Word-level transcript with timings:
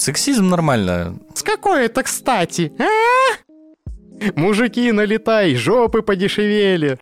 Сексизм 0.00 0.48
нормально. 0.48 1.18
С 1.34 1.42
какой 1.42 1.84
это 1.84 2.02
кстати? 2.02 2.72
А? 2.78 4.30
Мужики, 4.34 4.90
налетай, 4.92 5.54
жопы 5.54 6.00
подешевели. 6.00 6.98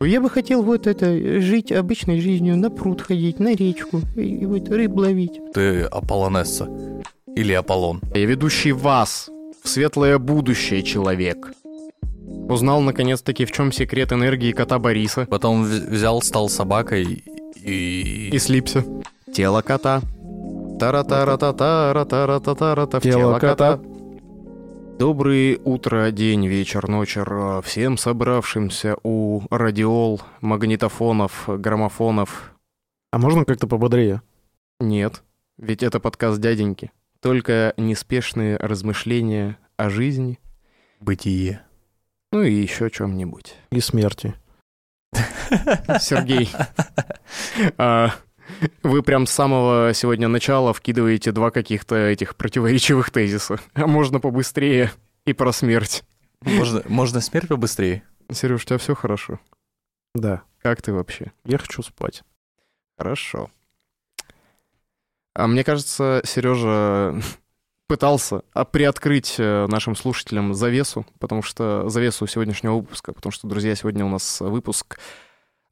Я 0.00 0.22
бы 0.22 0.30
хотел 0.30 0.62
вот 0.62 0.86
это, 0.86 1.40
жить 1.40 1.70
обычной 1.72 2.20
жизнью, 2.22 2.56
на 2.56 2.70
пруд 2.70 3.02
ходить, 3.02 3.38
на 3.38 3.54
речку, 3.54 4.00
и 4.16 4.46
вот 4.46 4.68
рыб 4.70 4.96
ловить. 4.96 5.40
Ты 5.52 5.82
Аполлонесса. 5.82 6.68
Или 7.34 7.52
Аполлон. 7.52 8.00
Я 8.14 8.24
ведущий 8.24 8.72
вас 8.72 9.28
в 9.62 9.68
светлое 9.68 10.18
будущее 10.18 10.82
человек. 10.82 11.52
Узнал, 12.48 12.80
наконец-таки, 12.80 13.44
в 13.44 13.52
чем 13.52 13.72
секрет 13.72 14.12
энергии 14.12 14.52
кота 14.52 14.78
Бориса. 14.78 15.26
Потом 15.28 15.64
взял, 15.64 16.22
стал 16.22 16.48
собакой 16.48 17.24
и... 17.56 18.30
И 18.32 18.38
слипся. 18.38 18.84
Тело 19.34 19.60
кота. 19.60 20.00
Тара 20.78 21.04
тара 21.04 21.36
та 21.36 21.52
тара 21.52 22.04
тара 22.04 22.40
та 22.40 22.54
тара 22.54 22.86
та 22.86 23.00
Тело 23.00 23.38
кота. 23.38 23.80
Доброе 24.98 25.58
утро, 25.64 26.10
день, 26.10 26.46
вечер, 26.46 26.88
ночер 26.88 27.60
всем 27.62 27.98
собравшимся 27.98 28.96
у 29.02 29.42
радиол, 29.50 30.22
магнитофонов, 30.40 31.44
граммофонов. 31.48 32.54
А 33.12 33.18
можно 33.18 33.44
как-то 33.44 33.66
пободрее? 33.66 34.22
Нет, 34.80 35.22
ведь 35.58 35.82
это 35.82 36.00
подкаст 36.00 36.40
дяденьки. 36.40 36.92
Только 37.20 37.74
неспешные 37.76 38.56
размышления 38.56 39.58
о 39.76 39.90
жизни, 39.90 40.38
Бытие. 41.00 41.60
ну 42.32 42.42
и 42.42 42.52
еще 42.52 42.90
чем-нибудь. 42.90 43.54
И 43.70 43.80
смерти. 43.80 44.34
Сергей, 46.00 46.50
вы 48.82 49.02
прям 49.02 49.26
с 49.26 49.30
самого 49.30 49.92
сегодня 49.94 50.28
начала 50.28 50.72
вкидываете 50.72 51.32
два 51.32 51.50
каких-то 51.50 51.96
этих 51.96 52.36
противоречивых 52.36 53.10
тезиса. 53.10 53.58
А 53.74 53.86
можно 53.86 54.20
побыстрее 54.20 54.92
и 55.24 55.32
про 55.32 55.52
смерть. 55.52 56.04
Можно, 56.42 56.82
можно 56.86 57.20
смерть 57.20 57.48
побыстрее? 57.48 58.02
Сереж, 58.30 58.62
у 58.62 58.66
тебя 58.66 58.78
все 58.78 58.94
хорошо? 58.94 59.40
Да. 60.14 60.42
Как 60.62 60.82
ты 60.82 60.92
вообще? 60.92 61.32
Я 61.44 61.58
хочу 61.58 61.82
спать. 61.82 62.22
Хорошо. 62.98 63.50
А 65.34 65.46
мне 65.46 65.64
кажется, 65.64 66.22
Сережа 66.24 67.14
пытался 67.86 68.42
а, 68.52 68.64
приоткрыть 68.64 69.36
э, 69.38 69.66
нашим 69.68 69.94
слушателям 69.94 70.54
завесу, 70.54 71.06
потому 71.20 71.42
что 71.42 71.88
завесу 71.88 72.26
сегодняшнего 72.26 72.76
выпуска, 72.76 73.12
потому 73.12 73.30
что, 73.32 73.46
друзья, 73.46 73.74
сегодня 73.74 74.04
у 74.04 74.08
нас 74.08 74.40
выпуск, 74.40 74.98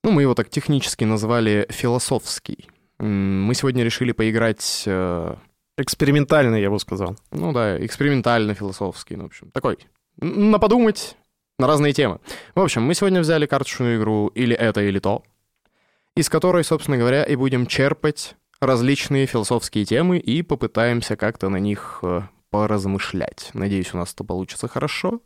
ну, 0.02 0.10
мы 0.10 0.22
его 0.22 0.34
так 0.34 0.50
технически 0.50 1.04
называли 1.04 1.66
философский. 1.70 2.68
Мы 2.98 3.54
сегодня 3.54 3.84
решили 3.84 4.12
поиграть, 4.12 4.84
э, 4.86 5.34
Экспериментальный, 5.76 6.60
я 6.60 6.70
бы 6.70 6.78
сказал. 6.78 7.16
ну 7.32 7.52
да, 7.52 7.84
экспериментально-философский, 7.84 9.16
ну, 9.16 9.24
в 9.24 9.26
общем, 9.26 9.50
такой, 9.50 9.76
на 10.18 10.60
подумать 10.60 11.16
на 11.58 11.66
разные 11.66 11.92
темы. 11.92 12.20
В 12.54 12.60
общем, 12.60 12.82
мы 12.82 12.94
сегодня 12.94 13.20
взяли 13.20 13.46
карточную 13.46 13.98
игру 13.98 14.28
«Или 14.28 14.54
это, 14.54 14.82
или 14.82 15.00
то», 15.00 15.24
из 16.16 16.28
которой, 16.28 16.62
собственно 16.62 16.96
говоря, 16.96 17.24
и 17.24 17.34
будем 17.34 17.66
черпать 17.66 18.36
различные 18.60 19.26
философские 19.26 19.84
темы 19.84 20.18
и 20.18 20.42
попытаемся 20.42 21.16
как-то 21.16 21.48
на 21.48 21.56
них 21.56 21.98
э, 22.02 22.22
поразмышлять. 22.50 23.50
Надеюсь, 23.52 23.92
у 23.94 23.96
нас 23.96 24.14
это 24.14 24.22
получится 24.22 24.68
хорошо. 24.68 25.20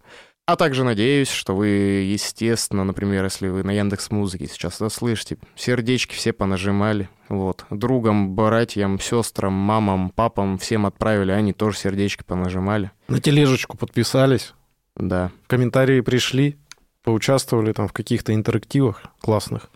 А 0.49 0.57
также 0.57 0.83
надеюсь, 0.83 1.29
что 1.29 1.55
вы, 1.55 1.67
естественно, 1.67 2.83
например, 2.83 3.23
если 3.23 3.49
вы 3.49 3.63
на 3.65 3.71
Яндекс 3.71 4.11
Музыке 4.11 4.47
сейчас 4.47 4.77
это 4.77 4.89
слышите, 4.89 5.37
сердечки 5.55 6.15
все 6.15 6.33
понажимали, 6.33 7.11
вот, 7.29 7.67
другам, 7.69 8.35
братьям, 8.35 8.99
сестрам, 8.99 9.53
мамам, 9.53 10.09
папам 10.09 10.57
всем 10.57 10.87
отправили, 10.87 11.33
они 11.33 11.53
тоже 11.53 11.77
сердечки 11.77 12.23
понажимали. 12.23 12.93
На 13.09 13.21
тележечку 13.21 13.77
подписались, 13.77 14.55
Да. 14.97 15.33
в 15.45 15.49
комментарии 15.49 16.01
пришли, 16.01 16.57
поучаствовали 17.05 17.75
там 17.75 17.87
в 17.87 17.93
каких-то 17.93 18.33
интерактивах 18.35 19.03
классных, 19.21 19.69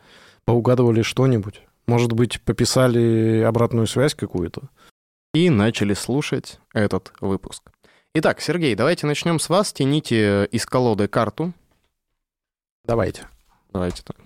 поугадывали 0.46 1.02
что-нибудь. 1.02 1.60
Может 1.86 2.14
быть, 2.14 2.40
пописали 2.40 3.42
обратную 3.46 3.86
связь 3.86 4.14
какую-то. 4.14 4.62
и 5.34 5.50
начали 5.50 5.92
слушать 5.92 6.60
этот 6.72 7.12
выпуск. 7.20 7.62
Итак, 8.14 8.42
Сергей, 8.42 8.74
давайте 8.74 9.06
начнем 9.06 9.38
с 9.38 9.48
вас. 9.48 9.72
Тяните 9.72 10.44
из 10.46 10.66
колоды 10.66 11.08
карту. 11.08 11.54
Давайте. 12.84 13.26
Давайте 13.72 14.02
так. 14.02 14.16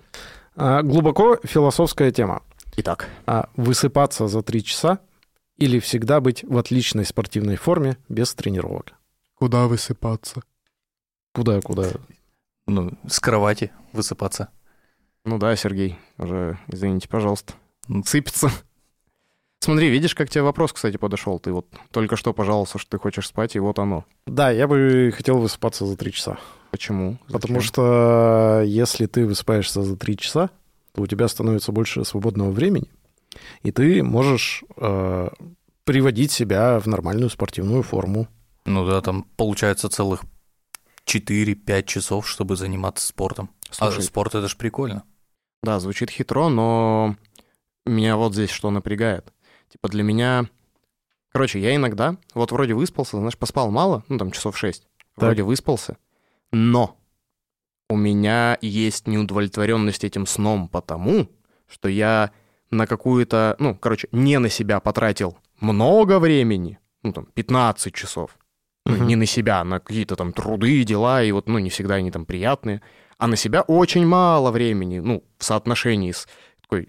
А, 0.56 0.82
глубоко 0.82 1.36
философская 1.44 2.10
тема. 2.10 2.42
Итак, 2.78 3.08
А 3.26 3.48
высыпаться 3.54 4.26
за 4.26 4.42
три 4.42 4.64
часа 4.64 4.98
или 5.56 5.78
всегда 5.78 6.20
быть 6.20 6.42
в 6.42 6.58
отличной 6.58 7.04
спортивной 7.04 7.56
форме 7.56 7.96
без 8.08 8.34
тренировок? 8.34 8.92
куда 9.36 9.66
высыпаться? 9.66 10.42
Куда, 11.32 11.60
куда? 11.60 11.90
Ну, 12.66 12.92
с 13.06 13.20
кровати 13.20 13.70
высыпаться. 13.92 14.48
Ну 15.24 15.38
да, 15.38 15.54
Сергей, 15.54 15.98
уже, 16.18 16.58
извините, 16.66 17.08
пожалуйста. 17.08 17.52
Сыпется. 18.04 18.50
Смотри, 19.60 19.88
видишь, 19.88 20.14
как 20.14 20.30
тебе 20.30 20.42
вопрос, 20.42 20.72
кстати, 20.72 20.96
подошел. 20.96 21.38
Ты 21.40 21.52
вот 21.52 21.66
только 21.90 22.16
что 22.16 22.32
пожаловался, 22.32 22.78
что 22.78 22.90
ты 22.90 22.98
хочешь 22.98 23.26
спать, 23.26 23.56
и 23.56 23.58
вот 23.58 23.78
оно. 23.78 24.04
Да, 24.26 24.50
я 24.50 24.68
бы 24.68 25.12
хотел 25.16 25.38
высыпаться 25.38 25.86
за 25.86 25.96
три 25.96 26.12
часа. 26.12 26.38
Почему? 26.70 27.18
Потому 27.26 27.54
Зачем? 27.54 27.62
что 27.62 28.62
если 28.64 29.06
ты 29.06 29.26
высыпаешься 29.26 29.82
за 29.82 29.96
три 29.96 30.16
часа, 30.16 30.50
то 30.92 31.02
у 31.02 31.06
тебя 31.06 31.26
становится 31.28 31.72
больше 31.72 32.04
свободного 32.04 32.50
времени, 32.50 32.90
и 33.62 33.72
ты 33.72 34.02
можешь 34.02 34.62
э, 34.76 35.28
приводить 35.84 36.32
себя 36.32 36.78
в 36.78 36.86
нормальную 36.86 37.30
спортивную 37.30 37.82
форму. 37.82 38.28
Ну 38.66 38.86
да, 38.86 39.00
там 39.00 39.24
получается 39.36 39.88
целых 39.88 40.22
4-5 41.06 41.82
часов, 41.84 42.28
чтобы 42.28 42.56
заниматься 42.56 43.06
спортом. 43.06 43.50
Слушай, 43.70 43.98
А 44.00 44.02
спорт 44.02 44.34
это 44.34 44.48
ж 44.48 44.56
прикольно. 44.56 45.04
Да, 45.62 45.80
звучит 45.80 46.10
хитро, 46.10 46.48
но 46.48 47.16
меня 47.84 48.16
вот 48.16 48.34
здесь 48.34 48.50
что 48.50 48.70
напрягает. 48.70 49.32
Типа 49.70 49.88
для 49.88 50.02
меня... 50.02 50.48
Короче, 51.32 51.60
я 51.60 51.74
иногда, 51.74 52.16
вот 52.34 52.52
вроде 52.52 52.74
выспался, 52.74 53.18
знаешь, 53.18 53.36
поспал 53.36 53.70
мало, 53.70 54.04
ну 54.08 54.16
там 54.16 54.30
часов 54.30 54.56
шесть, 54.56 54.86
вроде 55.16 55.42
выспался, 55.42 55.98
но 56.50 56.96
у 57.90 57.96
меня 57.96 58.56
есть 58.62 59.06
неудовлетворенность 59.06 60.04
этим 60.04 60.26
сном 60.26 60.68
потому, 60.68 61.28
что 61.68 61.88
я 61.88 62.32
на 62.70 62.86
какую-то, 62.86 63.56
ну, 63.58 63.74
короче, 63.74 64.08
не 64.12 64.38
на 64.38 64.48
себя 64.48 64.80
потратил 64.80 65.36
много 65.60 66.18
времени, 66.18 66.78
ну 67.02 67.12
там 67.12 67.26
15 67.26 67.94
часов, 67.94 68.38
ну, 68.86 69.04
не 69.04 69.16
на 69.16 69.26
себя, 69.26 69.60
а 69.60 69.64
на 69.64 69.80
какие-то 69.80 70.16
там 70.16 70.32
труды, 70.32 70.84
дела, 70.84 71.22
и 71.22 71.32
вот, 71.32 71.48
ну, 71.48 71.58
не 71.58 71.70
всегда 71.70 71.96
они 71.96 72.10
там 72.10 72.24
приятные, 72.24 72.82
а 73.18 73.26
на 73.26 73.36
себя 73.36 73.62
очень 73.62 74.06
мало 74.06 74.50
времени, 74.50 75.00
ну, 75.00 75.24
в 75.38 75.44
соотношении 75.44 76.12
с 76.12 76.28
такой... 76.60 76.88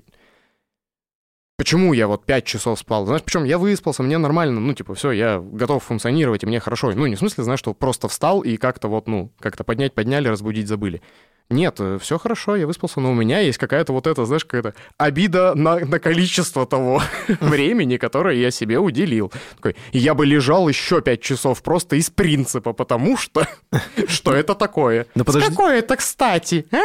Почему 1.57 1.93
я 1.93 2.07
вот 2.07 2.23
5 2.25 2.45
часов 2.45 2.77
спал? 2.77 3.07
Знаешь, 3.07 3.23
причем 3.23 3.43
я 3.43 3.57
выспался, 3.57 4.03
мне 4.03 4.19
нормально, 4.19 4.59
ну, 4.59 4.73
типа, 4.73 4.93
все, 4.93 5.09
я 5.11 5.39
готов 5.39 5.83
функционировать, 5.83 6.43
и 6.43 6.45
мне 6.45 6.59
хорошо. 6.59 6.91
Ну, 6.91 7.07
не 7.07 7.15
в 7.15 7.19
смысле, 7.19 7.43
знаешь, 7.45 7.59
что 7.59 7.73
просто 7.73 8.07
встал 8.07 8.41
и 8.41 8.57
как-то 8.57 8.87
вот, 8.87 9.07
ну, 9.07 9.31
как-то 9.39 9.63
поднять, 9.63 9.95
подняли, 9.95 10.27
разбудить 10.27 10.67
забыли. 10.67 11.01
Нет, 11.49 11.79
все 11.99 12.19
хорошо, 12.19 12.57
я 12.57 12.67
выспался, 12.67 12.99
но 12.99 13.11
у 13.11 13.15
меня 13.15 13.39
есть 13.39 13.57
какая-то 13.57 13.91
вот 13.91 14.05
эта, 14.05 14.25
знаешь, 14.25 14.45
какая-то 14.45 14.75
обида 14.97 15.55
на, 15.55 15.79
на 15.79 15.97
количество 15.97 16.67
того 16.67 17.01
времени, 17.39 17.97
которое 17.97 18.35
я 18.35 18.51
себе 18.51 18.77
уделил. 18.77 19.31
Такой, 19.55 19.75
я 19.93 20.13
бы 20.13 20.27
лежал 20.27 20.69
еще 20.69 21.01
5 21.01 21.21
часов 21.21 21.63
просто 21.63 21.95
из 21.95 22.11
принципа, 22.11 22.73
потому 22.73 23.17
что... 23.17 23.47
Что 24.07 24.35
это 24.35 24.53
такое? 24.53 25.07
Ну. 25.15 25.23
Какое 25.25 25.79
это, 25.79 25.95
кстати? 25.95 26.67
а? 26.71 26.77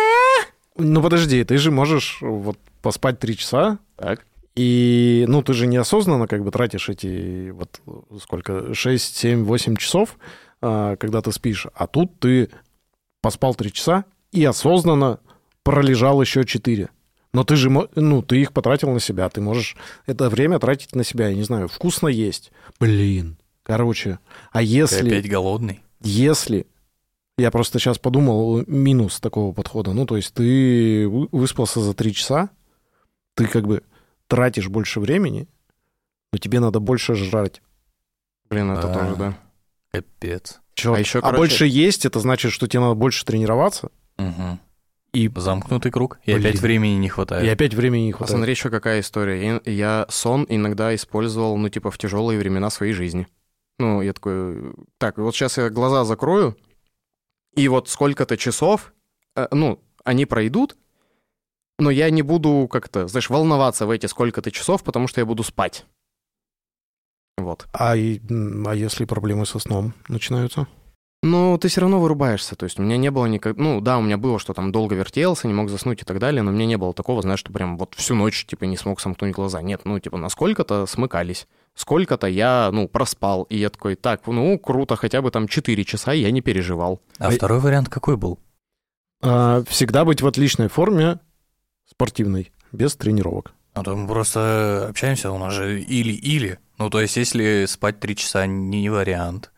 Ну 0.78 1.02
подожди, 1.02 1.44
ты 1.44 1.58
же 1.58 1.70
можешь 1.70 2.18
вот 2.22 2.56
поспать 2.80 3.18
три 3.18 3.36
часа, 3.36 3.78
Так. 3.96 4.24
И, 4.54 5.24
ну, 5.28 5.42
ты 5.42 5.52
же 5.54 5.66
неосознанно 5.66 6.26
как 6.26 6.44
бы 6.44 6.50
тратишь 6.50 6.88
эти 6.88 7.50
вот 7.50 7.81
сколько, 8.20 8.75
6, 8.75 9.16
7, 9.16 9.44
8 9.44 9.76
часов, 9.76 10.19
а, 10.60 10.96
когда 10.96 11.22
ты 11.22 11.32
спишь, 11.32 11.66
а 11.75 11.87
тут 11.87 12.19
ты 12.19 12.50
поспал 13.20 13.54
три 13.54 13.72
часа 13.72 14.04
и 14.31 14.44
осознанно 14.44 15.20
пролежал 15.62 16.20
еще 16.20 16.44
4. 16.44 16.88
Но 17.32 17.44
ты 17.44 17.56
же, 17.56 17.70
ну, 17.70 18.22
ты 18.22 18.43
их 18.43 18.52
потратил 18.52 18.90
на 18.90 19.00
себя, 19.00 19.28
ты 19.31 19.40
можешь 19.40 19.76
это 20.06 20.28
время 20.28 20.58
тратить 20.58 20.94
на 20.94 21.02
себя, 21.02 21.28
я 21.28 21.34
не 21.34 21.44
знаю, 21.44 21.69
вкусно 21.69 22.08
есть. 22.08 22.52
Блин. 22.78 23.38
Короче, 23.62 24.19
а 24.50 24.58
Ты 24.58 24.64
если... 24.64 25.08
опять 25.08 25.28
голодный? 25.31 25.81
Если 26.02 26.66
я 27.38 27.50
просто 27.50 27.78
сейчас 27.78 27.99
подумал 27.99 28.64
минус 28.66 29.20
такого 29.20 29.52
подхода, 29.52 29.93
ну 29.93 30.04
то 30.04 30.16
есть 30.16 30.34
ты 30.34 31.08
вы- 31.08 31.28
выспался 31.31 31.81
за 31.81 31.94
три 31.94 32.12
часа, 32.12 32.50
ты 33.34 33.46
как 33.46 33.66
бы 33.66 33.82
тратишь 34.32 34.69
больше 34.69 34.99
времени, 34.99 35.46
но 36.32 36.38
тебе 36.38 36.58
надо 36.58 36.81
больше 36.81 37.14
жрать. 37.14 37.61
Блин, 38.49 38.70
это 38.70 38.90
А. 38.90 38.94
тоже, 38.94 39.17
да. 39.17 39.38
Капец. 39.93 40.61
Чё? 40.73 40.94
А 40.94 40.99
ещё, 40.99 41.19
а 41.19 41.23
короче- 41.23 41.38
больше 41.38 41.67
есть, 41.67 42.06
это 42.06 42.19
значит, 42.19 42.50
что 42.50 42.67
тебе 42.67 42.81
надо 42.81 42.94
больше 42.94 43.26
тренироваться. 43.26 43.90
Мгм. 44.17 44.58
И, 45.12 45.31
Замкнутый 45.37 45.93
круг, 45.93 46.19
и 46.25 46.32
Блин. 46.32 46.46
опять 46.46 46.61
времени 46.62 46.94
не 46.94 47.08
и 47.08 47.11
хватает. 47.11 47.52
опять 47.52 47.75
времени 47.75 48.05
не 48.06 48.12
хватает. 48.12 48.31
Посмотри 48.31 48.52
еще 48.52 48.70
какая 48.70 49.00
история. 49.00 49.61
Я, 49.67 49.70
я 49.70 50.06
сон 50.08 50.46
иногда 50.49 50.94
использовал, 50.94 51.58
ну, 51.58 51.69
типа, 51.69 51.90
в 51.90 51.99
тяжелые 51.99 52.38
времена 52.38 52.70
своей 52.70 52.94
жизни. 52.94 53.26
Ну, 53.78 54.00
я 54.00 54.14
такой, 54.14 54.73
так, 54.96 55.19
вот 55.19 55.35
сейчас 55.35 55.58
я 55.58 55.69
глаза 55.69 56.05
закрою, 56.05 56.56
и 57.55 57.69
вот 57.69 57.90
сколько-то 57.90 58.38
часов, 58.38 58.94
э, 59.37 59.46
ну, 59.50 59.78
они 60.05 60.25
пройдут, 60.25 60.76
но 61.82 61.90
я 61.90 62.11
не 62.11 62.23
буду 62.23 62.69
как-то, 62.70 63.08
знаешь, 63.08 63.29
волноваться 63.29 63.87
в 63.87 63.90
эти 63.90 64.06
сколько-то 64.06 64.50
часов, 64.50 64.82
потому 64.82 65.08
что 65.08 65.20
я 65.20 65.26
буду 65.26 65.43
спать. 65.43 65.84
Вот. 67.37 67.67
А, 67.73 67.96
и, 67.96 68.20
а 68.67 68.75
если 68.75 69.05
проблемы 69.05 69.46
со 69.46 69.58
сном 69.58 69.94
начинаются? 70.08 70.67
Ну, 71.25 71.56
ты 71.56 71.69
все 71.69 71.81
равно 71.81 72.00
вырубаешься. 72.00 72.56
То 72.56 72.64
есть 72.64 72.79
у 72.79 72.82
меня 72.82 72.96
не 72.96 73.11
было 73.11 73.26
никак... 73.26 73.56
Ну, 73.56 73.81
да, 73.81 73.99
у 73.99 74.02
меня 74.02 74.17
было, 74.17 74.38
что 74.38 74.55
там 74.55 74.73
долго 74.73 74.96
вертелся, 74.96 75.46
не 75.46 75.55
мог 75.55 75.70
заснуть 75.70 76.02
и 76.02 76.05
так 76.05 76.19
далее, 76.19 76.43
но 76.43 76.50
у 76.50 76.55
меня 76.55 76.67
не 76.67 76.76
было 76.76 76.93
такого, 76.93 77.23
знаешь, 77.23 77.38
что 77.38 77.52
прям 77.52 77.79
вот 77.79 77.94
всю 77.94 78.14
ночь, 78.14 78.44
типа, 78.44 78.64
не 78.64 78.76
смог 78.76 79.00
сомкнуть 79.00 79.32
глаза. 79.32 79.62
Нет, 79.62 79.82
ну, 79.85 79.99
типа, 80.00 80.19
насколько-то 80.19 80.87
смыкались. 80.87 81.46
Сколько-то 81.75 82.26
я, 82.26 82.70
ну, 82.73 82.88
проспал. 82.88 83.44
И 83.44 83.56
я 83.56 83.70
такой, 83.70 83.94
так, 83.94 84.26
ну, 84.26 84.58
круто, 84.58 84.96
хотя 84.96 85.23
бы 85.23 85.31
там 85.31 85.46
4 85.46 85.85
часа 85.85 86.12
я 86.12 86.31
не 86.32 86.40
переживал. 86.40 87.00
А 87.19 87.31
второй 87.31 87.61
вариант 87.61 87.88
какой 87.88 88.17
был? 88.17 88.40
А, 89.23 89.62
всегда 89.69 90.05
быть 90.05 90.23
в 90.23 90.26
отличной 90.26 90.69
форме, 90.69 91.20
спортивной, 91.92 92.52
без 92.72 92.96
тренировок. 92.96 93.52
А 93.74 93.82
то 93.82 93.96
мы 93.96 94.06
просто 94.06 94.88
общаемся, 94.88 95.30
у 95.30 95.38
нас 95.38 95.54
же 95.54 95.80
или-или. 95.80 96.58
Ну, 96.78 96.90
то 96.90 97.00
есть, 97.00 97.16
если 97.16 97.64
спать 97.66 98.00
три 98.00 98.16
часа 98.16 98.46
не 98.46 98.88
вариант, 98.90 99.52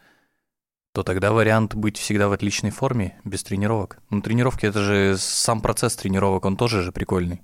то 0.92 1.02
тогда 1.02 1.32
вариант 1.32 1.74
быть 1.74 1.96
всегда 1.96 2.28
в 2.28 2.32
отличной 2.32 2.70
форме, 2.70 3.18
без 3.24 3.42
тренировок. 3.42 3.98
Ну, 4.10 4.20
тренировки— 4.22 4.66
это 4.66 4.82
же 4.82 5.16
сам 5.18 5.60
процесс 5.60 5.96
тренировок, 5.96 6.44
он 6.44 6.56
тоже 6.56 6.82
же 6.82 6.92
прикольный. 6.92 7.42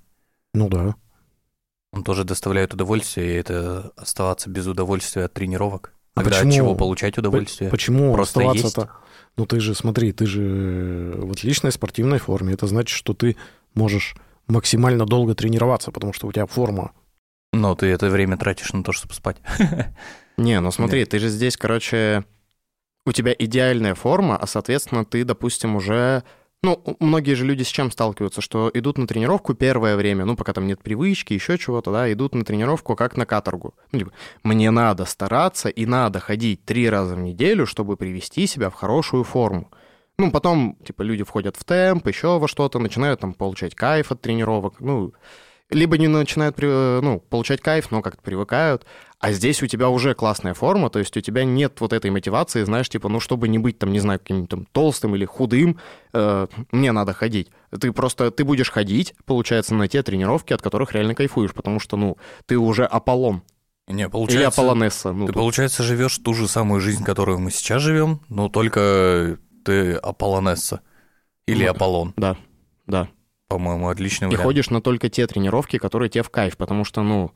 Ну 0.53 0.69
да. 0.69 0.95
Он 1.91 2.03
тоже 2.03 2.23
доставляет 2.23 2.73
удовольствие, 2.73 3.33
и 3.33 3.37
это 3.37 3.91
оставаться 3.97 4.49
без 4.49 4.67
удовольствия 4.67 5.25
от 5.25 5.33
тренировок. 5.33 5.93
А 6.15 6.21
Тогда 6.21 6.37
почему- 6.37 6.49
от 6.49 6.55
чего 6.55 6.75
получать 6.75 7.17
удовольствие? 7.17 7.69
Почему 7.69 8.13
Просто 8.13 8.39
оставаться-то? 8.39 8.91
Ну 9.37 9.45
ты 9.45 9.59
же, 9.59 9.75
смотри, 9.75 10.11
ты 10.13 10.25
же 10.25 11.13
в 11.17 11.31
отличной 11.31 11.71
спортивной 11.71 12.19
форме. 12.19 12.53
Это 12.53 12.67
значит, 12.67 12.95
что 12.95 13.13
ты 13.13 13.35
можешь 13.73 14.15
максимально 14.51 15.05
долго 15.05 15.33
тренироваться, 15.33 15.91
потому 15.91 16.13
что 16.13 16.27
у 16.27 16.31
тебя 16.31 16.45
форма. 16.45 16.91
Но 17.53 17.75
ты 17.75 17.87
это 17.87 18.09
время 18.09 18.37
тратишь 18.37 18.73
на 18.73 18.83
то, 18.83 18.91
чтобы 18.91 19.13
спать. 19.13 19.37
Не, 20.37 20.59
ну 20.59 20.71
смотри, 20.71 21.05
ты 21.05 21.19
же 21.19 21.29
здесь, 21.29 21.57
короче, 21.57 22.25
у 23.05 23.11
тебя 23.11 23.35
идеальная 23.37 23.95
форма, 23.95 24.37
а, 24.37 24.47
соответственно, 24.47 25.05
ты, 25.05 25.23
допустим, 25.23 25.75
уже... 25.75 26.23
Ну, 26.63 26.79
многие 26.99 27.33
же 27.33 27.43
люди 27.43 27.63
с 27.63 27.67
чем 27.67 27.89
сталкиваются, 27.89 28.39
что 28.39 28.69
идут 28.75 28.99
на 28.99 29.07
тренировку 29.07 29.55
первое 29.55 29.95
время, 29.95 30.25
ну, 30.25 30.35
пока 30.35 30.53
там 30.53 30.67
нет 30.67 30.83
привычки, 30.83 31.33
еще 31.33 31.57
чего-то, 31.57 31.91
да, 31.91 32.13
идут 32.13 32.35
на 32.35 32.45
тренировку 32.45 32.95
как 32.95 33.17
на 33.17 33.25
каторгу. 33.25 33.73
Ну, 33.91 33.99
типа, 33.99 34.11
мне 34.43 34.69
надо 34.69 35.05
стараться 35.05 35.69
и 35.69 35.87
надо 35.87 36.19
ходить 36.19 36.63
три 36.63 36.87
раза 36.87 37.15
в 37.15 37.19
неделю, 37.19 37.65
чтобы 37.65 37.97
привести 37.97 38.45
себя 38.45 38.69
в 38.69 38.75
хорошую 38.75 39.23
форму. 39.23 39.71
Ну, 40.21 40.31
потом, 40.31 40.77
типа, 40.85 41.01
люди 41.01 41.23
входят 41.23 41.57
в 41.57 41.63
темп, 41.63 42.07
еще 42.07 42.37
во 42.37 42.47
что-то, 42.47 42.77
начинают 42.79 43.19
там 43.19 43.33
получать 43.33 43.73
кайф 43.75 44.11
от 44.11 44.21
тренировок, 44.21 44.75
ну, 44.79 45.13
либо 45.71 45.97
не 45.97 46.07
начинают, 46.07 46.55
при- 46.55 47.01
ну, 47.01 47.19
получать 47.19 47.59
кайф, 47.61 47.89
но 47.91 48.01
как-то 48.01 48.21
привыкают, 48.21 48.85
а 49.19 49.31
здесь 49.31 49.63
у 49.63 49.67
тебя 49.67 49.89
уже 49.89 50.13
классная 50.13 50.53
форма, 50.53 50.89
то 50.89 50.99
есть 50.99 51.15
у 51.17 51.21
тебя 51.21 51.43
нет 51.43 51.79
вот 51.79 51.93
этой 51.93 52.11
мотивации, 52.11 52.63
знаешь, 52.63 52.87
типа, 52.89 53.09
ну, 53.09 53.19
чтобы 53.19 53.47
не 53.47 53.57
быть 53.57 53.79
там, 53.79 53.91
не 53.91 53.99
знаю, 53.99 54.19
каким-нибудь 54.19 54.49
там 54.49 54.67
толстым 54.71 55.15
или 55.15 55.25
худым, 55.25 55.79
э, 56.13 56.47
мне 56.71 56.91
надо 56.91 57.13
ходить. 57.13 57.49
Ты 57.79 57.91
просто, 57.93 58.29
ты 58.29 58.43
будешь 58.43 58.69
ходить, 58.69 59.15
получается, 59.25 59.73
на 59.73 59.87
те 59.87 60.03
тренировки, 60.03 60.53
от 60.53 60.61
которых 60.61 60.91
реально 60.93 61.15
кайфуешь, 61.15 61.53
потому 61.53 61.79
что, 61.79 61.97
ну, 61.97 62.17
ты 62.45 62.57
уже 62.57 62.85
Аполлон 62.85 63.41
Не, 63.87 64.03
или 64.03 64.09
получается... 64.09 64.61
Аполлонесса. 64.61 65.13
Ну, 65.13 65.25
Ты, 65.25 65.33
тут- 65.33 65.41
получается, 65.41 65.83
живешь 65.83 66.17
ту 66.17 66.33
же 66.33 66.47
самую 66.47 66.79
жизнь, 66.81 67.03
которую 67.03 67.39
мы 67.39 67.49
сейчас 67.49 67.81
живем, 67.81 68.19
но 68.29 68.49
только 68.49 69.37
ты 69.63 69.93
Аполлонесса. 69.95 70.81
Или 71.47 71.65
Ну, 71.65 71.71
Аполлон. 71.71 72.13
Да, 72.17 72.37
да. 72.87 73.07
По-моему, 73.47 73.89
отличный 73.89 74.25
И 74.27 74.29
вариант. 74.29 74.43
ходишь 74.43 74.69
на 74.69 74.81
только 74.81 75.09
те 75.09 75.27
тренировки, 75.27 75.77
которые 75.77 76.09
тебе 76.09 76.23
в 76.23 76.29
кайф, 76.29 76.55
потому 76.57 76.85
что, 76.85 77.01
ну, 77.03 77.31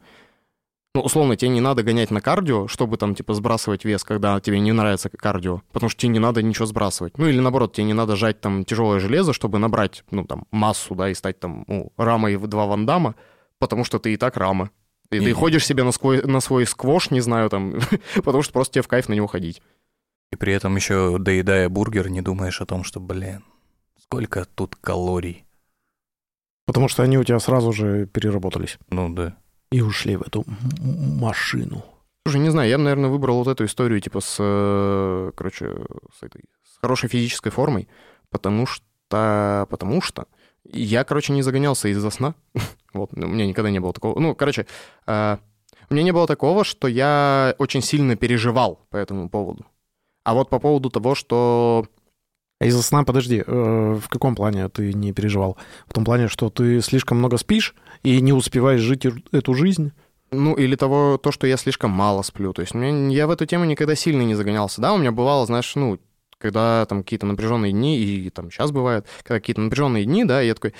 ну, 0.93 1.01
условно, 1.01 1.35
тебе 1.35 1.49
не 1.49 1.59
надо 1.59 1.83
гонять 1.83 2.09
на 2.09 2.21
кардио, 2.21 2.67
чтобы 2.67 2.95
там, 2.95 3.15
типа, 3.15 3.33
сбрасывать 3.33 3.83
вес, 3.83 4.05
когда 4.05 4.39
тебе 4.39 4.59
не 4.61 4.71
нравится 4.71 5.09
кардио, 5.09 5.61
потому 5.73 5.89
что 5.89 5.99
тебе 5.99 6.13
не 6.13 6.19
надо 6.19 6.41
ничего 6.41 6.65
сбрасывать. 6.67 7.17
Ну, 7.17 7.27
или 7.27 7.39
наоборот, 7.41 7.73
тебе 7.73 7.83
не 7.83 7.93
надо 7.93 8.15
жать 8.15 8.39
там 8.39 8.63
тяжелое 8.63 9.01
железо, 9.01 9.33
чтобы 9.33 9.59
набрать, 9.59 10.05
ну, 10.11 10.23
там, 10.23 10.45
массу, 10.51 10.95
да, 10.95 11.09
и 11.09 11.13
стать 11.13 11.37
там, 11.39 11.65
ну, 11.67 11.91
рамой 11.97 12.37
в 12.37 12.47
два 12.47 12.65
вандама, 12.65 13.15
потому 13.59 13.83
что 13.83 13.99
ты 13.99 14.13
и 14.13 14.17
так 14.17 14.37
рама. 14.37 14.69
И 15.11 15.19
ты 15.19 15.29
И- 15.31 15.33
ходишь 15.33 15.65
себе 15.65 15.83
на 15.83 15.91
свой, 15.91 16.21
на 16.21 16.39
свой 16.39 16.65
сквош, 16.65 17.11
не 17.11 17.19
знаю, 17.19 17.49
там, 17.49 17.73
потому 18.23 18.41
что 18.41 18.53
просто 18.53 18.75
тебе 18.75 18.81
в 18.83 18.87
кайф 18.87 19.09
на 19.09 19.13
него 19.13 19.27
ходить. 19.27 19.61
И 20.31 20.35
при 20.35 20.53
этом 20.53 20.75
еще 20.75 21.17
доедая 21.19 21.69
бургер, 21.69 22.09
не 22.09 22.21
думаешь 22.21 22.61
о 22.61 22.65
том, 22.65 22.83
что, 22.83 22.99
блин, 22.99 23.43
сколько 23.99 24.45
тут 24.45 24.75
калорий. 24.75 25.45
Потому 26.65 26.87
что 26.87 27.03
они 27.03 27.17
у 27.17 27.23
тебя 27.23 27.39
сразу 27.39 27.71
же 27.71 28.07
переработались. 28.07 28.77
Ну 28.89 29.09
да. 29.09 29.37
И 29.71 29.81
ушли 29.81 30.15
в 30.15 30.23
эту 30.23 30.43
машину. 30.79 31.83
Слушай, 32.25 32.41
не 32.41 32.49
знаю, 32.49 32.69
я 32.69 32.77
бы, 32.77 32.83
наверное, 32.83 33.09
выбрал 33.09 33.37
вот 33.43 33.47
эту 33.47 33.65
историю, 33.65 33.99
типа, 34.01 34.19
с, 34.19 35.31
короче, 35.35 35.69
с 36.17 36.23
этой, 36.23 36.45
с 36.63 36.79
хорошей 36.81 37.07
физической 37.07 37.51
формой, 37.51 37.87
потому 38.31 38.65
что, 38.65 39.67
потому 39.69 40.01
что 40.01 40.27
я, 40.63 41.03
короче, 41.03 41.33
не 41.33 41.43
загонялся 41.43 41.87
из-за 41.89 42.09
сна. 42.09 42.35
Вот, 42.93 43.11
у 43.11 43.19
меня 43.19 43.45
никогда 43.45 43.69
не 43.69 43.81
было 43.81 43.91
такого. 43.91 44.17
Ну, 44.17 44.33
короче, 44.35 44.67
э, 45.05 45.37
у 45.89 45.93
меня 45.93 46.03
не 46.03 46.13
было 46.13 46.27
такого, 46.27 46.63
что 46.63 46.87
я 46.87 47.53
очень 47.57 47.81
сильно 47.81 48.15
переживал 48.15 48.87
по 48.89 48.95
этому 48.95 49.29
поводу. 49.29 49.65
А 50.25 50.33
вот 50.33 50.49
по 50.49 50.59
поводу 50.59 50.89
того, 50.89 51.15
что... 51.15 51.85
Из-за 52.61 52.81
сна, 52.81 53.03
подожди, 53.03 53.43
э, 53.45 53.99
в 54.01 54.07
каком 54.09 54.33
плане 54.33 54.69
ты 54.69 54.93
не 54.93 55.11
переживал? 55.11 55.57
В 55.87 55.93
том 55.93 56.03
плане, 56.03 56.29
что 56.29 56.49
ты 56.49 56.81
слишком 56.81 57.17
много 57.19 57.37
спишь 57.37 57.75
и 58.01 58.21
не 58.21 58.33
успеваешь 58.33 58.79
жить 58.79 59.05
эту 59.31 59.53
жизнь? 59.53 59.91
Ну, 60.31 60.55
или 60.55 60.75
того, 60.75 61.17
то, 61.17 61.31
что 61.31 61.47
я 61.47 61.57
слишком 61.57 61.91
мало 61.91 62.21
сплю. 62.23 62.53
То 62.53 62.61
есть 62.61 62.73
меня, 62.73 63.13
я 63.13 63.27
в 63.27 63.31
эту 63.31 63.45
тему 63.45 63.65
никогда 63.65 63.93
сильно 63.93 64.21
не 64.23 64.35
загонялся. 64.35 64.81
Да, 64.81 64.93
у 64.93 64.97
меня 64.97 65.11
бывало, 65.11 65.45
знаешь, 65.45 65.75
ну, 65.75 65.99
когда 66.37 66.85
там 66.85 67.03
какие-то 67.03 67.25
напряженные 67.25 67.71
дни, 67.71 67.99
и 67.99 68.29
там 68.29 68.49
сейчас 68.49 68.71
бывает, 68.71 69.05
когда 69.23 69.39
какие-то 69.39 69.61
напряженные 69.61 70.05
дни, 70.05 70.23
да, 70.23 70.41
я 70.41 70.55
такой, 70.55 70.73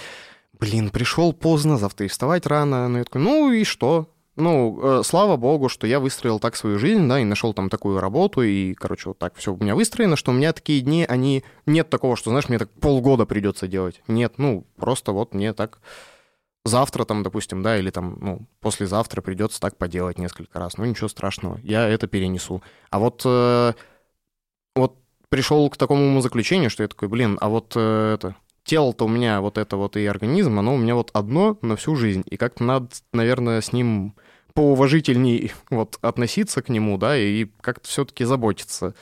блин, 0.59 0.89
пришел 0.89 1.33
поздно, 1.33 1.77
завтра 1.77 2.05
и 2.05 2.09
вставать 2.09 2.47
рано. 2.47 2.87
Ну, 2.87 2.97
я 2.97 3.03
такой, 3.03 3.21
ну 3.21 3.51
и 3.51 3.63
что? 3.63 4.07
Ну, 4.35 4.99
э, 4.99 5.03
слава 5.03 5.37
богу, 5.37 5.69
что 5.69 5.87
я 5.87 6.01
выстроил 6.01 6.39
так 6.39 6.57
свою 6.57 6.77
жизнь, 6.77 7.07
да, 7.07 7.19
и 7.19 7.23
нашел 7.23 7.53
там 7.53 7.69
такую 7.69 8.01
работу, 8.01 8.41
и, 8.41 8.73
короче, 8.73 9.09
вот 9.09 9.17
так 9.17 9.35
все 9.35 9.53
у 9.53 9.57
меня 9.57 9.75
выстроено, 9.75 10.17
что 10.17 10.31
у 10.31 10.33
меня 10.33 10.51
такие 10.51 10.81
дни, 10.81 11.05
они... 11.07 11.43
Нет 11.65 11.89
такого, 11.89 12.17
что, 12.17 12.31
знаешь, 12.31 12.49
мне 12.49 12.59
так 12.59 12.69
полгода 12.69 13.25
придется 13.25 13.67
делать. 13.67 14.01
Нет, 14.07 14.33
ну, 14.37 14.65
просто 14.75 15.13
вот 15.13 15.33
мне 15.33 15.53
так 15.53 15.79
завтра 16.65 17.05
там, 17.05 17.23
допустим, 17.23 17.63
да, 17.63 17.77
или 17.77 17.91
там, 17.91 18.17
ну, 18.19 18.47
послезавтра 18.59 19.21
придется 19.21 19.61
так 19.61 19.77
поделать 19.77 20.17
несколько 20.17 20.59
раз. 20.59 20.77
Ну, 20.77 20.83
ничего 20.83 21.07
страшного, 21.07 21.59
я 21.63 21.87
это 21.87 22.07
перенесу. 22.07 22.61
А 22.89 22.99
вот, 22.99 23.21
э, 23.23 23.73
вот 24.75 24.97
пришел 25.29 25.69
к 25.69 25.77
такому 25.77 26.07
умозаключению, 26.07 26.69
что 26.69 26.83
я 26.83 26.89
такой, 26.89 27.07
блин, 27.07 27.37
а 27.39 27.47
вот 27.47 27.71
э, 27.77 28.15
это, 28.15 28.35
тело-то 28.65 29.05
у 29.05 29.07
меня 29.07 29.39
вот 29.39 29.57
это 29.57 29.77
вот 29.77 29.95
и 29.95 30.05
организм, 30.05 30.59
оно 30.59 30.73
у 30.73 30.77
меня 30.77 30.95
вот 30.95 31.11
одно 31.13 31.57
на 31.61 31.77
всю 31.77 31.95
жизнь. 31.95 32.23
И 32.29 32.35
как-то 32.35 32.63
надо, 32.63 32.89
наверное, 33.13 33.61
с 33.61 33.71
ним 33.71 34.15
поуважительней 34.55 35.51
вот 35.69 35.99
относиться 36.01 36.63
к 36.63 36.69
нему, 36.69 36.97
да, 36.97 37.15
и 37.15 37.45
как-то 37.61 37.87
все-таки 37.87 38.23
заботиться. 38.23 38.95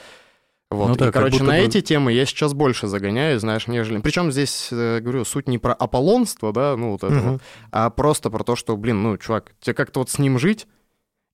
Вот. 0.69 0.89
Ну 0.89 0.95
да, 0.95 1.09
и, 1.09 1.11
короче, 1.11 1.43
на 1.43 1.51
бы- 1.51 1.57
эти 1.57 1.81
темы 1.81 2.11
я 2.11 2.25
сейчас 2.25 2.53
больше 2.53 2.87
загоняю, 2.87 3.39
знаешь, 3.39 3.67
нежели... 3.67 3.99
Причем 4.01 4.31
здесь, 4.31 4.69
э, 4.71 4.99
говорю, 4.99 5.23
суть 5.23 5.47
не 5.47 5.59
про 5.59 5.73
аполлонство, 5.73 6.51
да, 6.51 6.75
ну 6.75 6.93
вот 6.93 7.03
это 7.03 7.13
Мгм. 7.13 7.31
вот, 7.33 7.41
а 7.71 7.89
просто 7.91 8.31
про 8.31 8.43
то, 8.43 8.55
что, 8.55 8.75
блин, 8.75 9.03
ну, 9.03 9.17
чувак, 9.17 9.53
тебе 9.61 9.75
как-то 9.75 9.99
вот 9.99 10.09
с 10.09 10.17
ним 10.17 10.39
жить, 10.39 10.65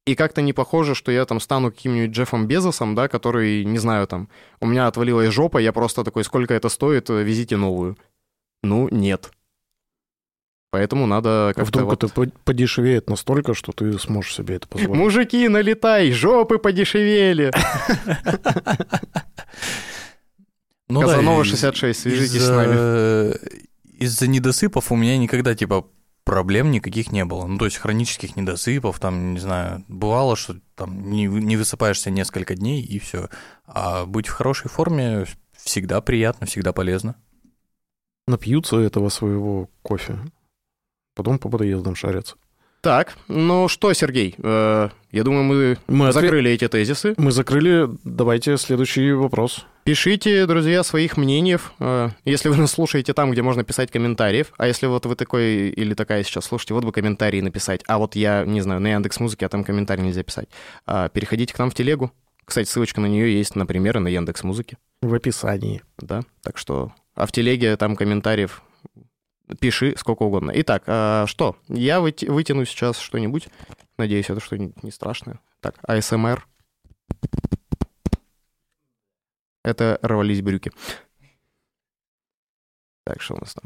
и 0.06 0.16
как-то 0.16 0.42
не 0.42 0.52
похоже, 0.52 0.94
что 0.94 1.12
я 1.12 1.24
там 1.24 1.40
стану 1.40 1.72
каким-нибудь 1.72 2.14
Джеффом 2.14 2.48
Безосом, 2.48 2.96
да, 2.96 3.08
который, 3.08 3.64
не 3.64 3.78
знаю, 3.78 4.08
там, 4.08 4.28
у 4.60 4.68
меня 4.68 4.88
отвалилась 4.88 5.34
жопа, 5.34 5.60
я 5.60 5.72
просто 5.72 6.04
такой, 6.04 6.26
сколько 6.26 6.54
это 6.54 6.68
стоит, 6.68 7.10
э, 7.10 7.24
везите 7.24 7.56
новую. 7.56 7.98
Ну, 8.62 8.90
нет. 8.92 9.32
Поэтому 10.72 11.08
надо 11.08 11.50
А 11.50 11.54
как-то 11.54 11.66
вдруг 11.66 11.90
вот... 11.90 12.04
это 12.04 12.14
по- 12.14 12.30
подешевеет 12.46 13.10
настолько, 13.10 13.54
что 13.56 13.72
ты 13.72 13.98
сможешь 13.98 14.36
себе 14.36 14.56
это 14.56 14.68
позволить? 14.68 14.96
Мужики, 15.02 15.48
налетай, 15.48 16.12
жопы 16.12 16.60
подешевели. 16.60 17.52
Ну 20.88 21.02
Казанова 21.02 21.44
из- 21.44 21.48
66, 21.50 22.00
свяжитесь 22.00 22.32
с 22.32 22.36
из-за- 22.36 22.56
нами. 22.56 24.00
Из-за 24.00 24.28
недосыпов 24.28 24.92
у 24.92 24.96
меня 24.96 25.18
никогда, 25.18 25.54
типа, 25.56 25.88
проблем 26.24 26.72
никаких 26.72 27.12
не 27.12 27.26
было. 27.26 27.46
Ну, 27.48 27.58
то 27.58 27.66
есть 27.66 27.78
хронических 27.78 28.36
недосыпов, 28.36 29.00
там, 29.00 29.34
не 29.34 29.40
знаю, 29.40 29.84
бывало, 29.88 30.36
что 30.36 30.56
там 30.76 31.10
не, 31.12 31.26
не 31.26 31.58
высыпаешься 31.58 32.10
несколько 32.10 32.56
дней, 32.56 32.82
и 32.82 32.98
все. 32.98 33.30
А 33.66 34.06
быть 34.06 34.28
в 34.28 34.32
хорошей 34.34 34.70
форме 34.70 35.26
всегда 35.58 36.00
приятно, 36.02 36.48
всегда 36.48 36.72
полезно. 36.74 37.16
напьются 38.28 38.78
этого 38.78 39.10
своего 39.10 39.70
кофе. 39.82 40.18
Потом 41.16 41.40
по 41.40 41.50
подъездам 41.50 41.96
шарятся. 41.96 42.36
Так, 42.82 43.18
ну 43.28 43.68
что, 43.68 43.92
Сергей, 43.92 44.36
э, 44.38 44.90
я 45.12 45.24
думаю, 45.24 45.44
мы, 45.44 45.78
Мы, 45.88 46.14
закрыли 46.14 46.50
эти 46.52 46.66
тезисы. 46.70 47.14
мы 47.18 47.32
закрыли. 47.34 47.90
Давайте 48.06 48.56
следующий 48.56 49.12
вопрос. 49.12 49.66
Пишите, 49.84 50.46
друзья, 50.46 50.82
своих 50.84 51.18
мнений. 51.18 51.58
э, 51.80 52.10
Если 52.24 52.48
вы 52.48 52.56
нас 52.56 52.72
слушаете 52.72 53.14
там, 53.14 53.32
где 53.32 53.42
можно 53.42 53.66
писать 53.66 53.92
комментариев, 53.92 54.54
а 54.58 54.66
если 54.66 54.88
вот 54.88 55.06
вы 55.06 55.16
такой 55.16 55.70
или 55.72 55.94
такая 55.94 56.24
сейчас 56.24 56.46
слушаете, 56.46 56.74
вот 56.74 56.86
бы 56.86 56.94
комментарии 56.94 57.42
написать, 57.42 57.82
а 57.86 57.98
вот 57.98 58.16
я, 58.16 58.46
не 58.46 58.62
знаю, 58.62 58.80
на 58.80 58.88
Яндекс 58.94 59.20
Музыке, 59.20 59.46
а 59.46 59.50
там 59.50 59.66
комментарий 59.66 60.04
нельзя 60.04 60.24
писать. 60.24 60.48
А, 60.86 61.10
Переходите 61.10 61.54
к 61.54 61.60
нам 61.60 61.72
в 61.72 61.76
телегу. 61.76 62.14
Кстати, 62.46 62.70
ссылочка 62.70 63.02
на 63.02 63.08
нее 63.08 63.38
есть, 63.38 63.58
например, 63.58 63.98
и 63.98 64.00
на 64.00 64.08
Яндекс 64.08 64.44
Музыке. 64.44 64.78
В 65.02 65.14
описании. 65.14 65.82
Да, 65.98 66.22
так 66.44 66.58
что... 66.58 66.94
А 67.16 67.26
в 67.26 67.34
телеге 67.34 67.76
там 67.76 67.98
комментариев 67.98 68.62
пиши 69.60 69.96
сколько 69.98 70.24
угодно. 70.24 70.52
Итак, 70.56 70.84
а 70.88 71.26
что? 71.28 71.56
Я 71.68 72.02
вытяну 72.02 72.66
сейчас 72.66 73.00
что-нибудь. 73.00 73.48
Надеюсь, 73.98 74.30
это 74.30 74.40
что-нибудь 74.40 74.84
не 74.84 74.92
страшное. 74.92 75.40
Так, 75.60 75.76
АСМР. 75.84 76.48
Это 79.64 80.00
рвались 80.02 80.42
брюки. 80.42 80.72
Так, 83.04 83.22
что 83.22 83.36
у 83.36 83.40
нас 83.40 83.54
там? 83.54 83.66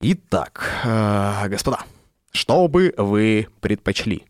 Итак, 0.00 0.70
э, 0.84 1.48
господа, 1.48 1.84
что 2.30 2.68
бы 2.68 2.92
вы 2.96 3.48
предпочли? 3.60 4.26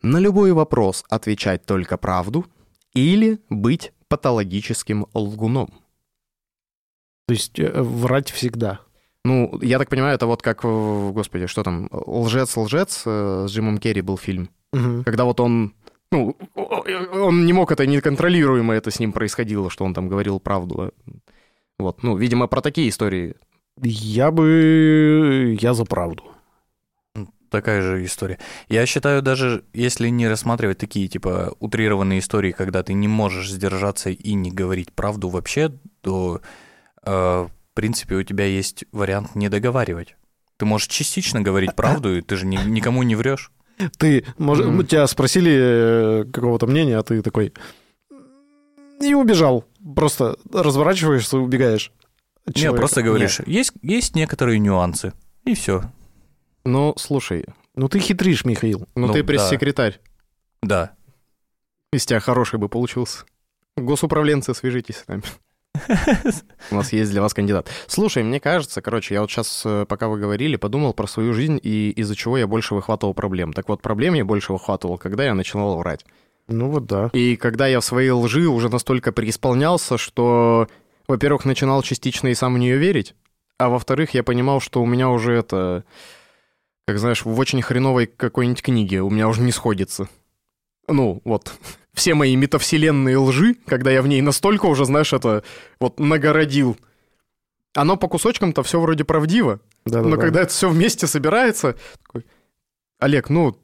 На 0.00 0.18
любой 0.18 0.52
вопрос 0.52 1.04
отвечать 1.08 1.66
только 1.66 1.96
правду 1.96 2.46
или 2.94 3.40
быть 3.50 3.92
патологическим 4.08 5.06
лгуном? 5.12 5.74
То 7.26 7.34
есть 7.34 7.58
э, 7.58 7.82
врать 7.82 8.30
всегда. 8.30 8.80
Ну, 9.24 9.58
я 9.60 9.78
так 9.78 9.88
понимаю, 9.88 10.14
это 10.14 10.26
вот 10.26 10.42
как, 10.42 10.62
господи, 10.62 11.46
что 11.46 11.64
там, 11.64 11.88
«Лжец-лжец» 11.90 13.02
э, 13.04 13.46
с 13.48 13.50
Джимом 13.50 13.78
Керри 13.78 14.00
был 14.00 14.16
фильм. 14.16 14.50
Мгм. 14.72 15.02
Когда 15.02 15.24
вот 15.24 15.40
он, 15.40 15.74
ну, 16.12 16.36
он 16.54 17.44
не 17.44 17.52
мог 17.52 17.72
это, 17.72 17.86
неконтролируемо 17.86 18.74
это 18.74 18.92
с 18.92 19.00
ним 19.00 19.12
происходило, 19.12 19.68
что 19.68 19.84
он 19.84 19.94
там 19.94 20.08
говорил 20.08 20.38
правду. 20.38 20.92
Вот, 21.78 22.04
ну, 22.04 22.16
видимо, 22.16 22.46
про 22.46 22.60
такие 22.60 22.88
истории. 22.88 23.34
Я 23.82 24.30
бы... 24.30 25.56
Я 25.60 25.74
за 25.74 25.84
правду. 25.84 26.22
Такая 27.50 27.82
же 27.82 28.04
история. 28.04 28.38
Я 28.68 28.86
считаю, 28.86 29.22
даже 29.22 29.64
если 29.72 30.08
не 30.08 30.28
рассматривать 30.28 30.78
такие, 30.78 31.08
типа, 31.08 31.54
утрированные 31.58 32.20
истории, 32.20 32.52
когда 32.52 32.82
ты 32.82 32.92
не 32.92 33.08
можешь 33.08 33.50
сдержаться 33.50 34.10
и 34.10 34.34
не 34.34 34.50
говорить 34.50 34.92
правду 34.92 35.28
вообще, 35.28 35.72
то, 36.00 36.40
э, 36.42 36.46
в 37.06 37.50
принципе, 37.74 38.16
у 38.16 38.22
тебя 38.22 38.44
есть 38.46 38.84
вариант 38.92 39.34
не 39.34 39.48
договаривать. 39.48 40.16
Ты 40.56 40.64
можешь 40.64 40.88
частично 40.88 41.40
говорить 41.42 41.74
правду, 41.74 42.16
и 42.16 42.20
ты 42.22 42.36
же 42.36 42.46
ни- 42.46 42.56
никому 42.68 43.02
не 43.02 43.14
врешь. 43.14 43.50
Ты, 43.98 44.24
может, 44.38 44.66
Мгм. 44.66 44.86
тебя 44.86 45.06
спросили 45.06 45.52
э, 45.54 46.24
какого-то 46.32 46.66
мнения, 46.66 46.96
а 46.98 47.02
ты 47.02 47.20
такой... 47.22 47.52
И 49.02 49.12
убежал. 49.14 49.66
Просто 49.94 50.36
разворачиваешься 50.52 51.36
и 51.36 51.40
убегаешь. 51.40 51.92
человека. 52.54 52.76
просто 52.78 53.02
говоришь, 53.02 53.40
есть, 53.46 53.72
есть 53.82 54.14
некоторые 54.16 54.58
нюансы, 54.58 55.12
и 55.44 55.54
все. 55.54 55.82
Ну, 56.64 56.94
слушай, 56.96 57.44
Ну 57.74 57.88
ты 57.90 57.98
хитришь, 57.98 58.44
Михаил. 58.46 58.88
ну, 58.94 59.08
Ну, 59.08 59.12
ты 59.12 59.22
пресс-секретарь. 59.22 60.00
Да. 60.62 60.92
Из 61.92 62.06
тебя 62.06 62.20
хороший 62.20 62.58
бы 62.58 62.68
получился. 62.70 63.24
Госуправленцы, 63.76 64.54
свяжитесь 64.54 64.96
с 64.96 65.06
нами. 65.08 65.22
У 66.70 66.74
нас 66.74 66.92
есть 66.92 67.10
для 67.10 67.22
вас 67.22 67.34
кандидат. 67.34 67.68
Слушай, 67.86 68.22
мне 68.22 68.40
кажется, 68.40 68.82
короче, 68.82 69.14
я 69.14 69.20
вот 69.20 69.30
сейчас, 69.30 69.66
пока 69.88 70.08
вы 70.08 70.18
говорили, 70.18 70.56
подумал 70.56 70.92
про 70.94 71.06
свою 71.06 71.32
жизнь 71.32 71.58
и 71.62 71.90
из-за 71.90 72.14
чего 72.16 72.38
я 72.38 72.46
больше 72.46 72.74
выхватывал 72.74 73.14
проблем. 73.14 73.52
Так 73.52 73.68
вот, 73.68 73.82
проблем 73.82 74.14
я 74.14 74.24
больше 74.24 74.52
выхватывал, 74.52 74.98
когда 74.98 75.24
я 75.24 75.34
начинал 75.34 75.76
врать. 75.78 76.04
Ну 76.48 76.70
вот 76.70 76.86
да. 76.86 77.10
И 77.12 77.36
когда 77.36 77.66
я 77.66 77.80
в 77.80 77.84
своей 77.84 78.10
лжи 78.10 78.46
уже 78.46 78.68
настолько 78.68 79.12
преисполнялся, 79.12 79.98
что, 79.98 80.68
во-первых, 81.08 81.44
начинал 81.44 81.82
частично 81.82 82.28
и 82.28 82.34
сам 82.34 82.54
в 82.54 82.58
нее 82.58 82.76
верить, 82.76 83.14
а 83.58 83.68
во-вторых, 83.68 84.14
я 84.14 84.22
понимал, 84.22 84.60
что 84.60 84.82
у 84.82 84.86
меня 84.86 85.08
уже 85.10 85.32
это, 85.32 85.84
как 86.86 86.98
знаешь, 86.98 87.24
в 87.24 87.38
очень 87.38 87.62
хреновой 87.62 88.06
какой-нибудь 88.06 88.62
книге 88.62 89.02
у 89.02 89.10
меня 89.10 89.28
уже 89.28 89.40
не 89.40 89.52
сходится. 89.52 90.08
Ну, 90.88 91.20
вот, 91.24 91.52
все 91.96 92.14
мои 92.14 92.36
метавселенные 92.36 93.16
лжи, 93.18 93.56
когда 93.66 93.90
я 93.90 94.02
в 94.02 94.06
ней 94.06 94.20
настолько 94.20 94.66
уже, 94.66 94.84
знаешь, 94.84 95.12
это 95.12 95.42
вот 95.80 95.98
нагородил. 95.98 96.76
Оно 97.74 97.96
по 97.96 98.06
кусочкам-то 98.08 98.62
все 98.62 98.80
вроде 98.80 99.04
правдиво, 99.04 99.60
да, 99.84 100.02
но 100.02 100.16
когда 100.16 100.42
это 100.42 100.50
все 100.52 100.68
вместе 100.68 101.06
собирается, 101.06 101.74
такой, 102.06 102.24
Олег, 103.00 103.28
ну, 103.30 103.56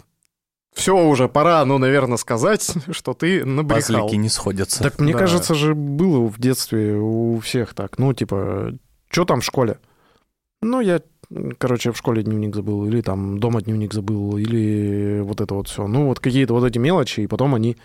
все 0.74 0.96
уже, 0.96 1.28
пора, 1.28 1.64
ну, 1.64 1.78
наверное, 1.78 2.16
сказать, 2.16 2.74
что 2.90 3.14
ты 3.14 3.44
набрехал. 3.44 4.00
Пазлики 4.00 4.16
не 4.16 4.28
сходятся. 4.28 4.82
Так 4.82 4.98
мне 4.98 5.12
Да. 5.12 5.18
кажется 5.20 5.54
же, 5.54 5.74
было 5.74 6.26
в 6.28 6.38
детстве 6.38 6.96
у 6.96 7.38
всех 7.40 7.74
так. 7.74 7.98
Ну, 7.98 8.12
типа, 8.14 8.72
что 9.08 9.24
там 9.24 9.40
в 9.40 9.44
школе? 9.44 9.78
Ну, 10.62 10.80
я, 10.80 11.00
короче, 11.58 11.92
в 11.92 11.96
школе 11.98 12.22
дневник 12.22 12.54
забыл, 12.54 12.86
или 12.86 13.00
там 13.02 13.38
дома 13.38 13.60
дневник 13.62 13.92
забыл, 13.92 14.36
или 14.38 15.20
вот 15.20 15.40
это 15.40 15.54
вот 15.54 15.68
все. 15.68 15.86
Ну, 15.86 16.06
вот 16.06 16.20
какие-то 16.20 16.54
вот 16.54 16.64
эти 16.64 16.78
мелочи, 16.78 17.20
и 17.20 17.26
потом 17.26 17.54
они 17.54 17.76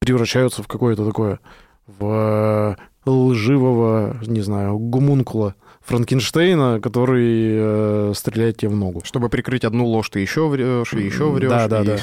превращаются 0.00 0.62
в 0.62 0.68
какое-то 0.68 1.04
такое, 1.06 1.40
в 1.86 2.76
э, 3.06 3.10
лживого, 3.10 4.16
не 4.26 4.40
знаю, 4.40 4.78
гумункула 4.78 5.54
Франкенштейна, 5.80 6.80
который 6.80 8.10
э, 8.10 8.12
стреляет 8.14 8.58
тебе 8.58 8.70
в 8.70 8.76
ногу. 8.76 9.02
Чтобы 9.04 9.28
прикрыть 9.28 9.64
одну 9.64 9.86
ложь, 9.86 10.10
ты 10.10 10.20
еще 10.20 10.48
врешь, 10.48 10.92
и 10.94 11.00
еще 11.02 11.30
врешь. 11.30 11.48
Да, 11.50 11.68
да, 11.68 11.82
и- 11.82 11.86
да. 11.86 11.98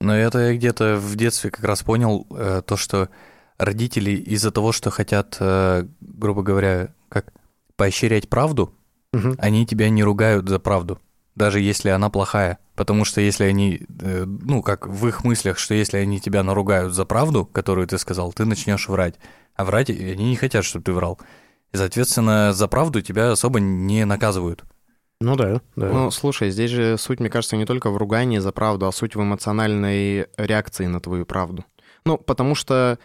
Но 0.00 0.16
это 0.16 0.38
я 0.38 0.54
где-то 0.54 0.96
в 0.96 1.16
детстве 1.16 1.50
как 1.50 1.64
раз 1.64 1.82
понял 1.82 2.26
э, 2.30 2.62
то, 2.64 2.76
что 2.76 3.08
родители 3.58 4.12
из-за 4.12 4.50
того, 4.52 4.72
что 4.72 4.90
хотят, 4.90 5.36
э, 5.40 5.86
грубо 6.00 6.42
говоря, 6.42 6.94
как 7.08 7.32
поощрять 7.76 8.28
правду, 8.28 8.72
Мгм. 9.12 9.34
они 9.38 9.66
тебя 9.66 9.88
не 9.90 10.04
ругают 10.04 10.48
за 10.48 10.58
правду, 10.60 10.98
даже 11.38 11.60
если 11.60 11.88
она 11.88 12.10
плохая. 12.10 12.58
Потому 12.74 13.04
что 13.04 13.20
если 13.22 13.44
они, 13.44 13.80
э, 14.00 14.24
ну, 14.26 14.62
как 14.62 14.86
в 14.86 15.08
их 15.08 15.24
мыслях, 15.24 15.58
что 15.58 15.74
если 15.74 15.96
они 15.96 16.20
тебя 16.20 16.42
наругают 16.42 16.92
за 16.92 17.06
правду, 17.06 17.46
которую 17.46 17.86
ты 17.86 17.96
сказал, 17.96 18.32
ты 18.32 18.44
начнешь 18.44 18.88
врать. 18.88 19.14
А 19.56 19.64
врать 19.64 19.88
они 19.88 20.30
не 20.30 20.36
хотят, 20.36 20.64
чтобы 20.64 20.84
ты 20.84 20.92
врал. 20.92 21.18
И, 21.72 21.76
соответственно, 21.76 22.52
за 22.52 22.68
правду 22.68 23.00
тебя 23.00 23.32
особо 23.32 23.60
не 23.60 24.04
наказывают. 24.04 24.64
Ну 25.20 25.34
да, 25.34 25.60
да. 25.74 25.88
Ну, 25.88 26.10
слушай, 26.10 26.50
здесь 26.50 26.70
же 26.70 26.96
суть, 26.96 27.18
мне 27.18 27.28
кажется, 27.28 27.56
не 27.56 27.64
только 27.64 27.90
в 27.90 27.96
ругании 27.96 28.38
за 28.38 28.52
правду, 28.52 28.86
а 28.86 28.92
суть 28.92 29.16
в 29.16 29.22
эмоциональной 29.22 30.28
реакции 30.36 30.86
на 30.86 31.00
твою 31.00 31.26
правду. 31.26 31.64
Ну, 32.04 32.16
потому 32.16 32.54
что, 32.54 32.98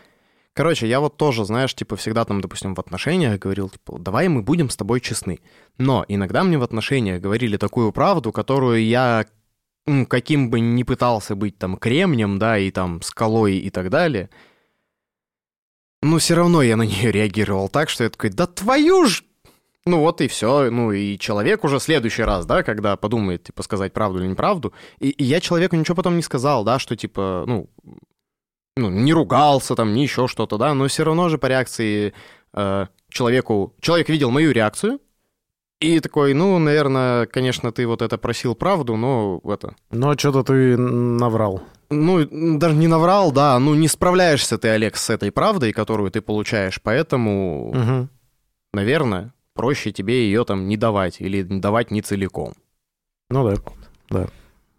короче, 0.53 0.87
я 0.87 0.99
вот 0.99 1.17
тоже, 1.17 1.45
знаешь, 1.45 1.73
типа 1.73 1.95
всегда 1.95 2.25
там, 2.25 2.41
допустим, 2.41 2.75
в 2.75 2.79
отношениях 2.79 3.39
говорил, 3.39 3.69
типа, 3.69 3.99
давай 3.99 4.27
мы 4.27 4.41
будем 4.41 4.69
с 4.69 4.75
тобой 4.75 5.01
честны. 5.01 5.39
Но 5.77 6.05
иногда 6.07 6.43
мне 6.43 6.57
в 6.57 6.63
отношениях 6.63 7.21
говорили 7.21 7.57
такую 7.57 7.91
правду, 7.91 8.31
которую 8.31 8.85
я 8.85 9.25
каким 10.07 10.49
бы 10.49 10.59
ни 10.59 10.83
пытался 10.83 11.35
быть 11.35 11.57
там 11.57 11.77
кремнем, 11.77 12.39
да, 12.39 12.57
и 12.57 12.71
там 12.71 13.01
скалой 13.01 13.57
и 13.57 13.69
так 13.69 13.89
далее, 13.89 14.29
но 16.01 16.17
все 16.17 16.35
равно 16.35 16.61
я 16.61 16.77
на 16.77 16.83
нее 16.83 17.11
реагировал 17.11 17.69
так, 17.69 17.89
что 17.89 18.03
я 18.03 18.09
такой, 18.09 18.29
да 18.29 18.47
твою 18.47 19.05
ж 19.05 19.23
ну 19.85 19.99
вот 19.99 20.21
и 20.21 20.27
все. 20.27 20.69
Ну 20.69 20.91
и 20.91 21.17
человек 21.17 21.63
уже 21.63 21.79
в 21.79 21.83
следующий 21.83 22.23
раз, 22.23 22.45
да, 22.45 22.63
когда 22.63 22.95
подумает, 22.95 23.43
типа, 23.43 23.63
сказать 23.63 23.93
правду 23.93 24.19
или 24.19 24.27
неправду. 24.27 24.73
И, 24.99 25.09
и 25.09 25.23
я 25.23 25.41
человеку 25.41 25.75
ничего 25.75 25.95
потом 25.95 26.15
не 26.15 26.21
сказал, 26.21 26.63
да, 26.63 26.79
что, 26.79 26.95
типа, 26.95 27.43
ну, 27.47 27.69
ну, 28.77 28.89
не 28.89 29.13
ругался 29.13 29.75
там, 29.75 29.93
не 29.93 30.03
еще 30.03 30.27
что-то, 30.27 30.57
да, 30.57 30.73
но 30.73 30.87
все 30.87 31.03
равно 31.03 31.29
же 31.29 31.37
по 31.37 31.47
реакции 31.47 32.13
э, 32.53 32.85
человеку... 33.09 33.73
Человек 33.79 34.09
видел 34.09 34.31
мою 34.31 34.51
реакцию, 34.51 34.99
и 35.79 35.99
такой, 35.99 36.33
ну, 36.33 36.59
наверное, 36.59 37.25
конечно, 37.25 37.71
ты 37.71 37.85
вот 37.85 38.01
это 38.01 38.17
просил 38.17 38.55
правду, 38.55 38.95
но 38.95 39.41
это... 39.43 39.75
Но 39.91 40.17
что-то 40.17 40.43
ты 40.43 40.77
наврал. 40.77 41.61
Ну, 41.89 42.57
даже 42.57 42.75
не 42.75 42.87
наврал, 42.87 43.31
да, 43.31 43.59
ну, 43.59 43.75
не 43.75 43.87
справляешься 43.87 44.57
ты, 44.57 44.69
Олег, 44.69 44.95
с 44.95 45.09
этой 45.09 45.31
правдой, 45.31 45.73
которую 45.73 46.09
ты 46.09 46.21
получаешь, 46.21 46.79
поэтому, 46.81 47.73
Мгм. 47.73 48.09
наверное, 48.73 49.33
проще 49.53 49.91
тебе 49.91 50.25
ее 50.25 50.45
там 50.45 50.67
не 50.67 50.77
давать 50.77 51.19
или 51.19 51.43
давать 51.43 51.91
не 51.91 52.01
целиком. 52.01 52.53
Ну 53.29 53.53
да. 54.09 54.27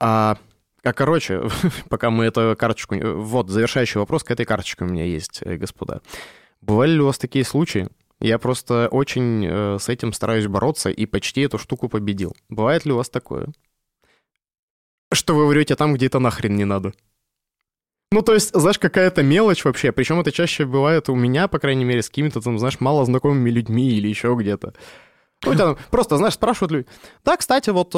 А, 0.00 0.36
а 0.84 0.92
короче, 0.92 1.42
пока 1.88 2.10
мы 2.10 2.24
эту 2.24 2.54
карточку... 2.58 2.96
Вот, 2.96 3.48
завершающий 3.48 3.98
вопрос 3.98 4.24
к 4.24 4.30
этой 4.30 4.46
карточке 4.46 4.84
у 4.84 4.88
меня 4.88 5.04
есть, 5.04 5.40
э, 5.42 5.56
господа. 5.56 6.00
Бывали 6.60 6.92
ли 6.92 7.00
у 7.00 7.06
вас 7.06 7.18
такие 7.18 7.44
случаи? 7.44 7.88
Я 8.20 8.38
просто 8.38 8.88
очень 8.88 9.44
э, 9.46 9.78
с 9.78 9.88
этим 9.88 10.12
стараюсь 10.12 10.46
бороться 10.46 10.90
и 10.90 11.06
почти 11.06 11.42
эту 11.42 11.58
штуку 11.58 11.88
победил. 11.88 12.34
Бывает 12.48 12.84
ли 12.86 12.92
у 12.92 12.96
вас 12.96 13.08
такое? 13.08 13.48
Что 15.12 15.34
вы 15.34 15.46
врете 15.46 15.76
там, 15.76 15.94
где 15.94 16.06
это 16.06 16.18
нахрен 16.18 16.56
не 16.56 16.64
надо? 16.64 16.92
Ну, 18.12 18.22
то 18.22 18.32
есть, 18.32 18.54
знаешь, 18.54 18.78
какая-то 18.78 19.22
мелочь 19.22 19.64
вообще. 19.64 19.90
Причем 19.90 20.20
это 20.20 20.32
чаще 20.32 20.64
бывает 20.64 21.08
у 21.08 21.14
меня, 21.14 21.48
по 21.48 21.58
крайней 21.58 21.84
мере, 21.84 22.02
с 22.02 22.08
какими-то 22.08 22.40
там, 22.40 22.58
знаешь, 22.58 22.80
мало 22.80 23.04
знакомыми 23.04 23.50
людьми 23.50 23.90
или 23.90 24.08
еще 24.08 24.34
где-то. 24.38 24.74
Ну, 25.44 25.54
там 25.54 25.76
просто, 25.90 26.16
знаешь, 26.16 26.34
спрашивают 26.34 26.72
люди. 26.72 26.86
Да, 27.24 27.36
кстати, 27.36 27.70
вот... 27.70 27.94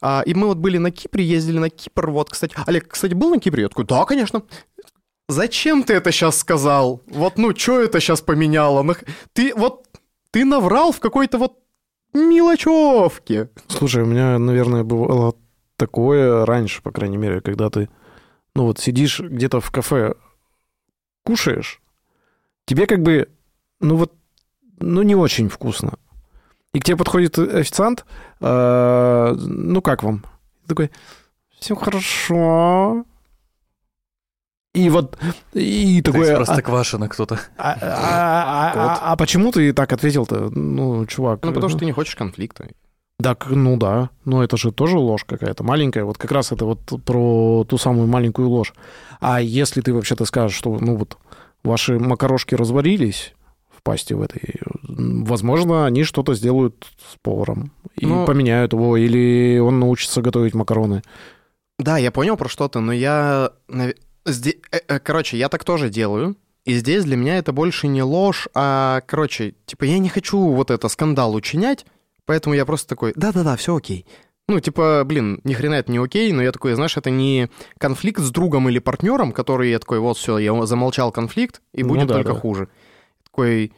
а, 0.00 0.22
и 0.26 0.34
мы 0.34 0.46
вот 0.48 0.58
были 0.58 0.78
на 0.78 0.90
Кипре, 0.90 1.24
ездили 1.24 1.58
на 1.58 1.70
Кипр, 1.70 2.10
вот, 2.10 2.30
кстати. 2.30 2.54
Олег, 2.66 2.88
кстати, 2.88 3.14
был 3.14 3.30
на 3.30 3.38
Кипре? 3.40 3.62
Я 3.62 3.68
такой, 3.68 3.84
да, 3.84 4.04
конечно. 4.04 4.42
Зачем 5.28 5.82
ты 5.82 5.94
это 5.94 6.10
сейчас 6.12 6.38
сказал? 6.38 7.02
Вот, 7.06 7.36
ну, 7.38 7.54
что 7.54 7.80
это 7.80 8.00
сейчас 8.00 8.20
поменяло? 8.22 8.82
Нах- 8.82 9.04
Ты 9.34 9.54
вот, 9.54 9.86
ты 10.30 10.44
наврал 10.44 10.92
в 10.92 11.00
какой-то 11.00 11.38
вот 11.38 11.58
мелочевке. 12.14 13.50
Слушай, 13.68 14.02
у 14.02 14.06
меня, 14.06 14.38
наверное, 14.38 14.84
бывало 14.84 15.34
такое 15.76 16.44
раньше, 16.46 16.82
по 16.82 16.90
крайней 16.90 17.16
мере, 17.18 17.40
когда 17.40 17.68
ты, 17.70 17.88
ну 18.54 18.64
вот 18.64 18.78
сидишь 18.78 19.20
где-то 19.20 19.60
в 19.60 19.70
кафе, 19.70 20.14
кушаешь, 21.24 21.80
тебе 22.64 22.86
как 22.86 23.02
бы, 23.02 23.28
ну 23.80 23.96
вот, 23.96 24.14
ну 24.80 25.02
не 25.02 25.14
очень 25.14 25.48
вкусно. 25.48 25.98
И 26.74 26.80
к 26.80 26.84
тебе 26.84 26.96
подходит 26.96 27.38
официант, 27.38 28.04
э, 28.40 29.34
ну 29.38 29.80
как 29.82 30.02
вам? 30.02 30.24
Ты 30.62 30.68
такой, 30.68 30.90
все 31.58 31.74
хорошо. 31.74 33.04
И 34.74 34.90
вот, 34.90 35.18
и 35.54 36.02
такой... 36.02 36.28
а- 36.34 37.08
кто-то. 37.08 37.40
а, 37.56 37.72
а- 37.72 37.72
а- 37.82 38.72
а- 38.74 39.12
а 39.12 39.16
почему 39.16 39.50
ты 39.50 39.72
так 39.72 39.92
ответил-то? 39.92 40.50
Ну, 40.50 41.06
чувак. 41.06 41.40
Ну, 41.42 41.52
потому 41.52 41.68
что 41.68 41.78
ты 41.78 41.86
не 41.86 41.92
хочешь 41.92 42.14
конфликта. 42.14 42.68
Так, 43.20 43.46
ну 43.50 43.76
да, 43.76 44.10
но 44.24 44.44
это 44.44 44.56
же 44.56 44.70
тоже 44.70 44.96
ложь 44.98 45.24
какая-то 45.24 45.64
маленькая. 45.64 46.04
Вот 46.04 46.18
как 46.18 46.30
раз 46.30 46.52
это 46.52 46.64
вот 46.64 46.80
про 47.04 47.64
ту 47.68 47.76
самую 47.76 48.06
маленькую 48.06 48.48
ложь. 48.48 48.72
А 49.20 49.40
если 49.40 49.80
ты 49.80 49.92
вообще-то 49.92 50.24
скажешь, 50.24 50.56
что, 50.56 50.78
ну 50.78 50.96
вот, 50.96 51.16
ваши 51.64 51.98
макарошки 51.98 52.54
разварились 52.54 53.34
в 53.88 53.90
пасте 53.90 54.14
в 54.14 54.20
этой, 54.22 54.54
возможно, 54.82 55.86
они 55.86 56.04
что-то 56.04 56.34
сделают 56.34 56.86
с 57.10 57.16
поваром. 57.22 57.72
И 57.96 58.06
Ну- 58.06 58.26
поменяют 58.26 58.72
его, 58.74 58.96
или 58.96 59.58
он 59.58 59.80
научится 59.80 60.20
готовить 60.20 60.54
макароны. 60.54 61.02
Да, 61.78 61.96
я 61.96 62.10
понял 62.10 62.36
про 62.36 62.48
что-то, 62.48 62.80
но 62.80 62.92
я... 62.92 63.50
э, 63.68 63.92
э, 64.26 64.98
Короче, 64.98 65.38
я 65.38 65.48
так 65.48 65.64
тоже 65.64 65.88
делаю. 65.88 66.36
И 66.64 66.74
здесь 66.74 67.04
для 67.04 67.16
меня 67.16 67.38
это 67.38 67.52
больше 67.52 67.88
не 67.88 68.02
ложь, 68.02 68.46
а, 68.54 69.00
короче, 69.06 69.54
типа, 69.64 69.84
я 69.84 69.98
не 69.98 70.10
хочу 70.10 70.38
вот 70.38 70.70
это 70.70 70.88
скандал 70.88 71.34
учинять, 71.34 71.86
поэтому 72.26 72.54
я 72.54 72.66
просто 72.66 72.88
такой, 72.88 73.14
да-да-да, 73.16 73.56
все 73.56 73.74
окей. 73.74 74.04
Ну, 74.48 74.60
типа, 74.60 75.02
блин, 75.06 75.40
ни 75.44 75.54
хрена 75.54 75.74
это 75.74 75.90
не 75.92 75.98
окей, 75.98 76.30
но 76.32 76.42
я 76.42 76.52
такой, 76.52 76.74
знаешь, 76.74 76.96
это 76.98 77.08
не 77.10 77.48
конфликт 77.78 78.20
с 78.20 78.30
другом 78.30 78.68
или 78.68 78.80
партнером, 78.80 79.32
который 79.32 79.70
я 79.70 79.78
такой, 79.78 79.98
вот, 80.00 80.18
все, 80.18 80.36
я 80.38 80.66
замолчал 80.66 81.10
конфликт, 81.12 81.62
и 81.72 81.82
Ну 81.82 81.90
будет 81.90 82.08
да, 82.08 82.14
только 82.16 82.34
да. 82.34 82.40
хуже. 82.40 82.68
Такой, 83.38 83.72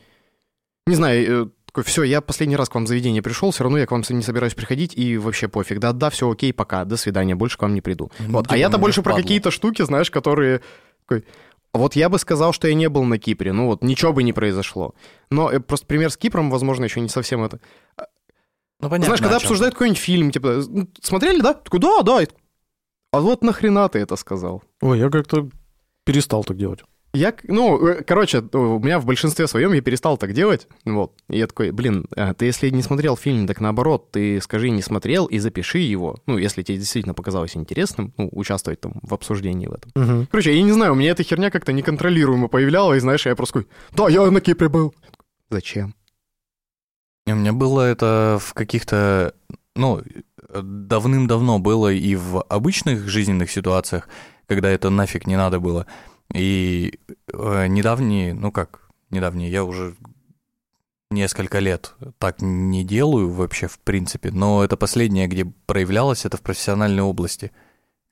не 0.87 0.95
знаю, 0.95 1.45
э, 1.45 1.51
такой, 1.67 1.85
все, 1.85 2.03
я 2.03 2.23
последний 2.23 2.57
раз 2.57 2.71
к 2.71 2.75
вам 2.75 2.87
в 2.87 2.89
заведение 2.89 3.21
пришел, 3.21 3.51
все 3.51 3.63
равно 3.63 3.77
я 3.77 3.85
к 3.85 3.91
вам 3.91 4.03
не 4.09 4.23
собираюсь 4.23 4.55
приходить, 4.55 4.97
и 4.97 5.19
вообще 5.19 5.49
пофиг. 5.49 5.81
Да-да, 5.81 6.09
все 6.09 6.31
окей, 6.31 6.55
пока, 6.55 6.87
до 6.87 6.97
свидания, 6.97 7.35
больше 7.35 7.59
к 7.59 7.63
вам 7.63 7.75
не 7.75 7.83
приду. 7.83 8.11
Ну, 8.21 8.39
Вот. 8.39 8.47
а 8.49 8.57
я-то 8.57 8.79
больше 8.79 9.03
про 9.03 9.11
впадло. 9.11 9.23
какие-то 9.23 9.51
штуки, 9.51 9.83
знаешь, 9.83 10.11
которые... 10.11 10.63
такой, 11.07 11.27
вот 11.75 11.95
я 11.95 12.09
бы 12.09 12.19
сказал, 12.19 12.55
что 12.55 12.69
я 12.69 12.75
не 12.75 12.89
был 12.89 13.05
на 13.05 13.19
Кипре, 13.19 13.53
ну 13.53 13.67
вот 13.67 13.85
ничего 13.85 14.15
бы 14.15 14.23
не 14.23 14.33
произошло. 14.33 14.95
Но 15.31 15.53
э, 15.53 15.61
просто 15.61 15.87
пример 15.87 16.11
с 16.11 16.17
Кипром, 16.17 16.51
возможно, 16.51 16.85
еще 16.85 17.03
не 17.03 17.11
совсем 17.11 17.45
это. 17.45 17.61
Ну, 18.81 18.89
понятно. 18.89 19.05
знаешь, 19.05 19.21
когда 19.21 19.37
обсуждают 19.37 19.75
какой-нибудь 19.75 20.01
фильм, 20.01 20.31
типа, 20.31 20.63
«Ну, 20.67 20.89
смотрели, 21.03 21.43
да? 21.43 21.53
Такой, 21.53 21.81
да, 21.81 22.01
да. 22.01 22.21
А 23.13 23.21
вот 23.21 23.45
нахрена 23.45 23.91
ты 23.91 23.99
это 23.99 24.17
сказал? 24.17 24.63
Ой, 24.81 24.99
я 24.99 25.11
как-то 25.11 25.51
перестал 26.05 26.45
так 26.45 26.57
делать. 26.57 26.81
Я, 27.13 27.35
ну, 27.43 27.89
э, 27.89 28.05
короче, 28.05 28.39
у 28.53 28.79
меня 28.79 29.01
в 29.01 29.05
большинстве 29.05 29.49
своем 29.49 29.73
я 29.73 29.81
перестал 29.81 30.17
так 30.17 30.33
делать, 30.33 30.69
вот. 30.85 31.13
И 31.29 31.39
я 31.39 31.49
такой, 31.49 31.73
блин, 31.73 32.07
а, 32.15 32.35
ты 32.35 32.45
если 32.47 32.71
не 32.71 32.83
смотрел 32.83 33.17
фильм, 33.17 33.49
так 33.49 33.61
наоборот, 33.61 34.13
ты 34.13 34.41
скажи, 34.41 34.71
не 34.71 34.81
смотрел, 34.81 35.27
и 35.27 35.39
запиши 35.39 35.79
его. 35.79 36.19
Ну, 36.27 36.39
если 36.39 36.63
тебе 36.63 36.79
действительно 36.79 37.15
показалось 37.15 37.57
интересным, 37.57 38.15
ну, 38.17 38.29
участвовать 38.31 38.81
там 38.81 39.01
в 39.03 39.13
обсуждении 39.13 39.67
в 39.67 39.73
этом. 39.73 39.91
Мгм. 39.97 40.29
Короче, 40.31 40.55
я 40.55 40.63
не 40.63 40.73
знаю, 40.73 40.93
у 40.93 40.95
меня 40.95 41.11
эта 41.11 41.25
херня 41.25 41.51
как-то 41.51 41.73
неконтролируемо 41.73 42.47
появлялась, 42.47 43.03
знаешь, 43.03 43.27
и 43.27 43.29
я 43.29 43.35
просто 43.35 43.63
такой, 43.63 43.73
да, 43.93 44.09
я 44.09 44.31
на 44.31 44.41
Кипре 44.41 44.69
был. 44.69 44.95
Зачем? 45.51 45.95
У 47.27 47.35
меня 47.35 47.53
было 47.53 47.83
это 47.83 48.39
в 48.41 48.55
каких-то, 48.55 49.35
ну, 49.75 50.01
давным-давно 50.53 51.59
было 51.59 51.93
и 51.93 52.15
в 52.15 52.43
обычных 52.43 53.09
жизненных 53.09 53.51
ситуациях, 53.51 54.09
когда 54.47 54.69
это 54.71 54.91
нафиг 54.91 55.27
не 55.27 55.37
надо 55.37 55.61
было. 55.61 55.87
И 56.35 56.99
э, 57.33 57.67
недавние, 57.67 58.35
ну 58.35 58.53
как, 58.53 58.89
недавние, 59.11 59.51
я 59.51 59.65
уже 59.65 59.97
несколько 61.11 61.59
лет 61.59 61.95
так 62.19 62.41
не 62.41 62.85
делаю 62.85 63.31
вообще 63.31 63.67
в 63.67 63.79
принципе, 63.81 64.31
но 64.31 64.63
это 64.63 64.77
последнее, 64.77 65.27
где 65.27 65.45
проявлялось, 65.45 66.25
это 66.25 66.37
в 66.37 66.43
профессиональной 66.43 67.03
области. 67.03 67.53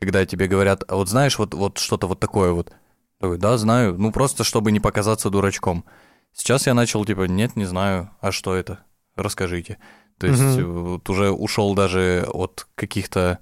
Когда 0.00 0.24
тебе 0.26 0.46
говорят, 0.48 0.85
а 0.88 0.96
вот 0.96 1.09
знаешь, 1.09 1.38
вот, 1.38 1.54
вот 1.54 1.78
что-то 1.78 2.07
вот 2.07 2.20
такое 2.20 2.52
вот. 2.52 2.72
Такой, 3.18 3.38
да, 3.38 3.57
знаю, 3.57 3.96
ну 3.98 4.12
просто 4.12 4.44
чтобы 4.44 4.72
не 4.72 4.81
показаться 4.81 5.31
дурачком. 5.31 5.85
Сейчас 6.33 6.66
я 6.66 6.74
начал, 6.74 7.04
типа, 7.04 7.22
нет, 7.22 7.57
не 7.57 7.64
знаю, 7.64 8.11
а 8.20 8.31
что 8.31 8.54
это? 8.54 8.85
Расскажите. 9.16 9.78
То 10.18 10.26
есть 10.26 10.59
э, 10.59 10.62
вот 10.64 11.09
уже 11.11 11.31
ушел 11.31 11.74
даже 11.74 12.28
от 12.33 12.68
каких-то 12.74 13.38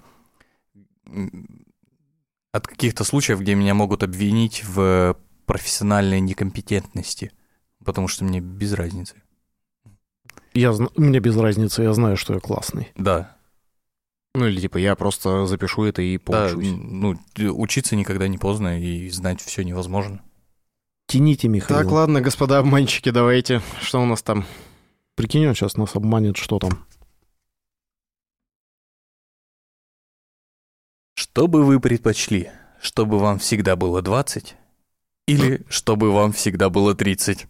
от 2.52 2.66
каких-то 2.66 3.04
случаев, 3.04 3.40
где 3.40 3.54
меня 3.54 3.74
могут 3.74 4.02
обвинить 4.02 4.64
в 4.64 5.16
профессиональной 5.46 6.20
некомпетентности, 6.20 7.32
потому 7.84 8.08
что 8.08 8.24
мне 8.24 8.40
без 8.40 8.72
разницы. 8.72 9.22
Я, 10.54 10.70
зн- 10.70 10.90
мне 10.96 11.20
без 11.20 11.36
разницы, 11.36 11.82
я 11.82 11.92
знаю, 11.92 12.16
что 12.16 12.34
я 12.34 12.40
классный. 12.40 12.88
Да, 12.96 13.36
Ну, 14.34 14.46
или 14.46 14.60
типа, 14.60 14.78
я 14.78 14.96
просто 14.96 15.46
запишу 15.46 15.84
это 15.84 16.02
и 16.02 16.18
да, 16.18 16.48
поучусь. 16.48 16.72
ну 16.76 17.16
учиться 17.36 17.94
никогда 17.96 18.26
не 18.28 18.38
поздно 18.38 18.80
и 18.80 19.08
знать 19.10 19.40
все 19.40 19.62
невозможно. 19.64 20.20
Тяните, 21.06 21.48
Михаил. 21.48 21.78
Так, 21.82 21.90
ладно, 21.92 22.20
господа 22.20 22.58
обманщики, 22.58 23.10
давайте. 23.10 23.62
Что 23.80 24.02
у 24.02 24.06
нас 24.06 24.22
там? 24.22 24.44
Прикинь, 25.14 25.46
он 25.46 25.54
сейчас 25.54 25.76
нас 25.76 25.94
обманет, 25.94 26.36
что 26.36 26.58
там. 26.58 26.84
Что 31.18 31.48
бы 31.48 31.64
вы 31.64 31.80
предпочли? 31.80 32.50
Чтобы 32.80 33.18
вам 33.18 33.38
всегда 33.38 33.74
было 33.74 34.02
20 34.02 34.54
или 35.26 35.62
чтобы 35.68 36.12
вам 36.12 36.32
всегда 36.32 36.68
было 36.68 36.94
30? 36.94 37.46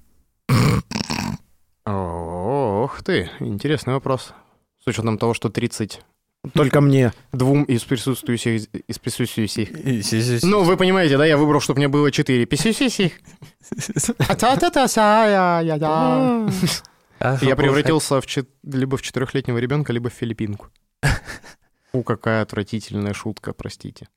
Ох 1.85 3.03
ты, 3.03 3.29
интересный 3.41 3.95
вопрос. 3.95 4.33
С 4.83 4.87
учетом 4.87 5.19
того, 5.19 5.35
что 5.35 5.49
30 5.49 6.01
Только 6.55 6.81
мне. 6.81 7.13
двум 7.33 7.65
из 7.65 7.83
присутствующих... 7.83 8.69
Из 8.87 8.99
присутствующих... 9.01 10.45
Ну, 10.45 10.63
вы 10.63 10.77
понимаете, 10.77 11.19
да, 11.19 11.27
я 11.27 11.37
выбрал, 11.37 11.61
чтобы 11.61 11.79
мне 11.79 11.89
было 11.89 12.13
4. 12.13 12.47
Писисисих. 12.47 13.15
А-та-та-та-ся-я-я-я. 14.29 16.49
А, 17.19 17.39
Я 17.43 17.57
превратился 17.57 18.21
в 18.21 18.27
либо 18.63 18.97
в 18.97 19.03
четырехлетнего 19.03 19.59
ребенка, 19.59 19.93
либо 19.93 20.09
в 20.09 20.13
филиппинку. 20.13 20.69
Фу, 21.97 22.03
какая 22.03 22.43
отвратительная 22.43 23.15
шутка, 23.15 23.55
простите. 23.55 24.09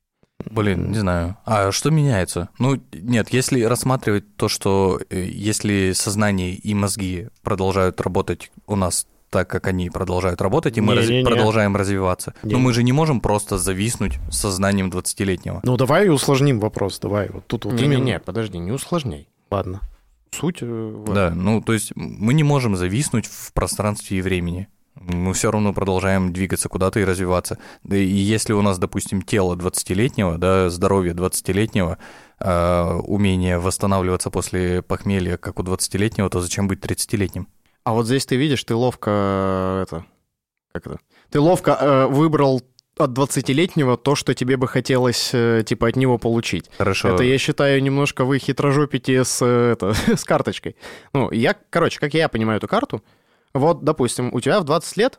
Блин, 0.50 0.90
не 0.90 0.98
знаю. 0.98 1.36
А 1.46 1.72
что 1.72 1.90
меняется? 1.90 2.50
Ну, 2.58 2.78
нет, 2.92 3.30
если 3.30 3.62
рассматривать 3.62 4.36
то, 4.36 4.48
что 4.48 5.00
э, 5.08 5.22
если 5.24 5.92
сознание 5.92 6.54
и 6.54 6.74
мозги 6.74 7.28
продолжают 7.42 8.00
работать 8.02 8.50
у 8.66 8.76
нас 8.76 9.06
так, 9.30 9.48
как 9.48 9.66
они 9.66 9.88
продолжают 9.88 10.42
работать, 10.42 10.76
и 10.76 10.80
мы 10.82 10.94
раз- 10.94 11.06
Не-не-не. 11.08 11.24
продолжаем 11.26 11.74
развиваться, 11.76 12.34
Не. 12.42 12.52
но 12.54 12.58
мы 12.58 12.72
же 12.74 12.82
не 12.82 12.92
можем 12.92 13.20
просто 13.22 13.56
зависнуть 13.58 14.18
с 14.30 14.38
сознанием 14.38 14.90
20-летнего. 14.90 15.60
Ну, 15.62 15.76
давай 15.78 16.08
усложним 16.10 16.58
вопрос, 16.60 16.98
давай. 16.98 17.30
Вот 17.30 17.46
тут 17.46 17.64
вот 17.64 17.74
Не-не-не, 17.74 17.96
именно. 18.12 18.20
подожди, 18.20 18.58
не 18.58 18.72
усложняй. 18.72 19.28
Ладно. 19.50 19.80
Суть... 20.32 20.58
э, 20.60 21.04
Да, 21.14 21.30
ну, 21.30 21.60
то 21.62 21.72
есть 21.72 21.92
мы 21.96 22.34
не 22.34 22.42
можем 22.42 22.76
зависнуть 22.76 23.26
в 23.26 23.52
пространстве 23.54 24.18
и 24.18 24.22
времени. 24.22 24.68
Мы 24.94 25.32
все 25.32 25.50
равно 25.50 25.72
продолжаем 25.72 26.32
двигаться 26.32 26.68
куда-то 26.68 27.00
и 27.00 27.04
развиваться. 27.04 27.58
И 27.88 27.96
если 28.04 28.52
у 28.52 28.62
нас, 28.62 28.78
допустим, 28.78 29.22
тело 29.22 29.56
20-летнего, 29.56 30.36
да, 30.36 30.68
здоровье 30.68 31.14
20-летнего, 31.14 31.98
а, 32.38 32.98
умение 32.98 33.58
восстанавливаться 33.58 34.30
после 34.30 34.82
похмелья, 34.82 35.36
как 35.36 35.58
у 35.58 35.62
20-летнего, 35.62 36.28
то 36.28 36.40
зачем 36.40 36.68
быть 36.68 36.80
30-летним? 36.80 37.48
А 37.84 37.92
вот 37.92 38.06
здесь 38.06 38.26
ты 38.26 38.36
видишь, 38.36 38.62
ты 38.64 38.74
ловко 38.74 39.10
э, 39.10 39.82
это... 39.82 40.04
Как 40.72 40.86
это? 40.86 41.00
Ты 41.30 41.40
ловко 41.40 41.76
э, 41.80 42.06
выбрал 42.06 42.62
от 43.00 43.10
20-летнего 43.10 43.96
то, 43.96 44.14
что 44.14 44.34
тебе 44.34 44.56
бы 44.56 44.68
хотелось, 44.68 45.30
э, 45.32 45.62
типа, 45.66 45.88
от 45.88 45.96
него 45.96 46.18
получить. 46.18 46.70
Хорошо. 46.76 47.08
Это, 47.08 47.22
я 47.22 47.38
считаю, 47.38 47.82
немножко 47.82 48.24
вы 48.24 48.38
хитрожопите 48.38 49.24
с, 49.24 49.40
э, 49.42 49.72
это, 49.72 49.94
с 50.16 50.24
карточкой. 50.24 50.76
Ну, 51.12 51.30
я, 51.30 51.56
короче, 51.70 51.98
как 51.98 52.14
я 52.14 52.28
понимаю 52.28 52.58
эту 52.58 52.68
карту, 52.68 53.02
вот, 53.54 53.84
допустим, 53.84 54.30
у 54.32 54.40
тебя 54.40 54.60
в 54.60 54.64
20 54.64 54.96
лет, 54.96 55.18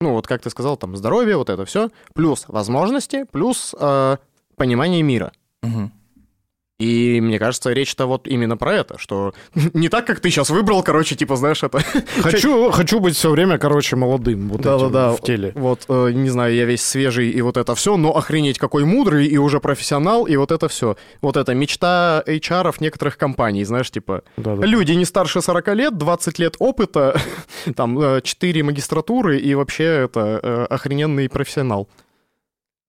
ну, 0.00 0.12
вот 0.12 0.26
как 0.26 0.42
ты 0.42 0.50
сказал, 0.50 0.76
там, 0.76 0.96
здоровье, 0.96 1.36
вот 1.36 1.50
это 1.50 1.64
все, 1.64 1.90
плюс 2.14 2.44
возможности, 2.48 3.24
плюс 3.24 3.74
э, 3.78 4.16
понимание 4.56 5.02
мира. 5.02 5.32
Мгм. 5.62 5.92
И 6.80 7.20
мне 7.20 7.38
кажется, 7.38 7.72
речь-то 7.72 8.06
вот 8.06 8.26
именно 8.26 8.56
про 8.56 8.74
это, 8.74 8.98
что 8.98 9.34
не 9.74 9.88
так, 9.88 10.06
как 10.06 10.20
ты 10.20 10.30
сейчас 10.30 10.48
выбрал, 10.48 10.82
короче, 10.82 11.14
типа, 11.14 11.36
знаешь, 11.36 11.62
это... 11.62 11.80
Хочу, 12.22 12.70
хочу 12.70 13.00
быть 13.00 13.16
все 13.16 13.30
время, 13.30 13.58
короче, 13.58 13.96
молодым 13.96 14.48
вот 14.48 14.60
этим 14.60 14.70
Да-да-да, 14.70 15.12
в 15.12 15.20
теле. 15.20 15.52
Вот, 15.54 15.84
э, 15.88 16.10
не 16.12 16.30
знаю, 16.30 16.54
я 16.54 16.64
весь 16.64 16.82
свежий 16.82 17.30
и 17.30 17.42
вот 17.42 17.56
это 17.56 17.74
все, 17.74 17.96
но 17.96 18.16
охренеть 18.16 18.58
какой 18.58 18.84
мудрый 18.84 19.26
и 19.26 19.36
уже 19.36 19.60
профессионал, 19.60 20.26
и 20.26 20.36
вот 20.36 20.52
это 20.52 20.68
все. 20.68 20.96
Вот 21.20 21.36
это 21.36 21.54
мечта 21.54 22.22
HR 22.26 22.74
некоторых 22.80 23.18
компаний, 23.18 23.64
знаешь, 23.64 23.90
типа, 23.90 24.22
Да-да. 24.36 24.66
люди 24.66 24.92
не 24.92 25.04
старше 25.04 25.42
40 25.42 25.68
лет, 25.74 25.98
20 25.98 26.38
лет 26.38 26.54
опыта, 26.58 27.20
там, 27.76 28.22
4 28.22 28.62
магистратуры 28.62 29.38
и 29.38 29.54
вообще 29.54 29.84
это 29.84 30.40
э, 30.42 30.66
охрененный 30.70 31.28
профессионал. 31.28 31.88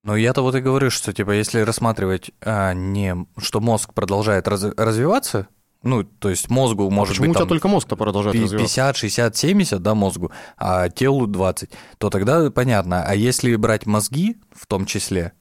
Но 0.04 0.16
я-то 0.16 0.42
вот 0.42 0.56
и 0.56 0.62
говорю, 0.62 0.90
что 0.90 1.14
типа 1.14 1.32
если 1.32 1.60
рассматривать 1.62 2.32
а, 2.42 2.74
не, 2.74 3.16
что 3.38 3.60
мозг 3.62 3.94
продолжает 3.94 4.48
раз- 4.48 4.74
развиваться, 4.76 5.48
ну, 5.84 6.04
то 6.04 6.30
есть 6.30 6.50
мозгу 6.50 6.90
может 6.90 7.14
Почему 7.14 7.26
быть 7.28 7.30
у 7.32 7.34
тебя 7.34 7.40
там 7.42 7.50
только 7.50 7.68
мозг-то 7.68 7.96
продолжает 7.96 8.34
пи- 8.36 8.44
развиваться? 8.44 8.68
50, 8.68 8.96
60, 8.98 9.38
70, 9.38 9.82
да, 9.82 9.94
мозгу, 9.96 10.32
а 10.58 10.90
телу 10.90 11.28
20, 11.28 11.70
то 11.98 12.10
тогда 12.10 12.50
понятно. 12.52 13.04
А 13.04 13.14
если 13.16 13.56
брать 13.56 13.86
мозги 13.86 14.38
в 14.52 14.66
том 14.66 14.86
числе, 14.86 15.34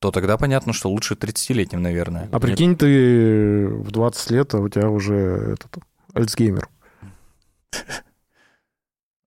то 0.00 0.10
тогда 0.10 0.36
понятно, 0.36 0.72
что 0.72 0.90
лучше 0.90 1.14
30-летним, 1.14 1.80
наверное. 1.82 2.28
А 2.30 2.38
прикинь, 2.38 2.76
ты 2.76 3.66
в 3.68 3.90
20 3.90 4.30
лет, 4.30 4.54
а 4.54 4.58
у 4.58 4.68
тебя 4.68 4.90
уже 4.90 5.14
этот 5.54 5.82
Альцгеймер. 6.12 6.68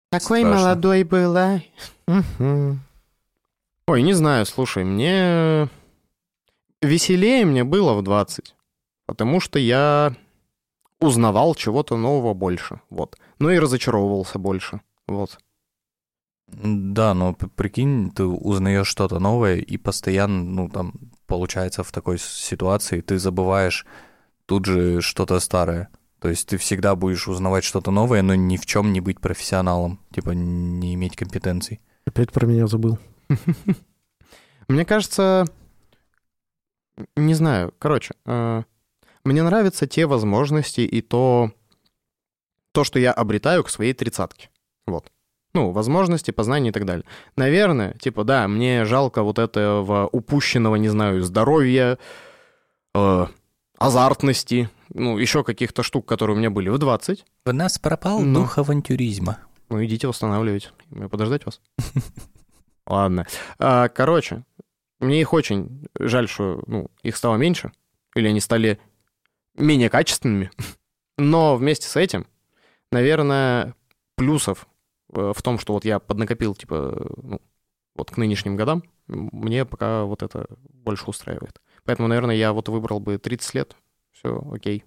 Такой 0.09 0.39
Страшно. 0.41 0.55
молодой 0.55 1.03
была. 1.03 1.61
Мгм. 2.07 2.79
Ой, 3.89 4.01
не 4.01 4.13
знаю, 4.13 4.45
слушай, 4.45 4.83
мне 4.83 5.69
веселее 6.81 7.45
мне 7.45 7.63
было 7.63 7.93
в 7.93 8.03
20, 8.03 8.53
потому 9.05 9.39
что 9.39 9.59
я 9.59 10.13
узнавал 10.99 11.55
чего-то 11.55 11.95
нового 11.95 12.33
больше, 12.33 12.81
вот. 12.89 13.17
Ну 13.39 13.49
и 13.49 13.59
разочаровывался 13.59 14.39
больше, 14.39 14.81
вот. 15.07 15.37
Да, 16.47 17.13
но 17.13 17.33
прикинь, 17.33 18.11
ты 18.11 18.25
узнаешь 18.25 18.87
что-то 18.87 19.19
новое 19.19 19.55
и 19.55 19.77
постоянно, 19.77 20.43
ну, 20.43 20.69
там, 20.69 20.93
получается, 21.25 21.83
в 21.83 21.91
такой 21.93 22.19
ситуации 22.19 22.99
ты 22.99 23.17
забываешь 23.19 23.85
тут 24.45 24.65
же 24.65 24.99
что-то 24.99 25.39
старое. 25.39 25.87
То 26.19 26.27
есть 26.27 26.49
ты 26.49 26.57
всегда 26.57 26.95
будешь 26.95 27.27
узнавать 27.29 27.63
что-то 27.63 27.91
новое, 27.91 28.21
но 28.21 28.35
ни 28.35 28.57
в 28.57 28.65
чем 28.65 28.91
не 28.91 28.99
быть 28.99 29.21
профессионалом, 29.21 29.99
типа 30.11 30.31
не 30.31 30.93
иметь 30.95 31.15
компетенций. 31.15 31.79
Опять 32.05 32.33
про 32.33 32.45
меня 32.45 32.67
забыл. 32.67 32.97
Мне 34.67 34.85
кажется, 34.85 35.45
не 37.15 37.33
знаю, 37.33 37.73
короче, 37.79 38.13
э, 38.25 38.63
мне 39.23 39.43
нравятся 39.43 39.87
те 39.87 40.05
возможности 40.05 40.81
и 40.81 41.01
то, 41.01 41.51
то, 42.73 42.83
что 42.83 42.99
я 42.99 43.11
обретаю 43.13 43.63
к 43.63 43.69
своей 43.69 43.93
тридцатке, 43.93 44.49
вот. 44.85 45.11
Ну, 45.53 45.71
возможности, 45.71 46.31
познания 46.31 46.69
и 46.69 46.71
так 46.73 46.85
далее. 46.85 47.05
Наверное, 47.35 47.93
типа, 47.93 48.23
да, 48.23 48.47
мне 48.47 48.85
жалко 48.85 49.23
вот 49.23 49.39
этого 49.39 50.07
упущенного, 50.07 50.75
не 50.75 50.89
знаю, 50.89 51.21
здоровья, 51.23 51.97
э, 52.93 53.25
азартности, 53.77 54.69
ну, 54.93 55.17
еще 55.17 55.43
каких-то 55.43 55.81
штук, 55.83 56.05
которые 56.05 56.35
у 56.35 56.39
меня 56.39 56.49
были 56.49 56.69
в 56.69 56.77
20. 56.77 57.25
В 57.45 57.53
нас 57.53 57.79
пропал 57.79 58.19
Ну. 58.19 58.41
дух 58.41 58.57
авантюризма. 58.57 59.37
Ну, 59.69 59.83
идите 59.83 60.07
восстанавливать. 60.07 60.71
Подождать 61.09 61.45
вас? 61.45 61.61
Ладно. 62.87 63.27
А, 63.59 63.89
Короче, 63.89 64.43
мне 64.99 65.21
их 65.21 65.33
очень 65.33 65.85
жаль, 65.99 66.27
что 66.27 66.63
ну, 66.67 66.89
их 67.03 67.15
стало 67.17 67.35
меньше, 67.35 67.71
или 68.15 68.27
они 68.27 68.39
стали 68.39 68.79
менее 69.55 69.89
качественными. 69.89 70.49
Но 71.17 71.55
вместе 71.55 71.87
с 71.87 71.95
этим, 71.95 72.25
наверное, 72.91 73.75
плюсов 74.15 74.67
э, 75.13 75.33
в 75.35 75.41
том, 75.41 75.59
что 75.59 75.73
вот 75.73 75.85
я 75.85 75.99
поднакопил, 75.99 76.55
типа, 76.55 77.07
ну, 77.21 77.41
вот 77.95 78.11
к 78.11 78.17
нынешним 78.17 78.55
годам, 78.55 78.83
мне 79.07 79.65
пока 79.65 80.03
вот 80.03 80.23
это 80.23 80.45
больше 80.69 81.05
устраивает. 81.05 81.59
Поэтому, 81.85 82.07
наверное, 82.07 82.35
я 82.35 82.53
вот 82.53 82.69
выбрал 82.69 82.99
бы 82.99 83.17
30 83.17 83.53
лет. 83.55 83.75
Все, 84.11 84.43
окей. 84.51 84.83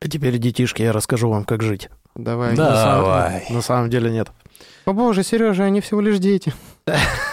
А 0.00 0.08
теперь, 0.08 0.38
детишки, 0.38 0.82
я 0.82 0.92
расскажу 0.92 1.28
вам, 1.28 1.44
как 1.44 1.62
жить. 1.62 1.88
Давай. 2.14 2.56
Да. 2.56 2.70
На 2.70 2.76
самом- 2.76 3.02
Давай. 3.02 3.46
На 3.50 3.62
самом 3.62 3.90
деле 3.90 4.10
нет. 4.10 4.30
О 4.84 4.92
боже, 4.92 5.22
Сережа, 5.22 5.64
они 5.64 5.80
всего 5.80 6.00
лишь 6.00 6.18
дети. 6.18 6.52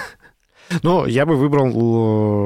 Но 0.84 1.06
я 1.06 1.26
бы 1.26 1.36
выбрал 1.36 1.72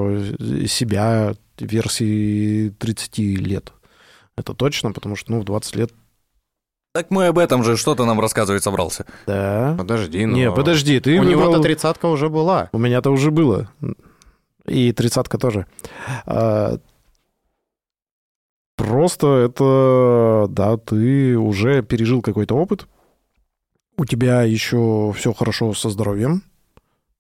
э, 0.10 0.66
себя 0.68 1.34
версии 1.58 2.70
30 2.70 3.18
лет. 3.18 3.74
Это 4.38 4.54
точно, 4.54 4.92
потому 4.92 5.16
что, 5.16 5.32
ну, 5.32 5.42
в 5.42 5.46
20 5.46 5.76
лет... 5.76 5.92
Так 6.94 7.12
мы 7.12 7.28
об 7.28 7.38
этом 7.38 7.64
же, 7.64 7.78
что 7.78 7.94
ты 7.96 8.04
нам 8.06 8.20
рассказывать 8.20 8.64
собрался? 8.64 9.06
Да. 9.28 9.76
Подожди, 9.78 10.26
ну... 10.26 10.36
Не, 10.36 10.52
подожди, 10.52 11.00
ты 11.00 11.20
У 11.20 11.24
выбрал- 11.24 11.32
него-то 11.32 11.62
тридцатка 11.62 12.08
уже 12.08 12.30
была. 12.30 12.70
У 12.72 12.78
меня-то 12.78 13.12
уже 13.12 13.32
было. 13.32 13.70
И 14.66 14.92
тридцатка 14.92 15.38
тоже. 15.38 15.66
А, 16.26 16.80
Просто 18.80 19.28
это, 19.28 20.48
да, 20.50 20.78
ты 20.78 21.38
уже 21.38 21.84
пережил 21.84 22.22
какой-то 22.22 22.56
опыт. 22.56 22.88
У 23.98 24.06
тебя 24.06 24.44
еще 24.44 25.14
все 25.18 25.34
хорошо 25.34 25.74
со 25.74 25.90
здоровьем. 25.90 26.44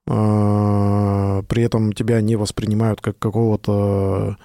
А, 0.09 1.43
При 1.43 1.63
этом 1.63 1.93
тебя 1.93 2.19
не 2.21 2.35
воспринимают 2.35 2.99
как 2.99 3.19
какого-то, 3.19 4.37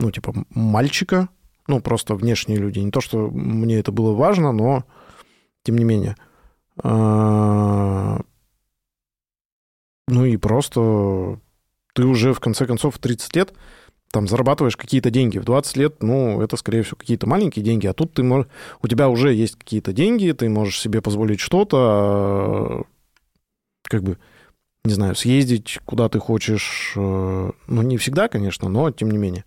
ну, 0.00 0.10
типа, 0.10 0.34
мальчика. 0.50 1.28
Ну, 1.68 1.80
просто 1.80 2.14
внешние 2.14 2.58
люди. 2.58 2.80
Не 2.80 2.90
то, 2.90 3.00
что 3.00 3.28
мне 3.30 3.78
это 3.78 3.92
было 3.92 4.12
важно, 4.12 4.52
но 4.52 4.84
тем 5.64 5.78
не 5.78 5.84
менее. 5.84 6.16
А, 6.82 8.20
Ну 10.08 10.24
и 10.24 10.36
просто 10.36 11.40
ты 11.94 12.04
уже, 12.04 12.34
в 12.34 12.40
конце 12.40 12.66
концов, 12.66 12.96
в 12.96 12.98
30 12.98 13.34
лет 13.36 13.54
там 14.10 14.28
зарабатываешь 14.28 14.76
какие-то 14.76 15.10
деньги. 15.10 15.38
В 15.38 15.44
20 15.44 15.76
лет, 15.76 16.02
ну, 16.02 16.40
это, 16.40 16.56
скорее 16.56 16.82
всего, 16.82 16.96
какие-то 16.96 17.26
маленькие 17.28 17.64
деньги, 17.64 17.86
а 17.86 17.92
тут 17.92 18.14
ты 18.14 18.22
мож... 18.22 18.46
у 18.82 18.88
тебя 18.88 19.08
уже 19.08 19.32
есть 19.34 19.56
какие-то 19.56 19.92
деньги, 19.92 20.32
ты 20.32 20.48
можешь 20.48 20.80
себе 20.80 21.02
позволить 21.02 21.40
что-то, 21.40 21.76
а, 21.78 22.82
как 23.84 24.02
бы, 24.02 24.18
не 24.86 24.94
знаю, 24.94 25.14
съездить 25.14 25.78
куда 25.84 26.08
ты 26.08 26.18
хочешь. 26.18 26.92
э, 26.96 27.50
Ну, 27.66 27.82
не 27.82 27.96
всегда, 27.98 28.28
конечно, 28.28 28.68
но 28.68 28.90
тем 28.90 29.10
не 29.10 29.18
менее. 29.18 29.44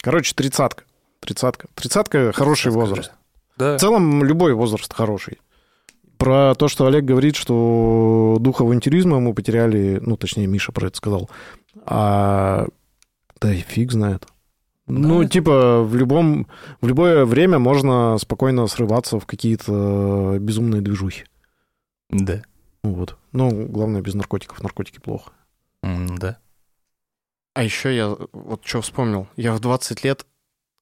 Короче, 0.00 0.34
тридцатка. 0.34 0.84
Тридцатка. 1.20 1.68
Тридцатка— 1.74 2.32
хороший 2.34 2.72
возраст. 2.72 3.12
Да. 3.58 3.76
В 3.76 3.80
целом, 3.80 4.24
любой 4.24 4.54
возраст 4.54 4.92
хороший. 4.92 5.38
Про 6.16 6.54
то, 6.54 6.68
что 6.68 6.86
Олег 6.86 7.04
говорит, 7.04 7.36
что 7.36 8.36
дух 8.40 8.60
авантюризма 8.60 9.20
мы 9.20 9.34
потеряли, 9.34 10.00
ну, 10.02 10.16
точнее, 10.16 10.46
Миша 10.46 10.72
про 10.72 10.86
это 10.88 10.96
сказал. 10.96 11.30
А 11.86 12.66
да 13.40 13.52
и 13.54 13.58
фиг 13.60 13.92
знает. 13.92 14.26
Ну, 14.86 15.22
Да. 15.22 15.28
типа, 15.28 15.82
в 15.82 15.94
любом, 15.94 16.46
в 16.80 16.86
любое 16.88 17.24
время 17.24 17.58
можно 17.58 18.18
спокойно 18.18 18.66
срываться 18.66 19.18
в 19.20 19.26
какие-то 19.26 20.36
безумные 20.40 20.80
движухи. 20.82 21.24
Да. 22.10 22.42
Ну, 22.82 22.94
Вот. 22.94 23.16
Ну, 23.32 23.66
главное, 23.66 24.00
без 24.00 24.14
наркотиков. 24.14 24.62
Наркотики 24.62 24.98
плохо. 25.00 25.32
М, 25.82 26.16
Да. 26.18 26.38
А 27.54 27.62
еще 27.64 27.94
я 27.94 28.16
вот 28.32 28.62
что 28.64 28.80
вспомнил. 28.80 29.26
Я 29.36 29.52
в 29.54 29.60
20 29.60 30.04
лет 30.04 30.24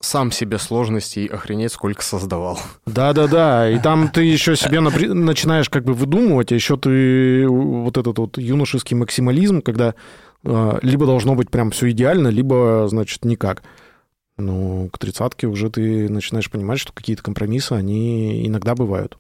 сам 0.00 0.30
себе 0.30 0.58
сложностей 0.58 1.26
охренеть 1.26 1.72
сколько 1.72 2.02
создавал. 2.02 2.60
Да-да-да, 2.86 3.68
и 3.70 3.80
там 3.80 4.08
ты 4.08 4.22
еще 4.22 4.54
себе 4.54 4.78
напри- 4.78 5.12
начинаешь 5.12 5.68
как 5.70 5.84
бы 5.84 5.92
выдумывать, 5.94 6.52
а 6.52 6.54
еще 6.54 6.76
ты 6.76 7.48
вот 7.48 7.96
этот 7.96 8.18
вот 8.18 8.38
юношеский 8.38 8.96
максимализм, 8.96 9.60
когда 9.60 9.94
э, 10.44 10.78
либо 10.82 11.06
должно 11.06 11.34
быть 11.34 11.50
прям 11.50 11.70
все 11.72 11.90
идеально, 11.90 12.28
либо, 12.28 12.86
значит, 12.88 13.24
никак. 13.24 13.64
Ну, 14.36 14.88
к 14.92 14.98
тридцатке 14.98 15.48
уже 15.48 15.68
ты 15.70 16.08
начинаешь 16.08 16.48
понимать, 16.50 16.78
что 16.78 16.92
какие-то 16.92 17.24
компромиссы, 17.24 17.72
они 17.72 18.46
иногда 18.46 18.76
бывают. 18.76 19.18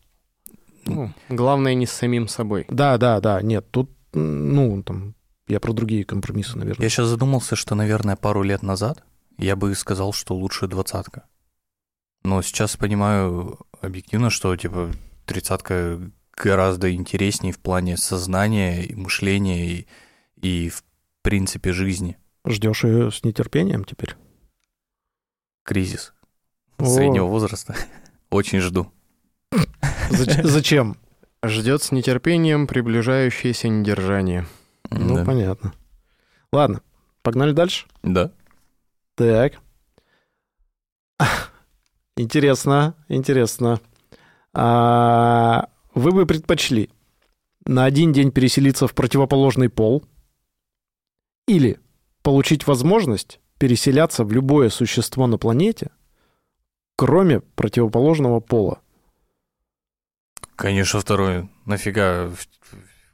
Ну, 0.94 1.12
главное 1.28 1.74
не 1.74 1.86
с 1.86 1.92
самим 1.92 2.28
собой. 2.28 2.66
Да, 2.68 2.98
да, 2.98 3.20
да, 3.20 3.40
нет, 3.42 3.70
тут, 3.70 3.90
ну, 4.12 4.82
там, 4.82 5.14
я 5.46 5.60
про 5.60 5.72
другие 5.72 6.04
компромиссы, 6.04 6.56
наверное. 6.58 6.82
Я 6.82 6.90
сейчас 6.90 7.08
задумался, 7.08 7.56
что, 7.56 7.74
наверное, 7.74 8.16
пару 8.16 8.42
лет 8.42 8.62
назад 8.62 9.02
я 9.38 9.56
бы 9.56 9.74
сказал, 9.74 10.12
что 10.12 10.34
лучше 10.34 10.66
двадцатка. 10.66 11.24
Но 12.24 12.42
сейчас 12.42 12.76
понимаю 12.76 13.58
объективно, 13.80 14.30
что, 14.30 14.54
типа, 14.56 14.90
тридцатка 15.24 16.00
гораздо 16.36 16.92
интереснее 16.92 17.52
в 17.52 17.58
плане 17.58 17.96
сознания 17.96 18.84
и 18.84 18.94
мышления 18.94 19.66
и, 19.66 19.86
и 20.36 20.68
в 20.68 20.84
принципе 21.22 21.72
жизни. 21.72 22.16
Ждешь 22.46 22.84
ее 22.84 23.10
с 23.10 23.24
нетерпением 23.24 23.84
теперь? 23.84 24.16
Кризис 25.64 26.12
О. 26.78 26.84
среднего 26.84 27.26
возраста. 27.26 27.76
Очень 28.30 28.60
жду. 28.60 28.92
Зач- 30.10 30.42
Зачем? 30.44 30.96
Ждет 31.44 31.82
с 31.82 31.92
нетерпением 31.92 32.66
приближающееся 32.66 33.68
недержание. 33.68 34.46
Ну, 34.90 35.16
да. 35.16 35.24
понятно. 35.24 35.72
Ладно, 36.52 36.82
погнали 37.22 37.52
дальше. 37.52 37.86
Да. 38.02 38.32
Так. 39.14 39.54
Интересно, 42.16 42.94
интересно. 43.08 43.80
А, 44.52 45.68
вы 45.94 46.10
бы 46.10 46.26
предпочли 46.26 46.90
на 47.64 47.84
один 47.84 48.12
день 48.12 48.32
переселиться 48.32 48.88
в 48.88 48.94
противоположный 48.94 49.68
пол 49.68 50.04
или 51.46 51.78
получить 52.22 52.66
возможность 52.66 53.40
переселяться 53.58 54.24
в 54.24 54.32
любое 54.32 54.68
существо 54.70 55.26
на 55.28 55.38
планете, 55.38 55.90
кроме 56.96 57.40
противоположного 57.40 58.40
пола? 58.40 58.80
Конечно, 60.58 60.98
второе. 60.98 61.48
Нафига? 61.66 62.32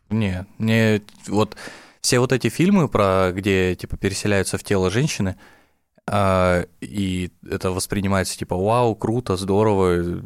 Не, 0.09 0.47
мне 0.57 1.03
вот 1.29 1.57
все 2.01 2.19
вот 2.19 2.33
эти 2.33 2.49
фильмы 2.49 2.89
про 2.89 3.33
где 3.33 3.75
типа 3.75 3.99
переселяются 3.99 4.57
в 4.57 4.65
тело 4.65 4.91
женщины, 4.91 5.37
а, 6.07 6.65
и 6.81 7.31
это 7.47 7.71
воспринимается 7.71 8.39
типа 8.39 8.57
вау, 8.57 8.97
круто, 8.97 9.37
здорово. 9.37 10.23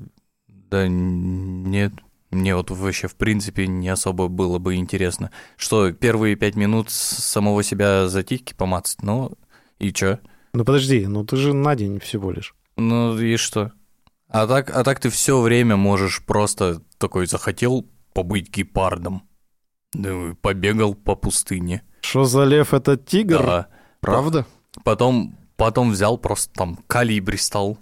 Да 0.46 0.86
нет, 0.86 1.92
мне 2.30 2.54
вот 2.54 2.70
вообще 2.70 3.08
в 3.08 3.16
принципе 3.16 3.66
не 3.66 3.88
особо 3.88 4.28
было 4.28 4.60
бы 4.60 4.76
интересно. 4.76 5.32
Что, 5.56 5.90
первые 5.90 6.36
пять 6.36 6.54
минут 6.54 6.88
самого 6.90 7.64
себя 7.64 8.06
за 8.06 8.22
титьки 8.22 8.54
помацать, 8.54 9.02
ну 9.02 9.32
и 9.80 9.92
чё? 9.92 10.20
Ну 10.52 10.64
подожди, 10.64 11.04
ну 11.08 11.24
ты 11.24 11.34
же 11.34 11.52
на 11.52 11.74
день 11.74 11.98
всего 11.98 12.30
лишь. 12.30 12.54
Ну 12.76 13.18
и 13.18 13.36
что? 13.36 13.72
А 14.28 14.46
так, 14.46 14.70
а 14.74 14.84
так 14.84 15.00
ты 15.00 15.08
все 15.10 15.40
время 15.40 15.76
можешь 15.76 16.22
просто 16.24 16.82
такой 16.98 17.26
захотел 17.26 17.86
побыть 18.12 18.50
гепардом. 18.50 19.22
Да, 19.92 20.10
побегал 20.42 20.94
по 20.94 21.14
пустыне. 21.14 21.82
Что 22.02 22.24
за 22.24 22.44
лев 22.44 22.74
этот 22.74 23.06
тигр? 23.06 23.38
Да. 23.38 23.66
Правда? 24.00 24.46
Потом, 24.84 25.36
потом 25.56 25.90
взял 25.92 26.18
просто 26.18 26.52
там 26.52 26.78
калибри 26.86 27.38
стал. 27.38 27.78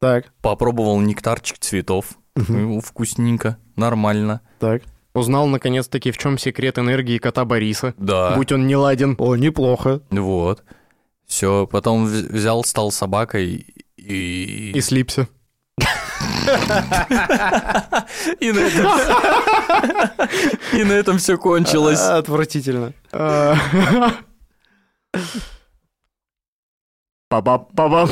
Так, 0.00 0.32
Попробовал 0.42 1.00
нектарчик 1.00 1.58
цветов. 1.58 2.18
Ну, 2.36 2.80
вкусненько, 2.80 3.58
нормально. 3.76 4.40
так. 4.58 4.82
Узнал, 5.14 5.48
наконец-таки, 5.48 6.12
в 6.12 6.18
чем 6.18 6.38
секрет 6.38 6.78
энергии 6.78 7.18
кота 7.18 7.44
Бориса. 7.44 7.92
Да. 7.96 8.36
Будь 8.36 8.52
он 8.52 8.68
не 8.68 8.76
ладен. 8.76 9.16
О, 9.18 9.34
неплохо. 9.34 10.00
Вот. 10.10 10.62
Все, 11.26 11.66
потом 11.66 12.04
взял, 12.04 12.62
стал 12.62 12.92
собакой 12.92 13.66
и... 13.96 14.72
И 14.76 14.80
слипся. 14.80 15.26
И 18.40 18.52
на 18.52 18.58
этом... 18.60 18.86
И 20.72 20.84
на 20.84 20.92
этом 20.92 21.18
все 21.18 21.36
кончилось. 21.36 22.00
А, 22.00 22.18
Отвратительно. 22.18 22.92
А. 23.12 23.56
Па-бам-па-бам. 27.28 28.10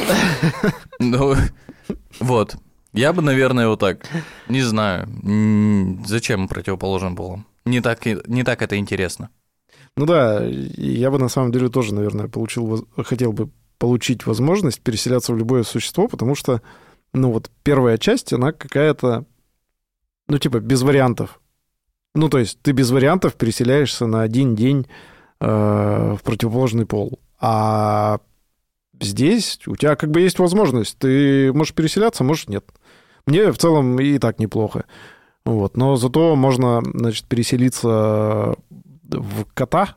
Ну, 0.99 1.37
вот. 2.20 2.57
Я 2.92 3.12
бы, 3.12 3.22
наверное, 3.22 3.68
вот 3.68 3.81
так. 3.81 4.07
Не 4.49 4.62
знаю. 4.62 5.09
Зачем 6.07 6.49
противоположным 6.49 7.16
полом? 7.16 7.46
Не 7.64 7.81
так, 7.81 8.05
не 8.05 8.42
так 8.44 8.62
это 8.62 8.77
интересно. 8.77 9.31
Ну 9.96 10.07
да, 10.07 10.44
я 10.44 11.11
бы 11.11 11.18
на 11.18 11.29
самом 11.29 11.53
деле 11.53 11.68
тоже, 11.68 11.94
наверное, 11.94 12.29
получил, 12.29 12.87
хотел 12.96 13.33
бы 13.33 13.51
получить 13.79 14.27
возможность 14.27 14.81
переселяться 14.81 15.33
в 15.33 15.38
любое 15.38 15.62
существо, 15.62 16.09
потому 16.09 16.35
что, 16.35 16.61
ну 17.16 17.33
вот 17.33 17.50
первая 17.62 17.96
часть, 17.98 18.33
она 18.33 18.52
какая-то, 18.52 19.24
ну 20.29 20.38
типа 20.38 20.61
без 20.61 20.83
вариантов. 20.83 21.40
Ну 22.14 22.29
то 22.29 22.38
есть 22.38 22.61
ты 22.62 22.72
без 22.72 22.90
вариантов 22.90 23.35
переселяешься 23.35 24.07
на 24.07 24.22
один 24.22 24.55
день 24.55 24.87
э, 25.40 25.46
в 26.18 26.22
противоположный 26.22 26.87
пол. 26.87 27.18
А 27.40 28.20
здесь 29.00 29.61
у 29.66 29.76
тебя 29.76 29.96
как 29.96 30.11
бы 30.11 30.20
есть 30.20 30.38
возможность. 30.38 30.98
Ты 30.98 31.52
можешь 31.52 31.74
переселяться, 31.74 32.24
можешь 32.24 32.48
нет. 32.48 32.64
Мне 33.26 33.50
в 33.50 33.59
целом 33.59 33.98
и 33.98 34.18
так 34.18 34.38
неплохо. 34.38 34.85
Вот. 35.44 35.76
Но 35.76 35.96
зато 35.96 36.37
можно, 36.37 36.83
значит, 36.94 37.26
переселиться 37.26 38.55
в 39.09 39.44
кота 39.55 39.96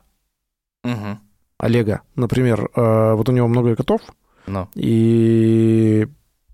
Мгм. 0.84 1.20
Олега, 1.58 2.00
например. 2.16 2.70
Э, 2.74 3.14
Вот 3.14 3.28
у 3.28 3.32
него 3.32 3.48
много 3.48 3.76
котов, 3.76 4.00
Ну, 4.46 4.68
и 4.74 6.06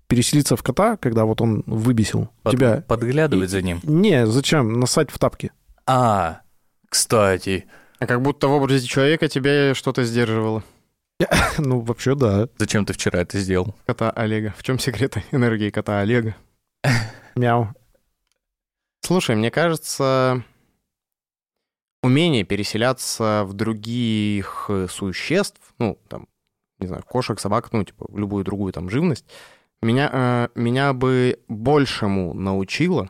переселиться 0.07 0.55
в 0.55 0.63
кота, 0.63 0.97
когда 0.97 1.25
вот 1.25 1.41
он 1.41 1.63
выбесил 1.65 2.29
под- 2.43 2.53
тебя... 2.53 2.81
подглядывать 2.87 3.49
за 3.49 3.61
ним. 3.61 3.79
Не, 3.83 4.25
зачем? 4.25 4.79
Насать 4.79 5.09
в 5.11 5.19
тапки. 5.19 5.51
А, 5.85 6.41
кстати, 6.89 7.65
А 7.99 8.05
как 8.07 8.21
будто 8.21 8.47
в 8.47 8.51
образе 8.51 8.87
человека 8.87 9.27
тебя 9.27 9.73
что-то 9.75 10.03
сдерживало. 10.03 10.63
Ну, 11.57 11.79
вообще, 11.81 12.13
да. 12.15 12.47
зачем 12.59 12.85
ты 12.85 12.93
вчера 12.93 13.21
это 13.21 13.39
сделал? 13.39 13.75
Кота 13.87 14.11
Олега. 14.11 14.53
В 14.57 14.63
чем 14.63 14.77
секрет 14.77 15.17
энергии 15.31 15.71
кота 15.71 15.99
Олега? 16.01 16.35
Мяу. 17.35 17.73
Слушай, 19.01 19.35
мне 19.35 19.49
кажется, 19.49 20.43
умение 22.03 22.43
переселяться 22.43 23.43
в 23.45 23.53
других 23.53 24.65
э, 24.69 24.87
существ, 24.89 25.59
ну, 25.79 25.97
там, 26.09 26.27
не 26.79 26.87
знаю, 26.87 27.03
кошек, 27.03 27.39
собак, 27.39 27.71
ну, 27.71 27.83
типа, 27.83 28.05
в 28.09 28.17
любую 28.17 28.43
другую 28.43 28.71
там 28.73 28.89
живность, 28.89 29.25
меня, 29.81 30.09
э, 30.11 30.47
меня 30.55 30.93
бы 30.93 31.39
большему 31.47 32.33
научило. 32.33 33.09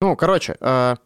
Ну, 0.00 0.14
короче, 0.16 0.56
э, 0.60 0.96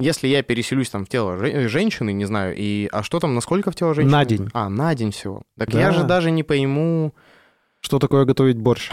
если 0.00 0.28
я 0.28 0.42
переселюсь 0.42 0.90
там 0.90 1.04
в 1.04 1.08
тело 1.08 1.36
же- 1.36 1.68
женщины, 1.68 2.12
не 2.12 2.24
знаю, 2.24 2.54
и... 2.56 2.88
А 2.92 3.02
что 3.02 3.20
там, 3.20 3.34
насколько 3.34 3.70
в 3.70 3.74
тело 3.74 3.94
женщины? 3.94 4.12
На 4.12 4.24
день. 4.24 4.48
А, 4.54 4.68
на 4.68 4.94
день 4.94 5.10
всего. 5.10 5.42
Так 5.58 5.70
Да. 5.70 5.80
я 5.80 5.92
же 5.92 6.04
даже 6.04 6.30
не 6.30 6.42
пойму... 6.42 7.12
Что 7.80 7.98
такое 7.98 8.24
готовить 8.24 8.56
борщ? 8.58 8.90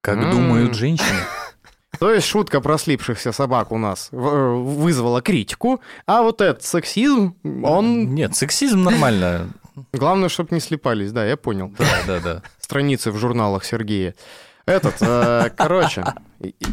Как 0.00 0.16
М. 0.18 0.30
думают 0.30 0.74
женщины? 0.74 1.18
То 1.98 2.12
есть 2.12 2.26
шутка 2.26 2.60
про 2.60 2.76
слипшихся 2.78 3.32
собак 3.32 3.72
у 3.72 3.78
нас 3.78 4.08
э, 4.12 4.16
вызвала 4.16 5.22
критику, 5.22 5.80
а 6.06 6.22
вот 6.22 6.40
этот 6.40 6.62
сексизм, 6.62 7.36
он... 7.62 8.14
Нет, 8.14 8.34
сексизм 8.36 8.82
нормально. 8.82 9.48
Главное, 9.92 10.28
чтобы 10.28 10.54
не 10.54 10.60
слипались, 10.60 11.12
да, 11.12 11.26
я 11.26 11.36
понял. 11.36 11.72
Да, 11.78 12.02
да, 12.06 12.20
да. 12.20 12.42
Страницы 12.58 13.10
в 13.10 13.16
журналах 13.18 13.64
Сергея. 13.64 14.14
Этот, 14.66 14.96
э, 15.00 15.50
короче, 15.56 16.04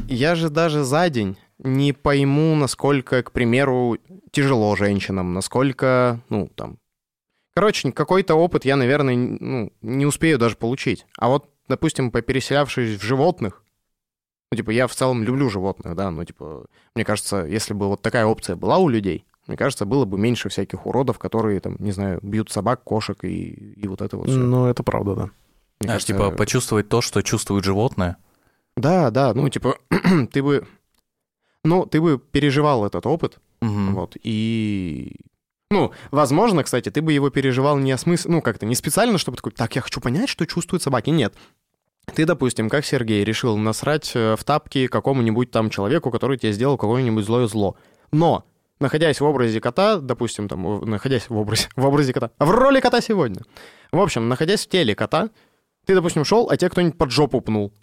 я 0.08 0.36
же 0.36 0.50
даже 0.50 0.84
за 0.84 1.10
день 1.10 1.38
не 1.60 1.94
пойму, 1.94 2.56
насколько, 2.56 3.22
к 3.24 3.32
примеру, 3.32 3.98
тяжело 4.32 4.76
женщинам, 4.76 5.34
насколько, 5.34 6.20
ну, 6.30 6.48
там... 6.48 6.78
Короче, 7.54 7.92
какой-то 7.92 8.36
опыт 8.36 8.64
я, 8.64 8.78
наверное, 8.78 9.16
ну, 9.16 9.74
не 9.82 10.06
успею 10.06 10.40
даже 10.40 10.56
получить. 10.56 11.06
А 11.18 11.28
вот, 11.28 11.50
допустим, 11.68 12.12
попереселявшись 12.12 12.98
в 12.98 13.04
животных, 13.04 13.64
ну, 14.52 14.58
типа, 14.58 14.72
я 14.72 14.88
в 14.88 14.96
целом 14.96 15.24
люблю 15.24 15.50
животных, 15.50 15.96
да, 15.96 16.12
но, 16.12 16.24
типа, 16.24 16.66
мне 16.96 17.04
кажется, 17.04 17.46
если 17.46 17.74
бы 17.74 17.88
вот 17.88 18.02
такая 18.02 18.26
опция 18.26 18.56
была 18.56 18.78
у 18.78 18.88
людей, 18.88 19.26
мне 19.48 19.58
кажется, 19.58 19.86
было 19.86 20.06
бы 20.06 20.18
меньше 20.18 20.50
всяких 20.50 20.86
уродов, 20.86 21.20
которые, 21.20 21.60
там, 21.60 21.76
не 21.80 21.92
знаю, 21.92 22.20
бьют 22.22 22.52
собак, 22.52 22.84
кошек 22.84 23.24
и, 23.24 23.50
и 23.50 23.88
вот 23.88 24.02
это 24.02 24.18
вот 24.18 24.30
все. 24.30 24.38
Ну, 24.38 24.68
это 24.68 24.84
правда, 24.84 25.16
да. 25.16 25.96
А, 25.96 26.00
типа, 26.00 26.32
почувствовать 26.32 26.90
то, 26.90 27.02
что 27.02 27.22
чувствует 27.22 27.64
животное. 27.64 28.18
Да, 28.78 29.10
да, 29.10 29.34
ну, 29.34 29.50
типа, 29.50 29.78
ты 30.32 30.44
бы... 30.44 30.68
Ну, 31.64 31.86
ты 31.86 32.02
бы 32.02 32.18
переживал 32.20 32.86
этот 32.86 33.06
опыт, 33.06 33.40
Мгм. 33.62 33.96
вот, 33.96 34.18
и... 34.24 35.16
Ну, 35.70 35.92
возможно, 36.12 36.64
кстати, 36.64 36.90
ты 36.90 37.02
бы 37.02 37.14
его 37.14 37.30
переживал 37.30 37.78
не 37.78 37.92
осмыс... 37.94 38.26
Ну, 38.26 38.42
как-то 38.42 38.66
не 38.66 38.76
специально, 38.76 39.18
чтобы 39.18 39.38
такой, 39.38 39.54
так, 39.54 39.74
я 39.76 39.82
хочу 39.82 40.02
понять, 40.02 40.28
что 40.30 40.46
чувствуют 40.46 40.84
собаки. 40.84 41.12
Нет. 41.12 41.34
Ты, 42.14 42.26
допустим, 42.26 42.70
как 42.70 42.86
Сергей, 42.86 43.24
решил 43.24 43.58
насрать 43.58 44.12
э, 44.16 44.36
в 44.36 44.44
тапки 44.44 44.88
какому-нибудь 44.88 45.50
там 45.50 45.70
человеку, 45.70 46.12
который 46.12 46.38
тебе 46.38 46.52
сделал 46.52 46.78
какое-нибудь 46.78 47.24
злое 47.24 47.48
зло. 47.48 47.78
Но, 48.12 48.44
находясь 48.82 49.22
в 49.22 49.26
образе 49.26 49.62
кота, 49.62 49.98
допустим, 49.98 50.48
там, 50.48 50.82
находясь 50.82 51.30
в 51.30 51.38
образе, 51.38 51.70
в 51.76 51.86
образе 51.86 52.14
кота, 52.14 52.32
в 52.40 52.50
роли 52.50 52.80
кота 52.80 53.02
сегодня. 53.02 53.42
В 53.92 54.00
общем, 54.00 54.28
находясь 54.28 54.66
в 54.66 54.70
теле 54.70 54.96
кота, 54.96 55.30
ты, 55.86 55.96
допустим, 55.96 56.26
шел, 56.26 56.50
а 56.50 56.58
тебе 56.58 56.70
кто-нибудь 56.70 56.98
под 56.98 57.12
жопу 57.12 57.42
пнул. 57.42 57.74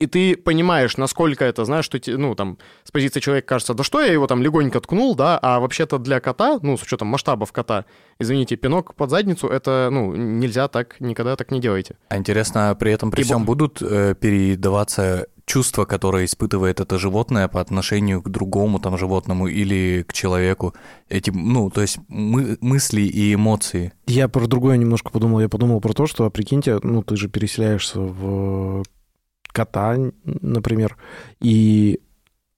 И 0.00 0.06
ты 0.06 0.36
понимаешь, 0.36 0.96
насколько 0.96 1.44
это, 1.44 1.64
знаешь, 1.64 1.84
что, 1.84 1.98
те- 2.00 2.16
ну, 2.16 2.34
там, 2.34 2.58
с 2.82 2.90
позиции 2.90 3.20
человека 3.20 3.46
кажется, 3.46 3.72
да 3.74 3.84
что 3.84 4.00
я 4.00 4.12
его 4.12 4.26
там 4.26 4.42
легонько 4.42 4.80
ткнул, 4.80 5.14
да, 5.14 5.38
а 5.40 5.60
вообще-то 5.60 5.98
для 5.98 6.18
кота, 6.18 6.58
ну, 6.60 6.76
с 6.76 6.82
учетом 6.82 7.06
масштабов 7.08 7.52
кота, 7.52 7.84
извините, 8.18 8.56
пинок 8.56 8.94
под 8.96 9.10
задницу, 9.10 9.46
это, 9.46 9.90
ну, 9.92 10.12
нельзя 10.16 10.66
так, 10.66 10.96
никогда 11.00 11.36
так 11.36 11.52
не 11.52 11.60
делайте. 11.60 11.94
А 12.08 12.16
интересно, 12.16 12.70
а 12.70 12.74
при 12.74 12.90
этом 12.92 13.12
при 13.12 13.20
Ибо- 13.20 13.26
всем 13.26 13.44
будут 13.44 13.80
э, 13.80 14.16
передаваться 14.20 15.26
чувства, 15.44 15.84
которые 15.84 16.24
испытывает 16.24 16.80
это 16.80 16.98
животное 16.98 17.46
по 17.46 17.60
отношению 17.60 18.22
к 18.22 18.28
другому 18.28 18.80
там 18.80 18.98
животному 18.98 19.46
или 19.46 20.04
к 20.08 20.12
человеку? 20.12 20.74
Эти, 21.08 21.30
ну, 21.30 21.70
то 21.70 21.80
есть 21.80 21.98
мы, 22.08 22.56
мысли 22.60 23.02
и 23.02 23.34
эмоции. 23.34 23.92
Я 24.08 24.26
про 24.28 24.46
другое 24.48 24.76
немножко 24.78 25.10
подумал. 25.10 25.40
Я 25.40 25.48
подумал 25.48 25.80
про 25.80 25.92
то, 25.92 26.06
что, 26.06 26.24
а 26.24 26.30
прикиньте, 26.30 26.78
ну, 26.82 27.02
ты 27.04 27.16
же 27.16 27.28
переселяешься 27.28 28.00
в 28.00 28.82
кота, 29.52 29.96
например, 30.24 30.96
и... 31.40 32.00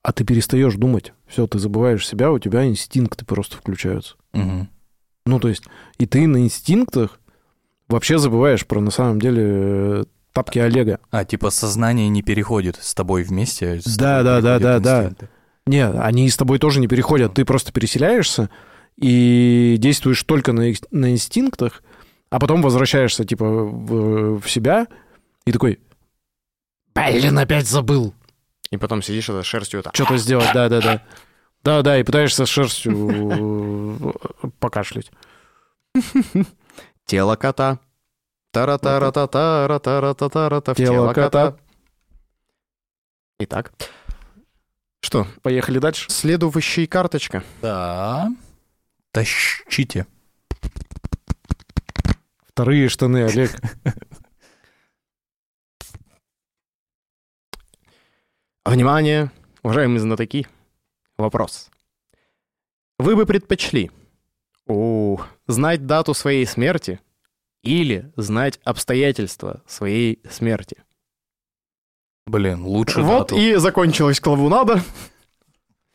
А 0.02 0.12
ты 0.12 0.24
перестаешь 0.24 0.74
думать. 0.74 1.12
Все, 1.26 1.46
ты 1.46 1.58
забываешь 1.58 2.06
себя, 2.06 2.30
у 2.30 2.38
тебя 2.38 2.66
инстинкты 2.66 3.24
просто 3.24 3.56
включаются. 3.56 4.16
Мгм. 4.34 4.68
Ну, 5.24 5.40
то 5.40 5.48
есть, 5.48 5.64
и 5.98 6.04
ты 6.06 6.26
на 6.26 6.38
инстинктах 6.44 7.18
вообще 7.88 8.18
забываешь 8.18 8.66
про, 8.66 8.80
на 8.80 8.90
самом 8.90 9.18
деле, 9.18 9.42
э, 9.44 10.04
тапки 10.34 10.58
Олега. 10.58 11.00
А, 11.10 11.24
типа 11.24 11.48
сознание 11.48 12.08
не 12.10 12.22
переходит 12.22 12.76
с 12.82 12.92
тобой 12.94 13.22
вместе? 13.22 13.80
с 13.80 13.96
Да, 13.96 14.18
тобой 14.22 14.24
да, 14.24 14.40
да, 14.40 14.58
да, 14.58 14.78
да. 14.78 15.02
инстинкты. 15.04 15.28
Не, 15.66 15.86
они 15.88 16.28
с 16.28 16.36
тобой 16.36 16.58
тоже 16.58 16.80
не 16.80 16.88
переходят. 16.88 17.32
Ты 17.32 17.46
просто 17.46 17.72
переселяешься 17.72 18.50
и 18.98 19.76
действуешь 19.78 20.22
только 20.24 20.52
на, 20.52 20.70
на 20.90 21.10
инстинктах, 21.12 21.82
а 22.28 22.38
потом 22.38 22.60
возвращаешься, 22.60 23.24
типа, 23.24 23.46
в, 23.46 24.40
в 24.40 24.50
себя 24.50 24.86
и 25.46 25.52
такой... 25.52 25.80
Блин, 26.94 27.38
опять 27.38 27.66
забыл. 27.66 28.14
И 28.70 28.76
потом 28.76 29.02
сидишь 29.02 29.28
это 29.28 29.42
шерстью 29.42 29.82
так. 29.82 29.94
Что-то 29.94 30.16
сделать, 30.16 30.50
да-да-да. 30.54 31.02
Да-да, 31.62 31.98
и 31.98 32.02
пытаешься 32.02 32.46
шерстью 32.46 34.12
покашлять. 34.58 35.10
Тело 37.06 37.36
кота. 37.36 37.78
тара 38.52 38.78
тара 38.78 39.10
та 39.12 39.26
тара 39.26 39.78
тара 39.78 40.14
та 40.14 40.28
тара 40.28 40.60
та 40.60 40.74
в 40.74 40.76
Тело 40.76 41.12
кота. 41.12 41.56
Итак. 43.38 43.72
Что, 45.00 45.26
Поехали 45.42 45.78
дальше. 45.78 46.08
следующая 46.10 46.86
карточка. 46.86 47.42
Да. 47.60 48.30
Тащите. 49.12 50.06
Вторые 52.48 52.88
штаны, 52.88 53.24
Олег. 53.24 53.50
Внимание, 58.64 59.30
уважаемые 59.62 60.00
знатоки. 60.00 60.46
Вопрос. 61.18 61.68
Вы 62.98 63.14
бы 63.14 63.26
предпочли 63.26 63.90
о, 64.66 65.20
знать 65.46 65.86
дату 65.86 66.14
своей 66.14 66.46
смерти 66.46 66.98
или 67.62 68.10
знать 68.16 68.58
обстоятельства 68.64 69.62
своей 69.66 70.22
смерти? 70.30 70.78
Блин, 72.26 72.64
лучше 72.64 73.02
вот 73.02 73.28
дату. 73.28 73.36
и 73.36 73.56
закончилась 73.56 74.18
клавунада. 74.18 74.82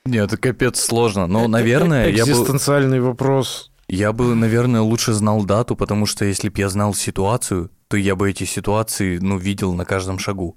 Нет, 0.05 0.27
это 0.27 0.37
капец 0.37 0.79
сложно. 0.79 1.25
Но, 1.25 1.47
наверное, 1.47 2.09
я 2.09 2.23
бы, 2.23 2.31
Экзистенциальный 2.31 2.99
вопрос. 2.99 3.71
я 3.87 4.13
бы, 4.13 4.35
наверное, 4.35 4.81
лучше 4.81 5.13
знал 5.13 5.43
дату, 5.43 5.75
потому 5.75 6.05
что 6.05 6.23
если 6.23 6.49
бы 6.49 6.59
я 6.59 6.69
знал 6.69 6.93
ситуацию, 6.93 7.71
то 7.87 7.97
я 7.97 8.15
бы 8.15 8.29
эти 8.29 8.43
ситуации, 8.43 9.17
ну, 9.17 9.37
видел 9.37 9.73
на 9.73 9.85
каждом 9.85 10.19
шагу. 10.19 10.55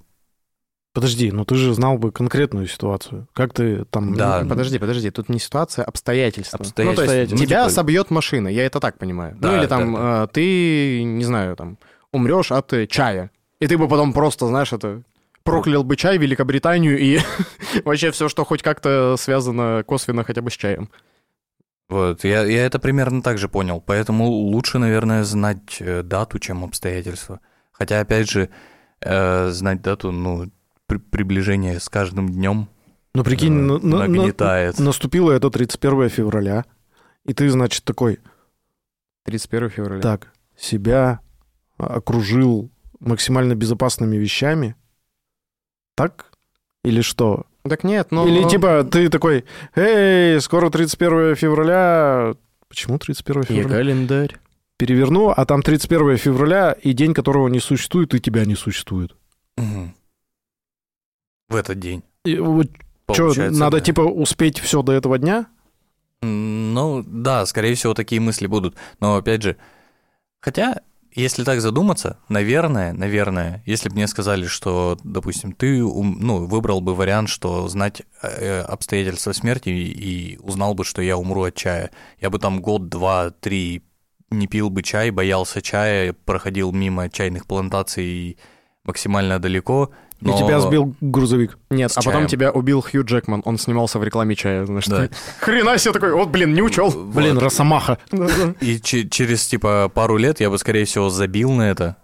Подожди, 0.93 1.31
ну 1.31 1.43
ты 1.43 1.55
же 1.55 1.73
знал 1.73 1.97
бы 1.97 2.11
конкретную 2.11 2.67
ситуацию. 2.67 3.27
Как 3.33 3.51
ты 3.51 3.83
там... 3.85 4.13
Да, 4.13 4.41
ну, 4.43 4.49
Подожди, 4.49 4.77
подожди, 4.77 5.09
тут 5.09 5.27
не 5.27 5.39
ситуация, 5.39 5.83
а 5.83 5.87
обстоятельства. 5.87 6.59
Обстоятельства. 6.59 7.03
Ну, 7.03 7.07
то 7.07 7.15
есть 7.19 7.31
Ну, 7.31 7.37
тебя 7.37 7.63
типа- 7.63 7.69
собьет 7.73 8.11
машина, 8.11 8.47
я 8.47 8.63
это 8.65 8.79
так 8.79 8.99
понимаю. 8.99 9.35
Да, 9.39 9.51
ну 9.51 9.57
или 9.57 9.65
там 9.65 9.93
да, 9.95 10.23
э, 10.25 10.27
ты, 10.31 11.03
не 11.03 11.23
знаю, 11.23 11.55
там 11.55 11.79
умрешь 12.11 12.51
от 12.51 12.71
чая. 12.89 13.31
И 13.59 13.65
ты 13.65 13.75
бы 13.77 13.87
потом 13.87 14.13
просто, 14.13 14.45
знаешь, 14.45 14.71
это 14.71 15.01
проклял 15.43 15.83
бы 15.83 15.95
чай, 15.95 16.19
Великобританию 16.19 16.99
и 16.99 17.19
вообще 17.85 18.11
все, 18.11 18.29
что 18.29 18.45
хоть 18.45 18.61
как-то 18.61 19.15
связано 19.17 19.83
косвенно 19.87 20.23
хотя 20.23 20.43
бы 20.43 20.51
с 20.51 20.53
чаем. 20.53 20.89
Вот, 21.89 22.23
я, 22.23 22.43
я 22.43 22.65
это 22.65 22.77
примерно 22.77 23.23
так 23.23 23.39
же 23.39 23.49
понял. 23.49 23.81
Поэтому 23.81 24.27
лучше, 24.27 24.77
наверное, 24.77 25.23
знать 25.23 25.77
э, 25.79 26.03
дату, 26.03 26.37
чем 26.37 26.63
обстоятельства. 26.63 27.39
Хотя, 27.71 27.99
опять 27.99 28.29
же, 28.29 28.49
э, 29.01 29.49
знать 29.49 29.81
дату, 29.81 30.11
ну, 30.11 30.49
при- 30.93 30.97
приближение 30.99 31.79
с 31.79 31.89
каждым 31.89 32.29
днем 32.29 32.67
Ну 33.13 33.23
прикинь, 33.23 33.53
на- 33.53 33.79
на- 33.79 33.79
на- 33.79 34.07
нагнетает. 34.07 34.79
наступило 34.79 35.31
это 35.31 35.49
31 35.49 36.09
февраля, 36.09 36.65
и 37.25 37.33
ты, 37.33 37.49
значит, 37.49 37.83
такой, 37.83 38.19
31 39.25 39.69
февраля. 39.69 40.01
так, 40.01 40.31
себя 40.57 41.19
окружил 41.77 42.69
максимально 42.99 43.55
безопасными 43.55 44.15
вещами, 44.17 44.75
так? 45.95 46.31
Или 46.83 47.01
что? 47.01 47.45
Так 47.63 47.83
нет, 47.83 48.07
ну... 48.11 48.27
Или 48.27 48.47
типа 48.49 48.83
ты 48.83 49.09
такой, 49.09 49.45
эй, 49.75 50.39
скоро 50.41 50.69
31 50.69 51.35
февраля, 51.35 52.33
почему 52.67 52.97
31 52.99 53.41
Я 53.41 53.45
февраля? 53.63 53.69
календарь. 53.77 54.35
Переверну, 54.77 55.29
а 55.29 55.45
там 55.45 55.61
31 55.61 56.17
февраля, 56.17 56.73
и 56.73 56.91
день 56.93 57.13
которого 57.13 57.47
не 57.47 57.59
существует, 57.61 58.13
и 58.15 58.19
тебя 58.19 58.43
не 58.43 58.55
существует. 58.55 59.15
Мгм. 59.55 59.93
В 61.53 61.55
этот 61.55 61.79
день. 61.79 62.03
И 62.25 62.37
вот 62.37 62.67
что, 63.11 63.33
надо 63.51 63.77
да. 63.77 63.79
типа 63.79 64.01
успеть 64.01 64.59
все 64.59 64.81
до 64.81 64.93
этого 64.93 65.19
дня? 65.19 65.45
Ну, 66.23 67.03
да, 67.05 67.45
скорее 67.45 67.75
всего, 67.75 67.93
такие 67.93 68.19
мысли 68.19 68.47
будут. 68.47 68.75
Но, 68.99 69.17
опять 69.17 69.43
же, 69.43 69.57
хотя, 70.39 70.81
если 71.11 71.43
так 71.43 71.61
задуматься, 71.61 72.17
наверное, 72.29 72.93
наверное, 72.93 73.61
если 73.67 73.89
бы 73.89 73.95
мне 73.95 74.07
сказали, 74.07 74.47
что, 74.47 74.97
допустим, 75.03 75.51
ты 75.51 75.79
ну, 75.79 76.45
выбрал 76.47 76.81
бы 76.81 76.95
вариант, 76.95 77.29
что 77.29 77.67
знать 77.67 78.01
э, 78.23 78.61
обстоятельства 78.61 79.33
смерти 79.33 79.69
и 79.69 80.39
узнал 80.41 80.73
бы, 80.73 80.83
что 80.83 81.01
я 81.01 81.17
умру 81.17 81.43
от 81.43 81.55
чая, 81.55 81.91
я 82.19 82.29
бы 82.29 82.39
там 82.39 82.61
год, 82.61 82.89
два, 82.89 83.29
три 83.29 83.83
не 84.31 84.47
пил 84.47 84.69
бы 84.69 84.81
чай, 84.81 85.11
боялся 85.11 85.61
чая, 85.61 86.13
проходил 86.13 86.71
мимо 86.71 87.09
чайных 87.09 87.45
плантаций 87.45 88.39
максимально 88.83 89.39
далеко. 89.39 89.91
Но... 90.23 90.35
И 90.35 90.37
тебя 90.37 90.59
сбил 90.59 90.95
грузовик. 91.01 91.57
Нет, 91.69 91.91
С 91.91 91.97
а 91.97 92.01
потом 92.01 92.21
чаем. 92.21 92.27
тебя 92.27 92.51
убил 92.51 92.81
Хью 92.81 93.03
Джекман, 93.03 93.41
он 93.45 93.57
снимался 93.57 93.99
в 93.99 94.03
рекламе 94.03 94.35
чая, 94.35 94.65
знаешь. 94.65 94.85
Да. 94.87 95.09
Хрена 95.39 95.77
себе 95.77 95.93
такой, 95.93 96.13
вот, 96.13 96.29
блин, 96.29 96.53
не 96.53 96.61
учел. 96.61 96.89
Вот. 96.89 97.15
Блин, 97.15 97.37
Росомаха. 97.37 97.97
И 98.61 98.79
че- 98.79 99.07
через, 99.09 99.45
типа, 99.47 99.91
пару 99.93 100.17
лет 100.17 100.39
я 100.39 100.49
бы, 100.49 100.57
скорее 100.57 100.85
всего, 100.85 101.09
забил 101.09 101.51
на 101.51 101.69
это 101.69 101.97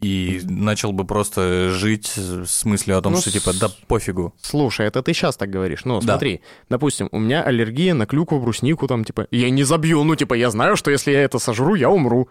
и 0.00 0.40
начал 0.44 0.92
бы 0.92 1.04
просто 1.06 1.70
жить 1.70 2.12
с 2.16 2.64
мыслью 2.66 2.98
о 2.98 3.00
том, 3.00 3.14
Ну, 3.14 3.20
что, 3.20 3.30
типа, 3.30 3.52
да 3.58 3.68
пофигу. 3.88 4.34
Слушай, 4.42 4.86
это 4.86 5.02
ты 5.02 5.14
сейчас 5.14 5.36
так 5.36 5.48
говоришь. 5.48 5.84
Ну, 5.86 6.00
Да. 6.00 6.14
смотри, 6.14 6.42
допустим, 6.68 7.08
у 7.10 7.18
меня 7.18 7.42
аллергия 7.42 7.94
на 7.94 8.04
клюкву, 8.04 8.38
бруснику, 8.38 8.86
там, 8.86 9.04
типа, 9.04 9.28
я 9.30 9.48
не 9.48 9.62
забью, 9.62 10.04
ну, 10.04 10.14
типа, 10.14 10.34
я 10.34 10.50
знаю, 10.50 10.76
что 10.76 10.90
если 10.90 11.12
я 11.12 11.22
это 11.22 11.38
сожру, 11.38 11.74
я 11.74 11.88
умру. 11.88 12.28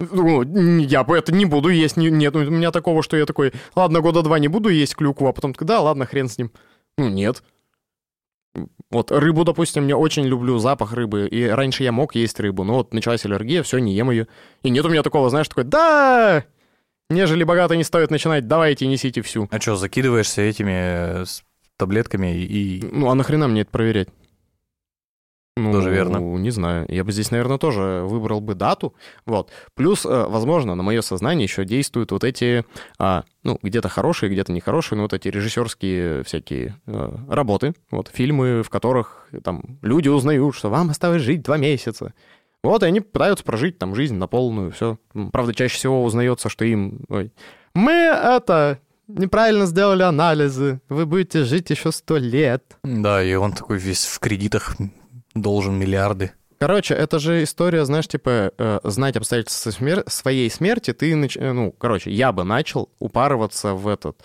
Ну, 0.00 0.78
я 0.78 1.04
бы 1.04 1.16
это 1.16 1.32
не 1.32 1.44
буду 1.44 1.68
есть, 1.68 1.96
не- 1.96 2.10
нет, 2.10 2.34
у 2.34 2.40
меня 2.40 2.70
такого, 2.70 3.02
что 3.02 3.16
я 3.16 3.26
такой, 3.26 3.52
ладно, 3.76 4.00
года 4.00 4.22
два 4.22 4.38
не 4.38 4.48
буду 4.48 4.70
есть 4.70 4.96
клюкву, 4.96 5.28
а 5.28 5.32
потом 5.32 5.54
да, 5.60 5.80
ладно, 5.80 6.06
хрен 6.06 6.28
с 6.28 6.38
ним. 6.38 6.50
Ну, 6.96 7.08
нет. 7.08 7.42
Вот 8.90 9.12
рыбу, 9.12 9.44
допустим, 9.44 9.86
я 9.86 9.96
очень 9.96 10.24
люблю 10.24 10.58
запах 10.58 10.92
рыбы, 10.94 11.28
и 11.28 11.46
раньше 11.46 11.84
я 11.84 11.92
мог 11.92 12.14
есть 12.14 12.40
рыбу, 12.40 12.64
но 12.64 12.74
вот 12.74 12.94
началась 12.94 13.24
аллергия, 13.24 13.62
все, 13.62 13.78
не 13.78 13.94
ем 13.94 14.10
ее. 14.10 14.26
И 14.62 14.70
нет 14.70 14.84
у 14.84 14.88
меня 14.88 15.02
такого, 15.02 15.30
знаешь, 15.30 15.48
такой, 15.48 15.64
да, 15.64 16.44
нежели 17.10 17.44
богато 17.44 17.76
не 17.76 17.84
стоит 17.84 18.10
начинать, 18.10 18.48
давайте 18.48 18.86
несите 18.86 19.22
всю. 19.22 19.48
А 19.52 19.60
что, 19.60 19.76
закидываешься 19.76 20.42
этими 20.42 21.22
э, 21.22 21.24
таблетками 21.76 22.36
и... 22.42 22.82
Ну, 22.90 23.10
а 23.10 23.14
нахрена 23.14 23.46
мне 23.46 23.60
это 23.62 23.70
проверять? 23.70 24.08
Ну, 25.56 25.72
Тоже 25.72 25.90
верно. 25.90 26.18
Не 26.18 26.50
знаю. 26.50 26.86
Я 26.88 27.04
бы 27.04 27.12
здесь, 27.12 27.30
наверное, 27.30 27.58
тоже 27.58 28.02
выбрал 28.06 28.40
бы 28.40 28.54
дату. 28.54 28.94
Вот. 29.26 29.50
Плюс, 29.74 30.06
э, 30.06 30.26
возможно, 30.28 30.74
на 30.74 30.82
мое 30.82 31.02
сознание 31.02 31.44
еще 31.44 31.64
действуют 31.64 32.12
вот 32.12 32.24
эти, 32.24 32.64
а, 32.98 33.24
ну, 33.42 33.58
где-то 33.62 33.88
хорошие, 33.88 34.30
где-то 34.30 34.52
нехорошие, 34.52 34.96
но 34.96 35.02
вот 35.02 35.12
эти 35.12 35.28
режиссерские 35.28 36.22
всякие 36.22 36.76
э, 36.86 37.16
работы, 37.28 37.74
вот, 37.90 38.08
фильмы, 38.08 38.62
в 38.62 38.70
которых 38.70 39.28
там 39.42 39.78
люди 39.82 40.08
узнают, 40.08 40.54
что 40.54 40.70
вам 40.70 40.90
осталось 40.90 41.22
жить 41.22 41.42
два 41.42 41.56
месяца. 41.58 42.14
Вот, 42.62 42.82
и 42.82 42.86
они 42.86 43.00
пытаются 43.00 43.44
прожить 43.44 43.78
там 43.78 43.94
жизнь 43.94 44.16
на 44.16 44.28
полную, 44.28 44.70
все. 44.70 44.98
Правда, 45.32 45.52
чаще 45.54 45.74
всего 45.74 46.04
узнается, 46.04 46.48
что 46.48 46.64
им... 46.64 47.00
Ой, 47.08 47.32
мы 47.74 47.92
это... 47.92 48.78
Неправильно 49.08 49.66
сделали 49.66 50.02
анализы. 50.02 50.80
Вы 50.88 51.04
будете 51.04 51.42
жить 51.42 51.68
еще 51.70 51.90
сто 51.90 52.16
лет. 52.16 52.78
Да, 52.84 53.20
и 53.20 53.34
он 53.34 53.54
такой 53.54 53.78
весь 53.78 54.06
в 54.06 54.20
кредитах 54.20 54.76
должен 55.34 55.74
миллиарды. 55.78 56.32
Короче, 56.58 56.94
это 56.94 57.18
же 57.18 57.42
история, 57.42 57.84
знаешь, 57.86 58.06
типа, 58.08 58.52
э, 58.58 58.80
знать 58.84 59.16
обстоятельства 59.16 59.70
смер- 59.70 60.04
своей 60.10 60.50
смерти, 60.50 60.92
ты, 60.92 61.12
нач- 61.14 61.38
э, 61.40 61.52
ну, 61.52 61.72
короче, 61.72 62.10
я 62.10 62.32
бы 62.32 62.44
начал 62.44 62.90
упарываться 62.98 63.74
в 63.74 63.88
этот... 63.88 64.22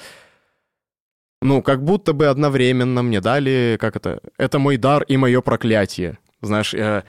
Ну, 1.41 1.61
как 1.61 1.83
будто 1.83 2.11
бы 2.13 2.27
одновременно 2.27 3.03
мне 3.03 3.21
дали, 3.21 3.77
как 3.79 3.95
это, 3.95 4.19
это 4.37 4.57
мой 4.59 4.77
дар 4.77 5.03
и 5.03 5.15
мое 5.15 5.41
проклятие. 5.41 6.17
Знаешь, 6.41 6.73
э, 6.73 7.03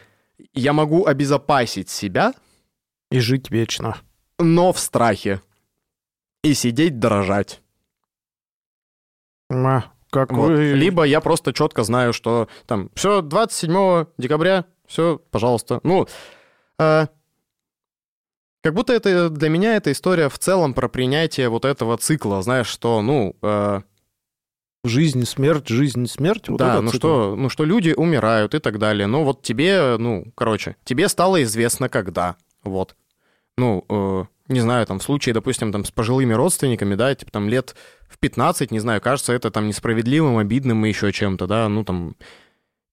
я 0.54 0.72
могу 0.72 1.06
обезопасить 1.06 1.88
себя, 1.90 2.34
И 3.10 3.18
жить 3.18 3.50
вечно. 3.50 3.96
но 4.38 4.72
в 4.72 4.78
страхе. 4.78 5.40
И 6.44 6.54
сидеть 6.54 6.98
дрожать. 7.00 7.62
Как 10.10 10.32
Вот. 10.32 10.50
Либо 10.50 11.04
я 11.04 11.20
просто 11.20 11.52
четко 11.52 11.82
знаю, 11.84 12.12
что 12.12 12.48
там 12.66 12.90
все 12.94 13.22
27 13.22 14.06
декабря, 14.18 14.64
все, 14.86 15.20
пожалуйста. 15.30 15.80
Ну, 15.82 16.06
э, 16.78 17.06
как 18.62 18.74
будто 18.74 18.92
это 18.92 19.30
для 19.30 19.48
меня 19.48 19.76
эта 19.76 19.92
история 19.92 20.28
в 20.28 20.38
целом 20.38 20.74
про 20.74 20.88
принятие 20.88 21.48
вот 21.48 21.64
этого 21.64 21.96
цикла, 21.98 22.42
знаешь, 22.42 22.68
что, 22.68 23.02
ну, 23.02 23.36
э, 23.42 23.80
Жизнь, 24.86 25.24
смерть, 25.24 25.68
жизнь, 25.68 26.06
смерть. 26.06 26.48
Вот 26.48 26.58
да, 26.58 26.80
ну 26.80 26.88
цикл. 26.90 26.98
что, 26.98 27.36
ну 27.36 27.48
что 27.48 27.64
люди 27.64 27.92
умирают 27.96 28.54
и 28.54 28.60
так 28.60 28.78
далее. 28.78 29.06
Ну 29.06 29.24
вот 29.24 29.42
тебе, 29.42 29.96
ну, 29.98 30.26
короче, 30.36 30.76
тебе 30.84 31.08
стало 31.08 31.42
известно 31.42 31.88
когда, 31.88 32.36
вот. 32.62 32.94
Ну, 33.58 33.84
э, 33.88 34.24
не 34.48 34.60
знаю, 34.60 34.86
там, 34.86 34.98
в 35.00 35.02
случае, 35.02 35.34
допустим, 35.34 35.72
там, 35.72 35.84
с 35.84 35.90
пожилыми 35.90 36.34
родственниками, 36.34 36.94
да, 36.94 37.14
типа, 37.14 37.32
там, 37.32 37.48
лет 37.48 37.74
в 38.16 38.18
15, 38.18 38.70
не 38.70 38.78
знаю, 38.78 39.00
кажется 39.00 39.32
это, 39.32 39.50
там, 39.50 39.66
несправедливым, 39.68 40.38
обидным 40.38 40.84
и 40.84 40.88
еще 40.88 41.12
чем-то, 41.12 41.46
да, 41.46 41.68
ну, 41.68 41.84
там, 41.84 42.16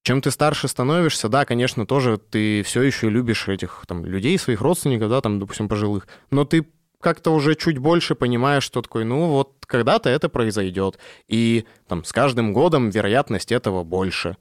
чем 0.04 0.22
ты 0.22 0.32
старше 0.32 0.68
становишься, 0.68 1.30
да, 1.30 1.46
конечно, 1.46 1.86
тоже 1.86 2.18
ты 2.18 2.62
все 2.64 2.82
еще 2.82 3.10
любишь 3.10 3.48
этих, 3.48 3.86
там, 3.88 4.06
людей, 4.06 4.38
своих 4.38 4.60
родственников, 4.62 5.10
да, 5.10 5.22
там, 5.22 5.40
допустим, 5.40 5.70
пожилых, 5.70 6.08
но 6.30 6.44
ты 6.44 6.68
как-то 7.00 7.32
уже 7.34 7.56
чуть 7.56 7.78
больше 7.78 8.16
понимаешь, 8.16 8.64
что 8.64 8.82
такое, 8.82 9.06
ну, 9.06 9.28
вот, 9.28 9.66
когда-то 9.66 10.10
это 10.10 10.28
произойдет, 10.28 11.00
и, 11.28 11.66
там, 11.88 12.04
с 12.04 12.12
каждым 12.12 12.52
годом 12.52 12.90
вероятность 12.90 13.52
этого 13.52 13.84
больше. 13.84 14.36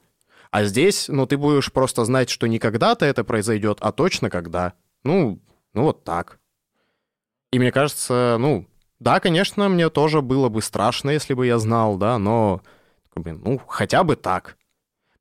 А 0.51 0.65
здесь, 0.65 1.09
ну, 1.09 1.27
ты 1.27 1.37
будешь 1.37 1.73
просто 1.73 2.05
знать, 2.05 2.29
что 2.29 2.47
не 2.47 2.59
когда-то 2.59 3.07
это 3.07 3.25
произойдет, 3.25 3.79
а 3.81 3.93
точно 3.93 4.31
когда. 4.31 4.75
Ну, 5.03 5.41
ну, 5.73 5.85
вот 5.85 6.05
так. 6.05 6.39
И 7.53 7.59
мне 7.59 7.73
кажется, 7.73 8.37
ну, 8.39 8.67
да, 9.03 9.19
конечно, 9.19 9.69
мне 9.69 9.91
тоже 9.91 10.23
было 10.23 10.49
бы 10.49 10.63
страшно, 10.63 11.11
если 11.11 11.35
бы 11.35 11.45
я 11.45 11.59
знал, 11.59 11.97
да, 11.97 12.19
но, 12.19 12.63
бы, 13.17 13.33
ну, 13.33 13.61
хотя 13.67 14.05
бы 14.05 14.15
так. 14.15 14.57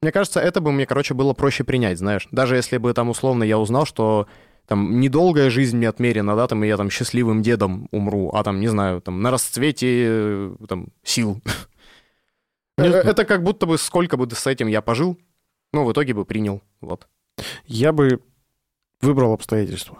Мне 0.03 0.11
кажется, 0.11 0.39
это 0.39 0.61
бы 0.61 0.71
мне, 0.71 0.85
короче, 0.85 1.15
было 1.15 1.33
проще 1.33 1.63
принять, 1.63 1.97
знаешь. 1.97 2.27
Даже 2.31 2.55
если 2.55 2.77
бы 2.77 2.93
там 2.93 3.09
условно 3.09 3.43
я 3.43 3.57
узнал, 3.57 3.85
что 3.85 4.27
там 4.67 4.99
недолгая 4.99 5.49
жизнь 5.49 5.77
мне 5.77 5.89
отмерена, 5.89 6.35
да, 6.35 6.47
там 6.47 6.63
и 6.63 6.67
я 6.67 6.77
там 6.77 6.91
счастливым 6.91 7.41
дедом 7.41 7.87
умру, 7.91 8.29
а 8.33 8.43
там, 8.43 8.59
не 8.59 8.67
знаю, 8.67 9.01
там 9.01 9.21
на 9.21 9.31
расцвете 9.31 9.87
э, 9.89 10.55
там 10.67 10.87
сил. 11.03 11.41
Э, 12.77 12.83
это 12.83 13.25
как 13.25 13.43
будто 13.43 13.65
бы 13.67 13.77
сколько 13.77 14.15
бы 14.17 14.27
с 14.33 14.47
этим 14.47 14.67
я 14.67 14.81
пожил, 14.81 15.17
ну, 15.73 15.83
в 15.83 15.91
итоге 15.91 16.13
бы 16.13 16.25
принял, 16.25 16.63
вот. 16.79 17.07
Я 17.65 17.91
бы 17.91 18.21
выбрал 19.01 19.33
обстоятельства. 19.33 19.99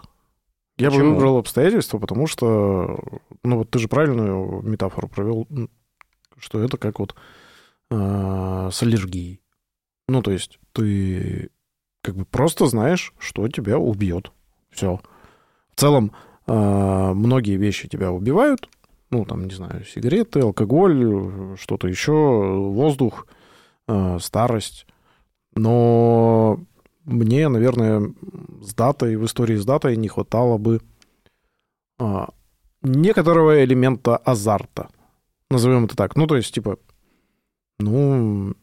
Я 0.78 0.90
Почему? 0.90 1.04
бы 1.04 1.14
выбрал 1.14 1.38
обстоятельства, 1.38 1.98
потому 1.98 2.26
что, 2.26 2.98
ну 3.44 3.58
вот 3.58 3.70
ты 3.70 3.78
же 3.78 3.88
правильную 3.88 4.62
метафору 4.62 5.08
провел, 5.08 5.46
что 6.38 6.62
это 6.62 6.76
как 6.78 6.98
вот 6.98 7.14
э, 7.90 8.68
с 8.72 8.82
аллергией. 8.82 9.42
Ну, 10.08 10.22
то 10.22 10.30
есть 10.30 10.58
ты 10.72 11.50
как 12.02 12.16
бы 12.16 12.24
просто 12.24 12.66
знаешь, 12.66 13.12
что 13.18 13.48
тебя 13.48 13.78
убьет. 13.78 14.32
Все. 14.70 15.00
В 15.70 15.76
целом, 15.80 16.12
э, 16.46 16.52
многие 17.14 17.56
вещи 17.56 17.88
тебя 17.88 18.10
убивают. 18.10 18.68
Ну, 19.10 19.26
там, 19.26 19.44
не 19.46 19.54
знаю, 19.54 19.84
сигареты, 19.84 20.40
алкоголь, 20.40 21.56
что-то 21.58 21.86
еще, 21.86 22.12
воздух, 22.12 23.26
э, 23.88 24.18
старость. 24.20 24.86
Но 25.54 26.60
мне, 27.04 27.48
наверное, 27.48 28.12
с 28.62 28.74
датой, 28.74 29.16
в 29.16 29.24
истории 29.24 29.56
с 29.56 29.64
датой 29.64 29.96
не 29.96 30.08
хватало 30.08 30.58
бы 30.58 30.80
а, 31.98 32.30
некоторого 32.82 33.64
элемента 33.64 34.16
азарта. 34.16 34.88
Назовем 35.50 35.84
это 35.84 35.96
так. 35.96 36.16
Ну, 36.16 36.26
то 36.26 36.36
есть, 36.36 36.54
типа, 36.54 36.78
ну... 37.78 38.54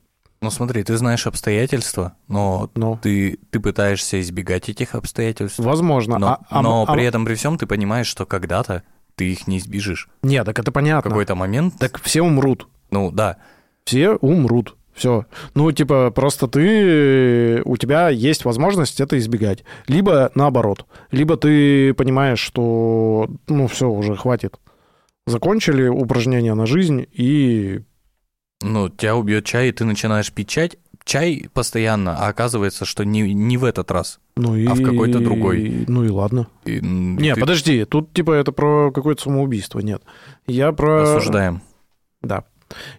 Ну, 0.42 0.50
смотри, 0.52 0.84
ты 0.84 0.96
знаешь 0.96 1.28
обстоятельства, 1.28 2.16
но, 2.30 2.70
но. 2.74 2.98
Ты, 3.02 3.40
ты 3.50 3.60
пытаешься 3.60 4.22
избегать 4.22 4.70
этих 4.70 4.96
обстоятельств. 4.96 5.60
Возможно. 5.60 6.18
Но, 6.18 6.28
а, 6.28 6.40
а, 6.50 6.62
но 6.62 6.86
а, 6.88 6.94
при 6.94 7.04
этом, 7.04 7.26
при 7.26 7.36
всем, 7.36 7.58
ты 7.58 7.68
понимаешь, 7.68 8.08
что 8.08 8.26
когда-то 8.26 8.84
ты 9.16 9.34
их 9.34 9.48
не 9.48 9.58
избежишь. 9.58 10.08
Нет, 10.24 10.46
так 10.46 10.58
это 10.58 10.72
понятно. 10.72 11.10
В 11.10 11.12
какой-то 11.12 11.36
момент... 11.36 11.76
Так 11.78 12.02
все 12.02 12.22
умрут. 12.22 12.70
Ну, 12.90 13.12
да. 13.12 13.38
Все 13.84 14.12
умрут. 14.12 14.78
Все. 15.00 15.26
Ну, 15.56 15.72
типа, 15.72 16.12
просто 16.12 16.48
ты... 16.50 17.62
У 17.64 17.78
тебя 17.78 18.10
есть 18.10 18.44
возможность 18.44 19.00
это 19.00 19.18
избегать. 19.18 19.64
Либо 19.88 20.30
наоборот. 20.36 20.86
Либо 21.10 21.38
ты 21.38 21.94
понимаешь, 21.94 22.40
что, 22.40 23.30
ну, 23.48 23.68
все, 23.68 23.90
уже 23.90 24.18
хватит. 24.18 24.60
Закончили 25.26 25.88
упражнения 25.88 26.54
на 26.54 26.66
жизнь 26.66 27.08
и... 27.14 27.80
Ну, 28.62 28.90
тебя 28.90 29.16
убьет 29.16 29.46
чай, 29.46 29.70
и 29.70 29.72
ты 29.72 29.86
начинаешь 29.86 30.34
пить 30.34 30.50
чай, 30.50 30.72
чай 31.06 31.48
постоянно, 31.54 32.18
а 32.18 32.28
оказывается, 32.28 32.84
что 32.84 33.06
не, 33.06 33.34
не 33.34 33.56
в 33.56 33.64
этот 33.64 33.90
раз, 33.92 34.20
ну 34.36 34.54
и, 34.58 34.66
а 34.66 34.74
в 34.74 34.84
какой-то 34.84 35.20
другой. 35.20 35.86
Ну 35.88 36.04
и 36.04 36.10
ладно. 36.10 36.48
И, 36.66 36.82
нет, 36.82 37.36
ты... 37.36 37.40
подожди, 37.42 37.86
тут 37.86 38.12
типа 38.12 38.34
это 38.34 38.52
про 38.52 38.92
какое-то 38.92 39.22
самоубийство, 39.22 39.80
нет. 39.80 40.04
Я 40.46 40.74
про... 40.74 41.04
Осуждаем. 41.04 41.62
Да. 42.22 42.44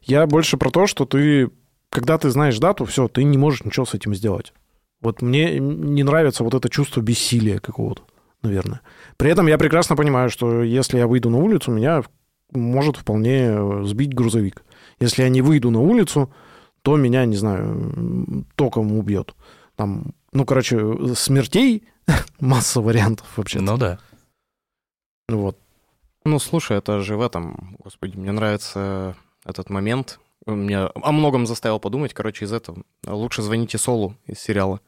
Я 0.03 0.27
больше 0.27 0.57
про 0.57 0.71
то, 0.71 0.87
что 0.87 1.05
ты 1.05 1.51
когда 1.91 2.19
ты 2.19 2.31
знаешь 2.31 2.59
дату, 2.59 2.85
все, 2.85 3.09
ты 3.09 3.25
не 3.25 3.37
можешь 3.37 3.65
ничего 3.65 3.85
с 3.85 3.95
этим 3.95 4.15
сделать. 4.15 4.53
Вот 5.01 5.23
мне 5.23 5.59
не 5.59 6.03
нравится 6.03 6.45
вот 6.45 6.55
это 6.55 6.69
чувство 6.69 7.01
бессилия 7.01 7.59
какого-то, 7.59 8.03
наверное. 8.43 8.81
При 9.17 9.31
этом 9.31 9.47
я 9.47 9.59
прекрасно 9.59 9.97
понимаю, 9.97 10.31
что 10.31 10.63
если 10.63 10.99
я 10.99 11.07
выйду 11.07 11.31
на 11.31 11.39
улицу, 11.39 11.73
меня 11.73 12.03
может 12.53 12.97
вполне 12.97 13.85
сбить 13.85 14.15
грузовик. 14.15 14.63
Если 15.01 15.23
я 15.23 15.29
не 15.29 15.43
выйду 15.43 15.71
на 15.71 15.81
улицу, 15.81 16.33
то 16.83 16.97
меня, 16.97 17.25
не 17.25 17.37
знаю, 17.37 18.45
током 18.55 18.93
убьет. 18.93 19.35
Там, 19.77 20.15
ну, 20.33 20.45
короче, 20.45 21.15
смертей 21.15 21.85
масса 22.41 22.81
вариантов 22.81 23.27
вообще. 23.37 23.61
Ну 23.61 23.79
да. 23.79 23.99
Вот. 25.29 25.59
Ну, 26.25 26.39
слушай, 26.39 26.77
это 26.77 27.01
же 27.01 27.17
в 27.17 27.23
этом, 27.23 27.77
господи, 27.83 28.17
мне 28.17 28.33
нравится 28.33 29.17
этот 29.45 29.71
момент, 29.71 30.21
меня 30.47 30.91
о 30.95 31.13
многом 31.13 31.47
заставил 31.47 31.79
подумать, 31.79 32.15
короче, 32.15 32.45
из 32.45 32.53
этого. 32.53 32.83
Лучше 33.07 33.43
звоните 33.43 33.79
Солу 33.79 34.17
из 34.27 34.39
сериала, 34.39 34.81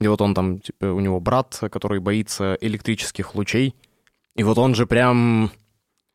где 0.00 0.08
вот 0.08 0.20
он 0.20 0.34
там, 0.34 0.58
типа, 0.60 0.86
у 0.86 1.00
него 1.00 1.20
брат, 1.20 1.58
который 1.70 2.00
боится 2.00 2.58
электрических 2.60 3.34
лучей, 3.34 3.74
и 4.34 4.42
вот 4.42 4.58
он 4.58 4.74
же 4.74 4.86
прям, 4.86 5.50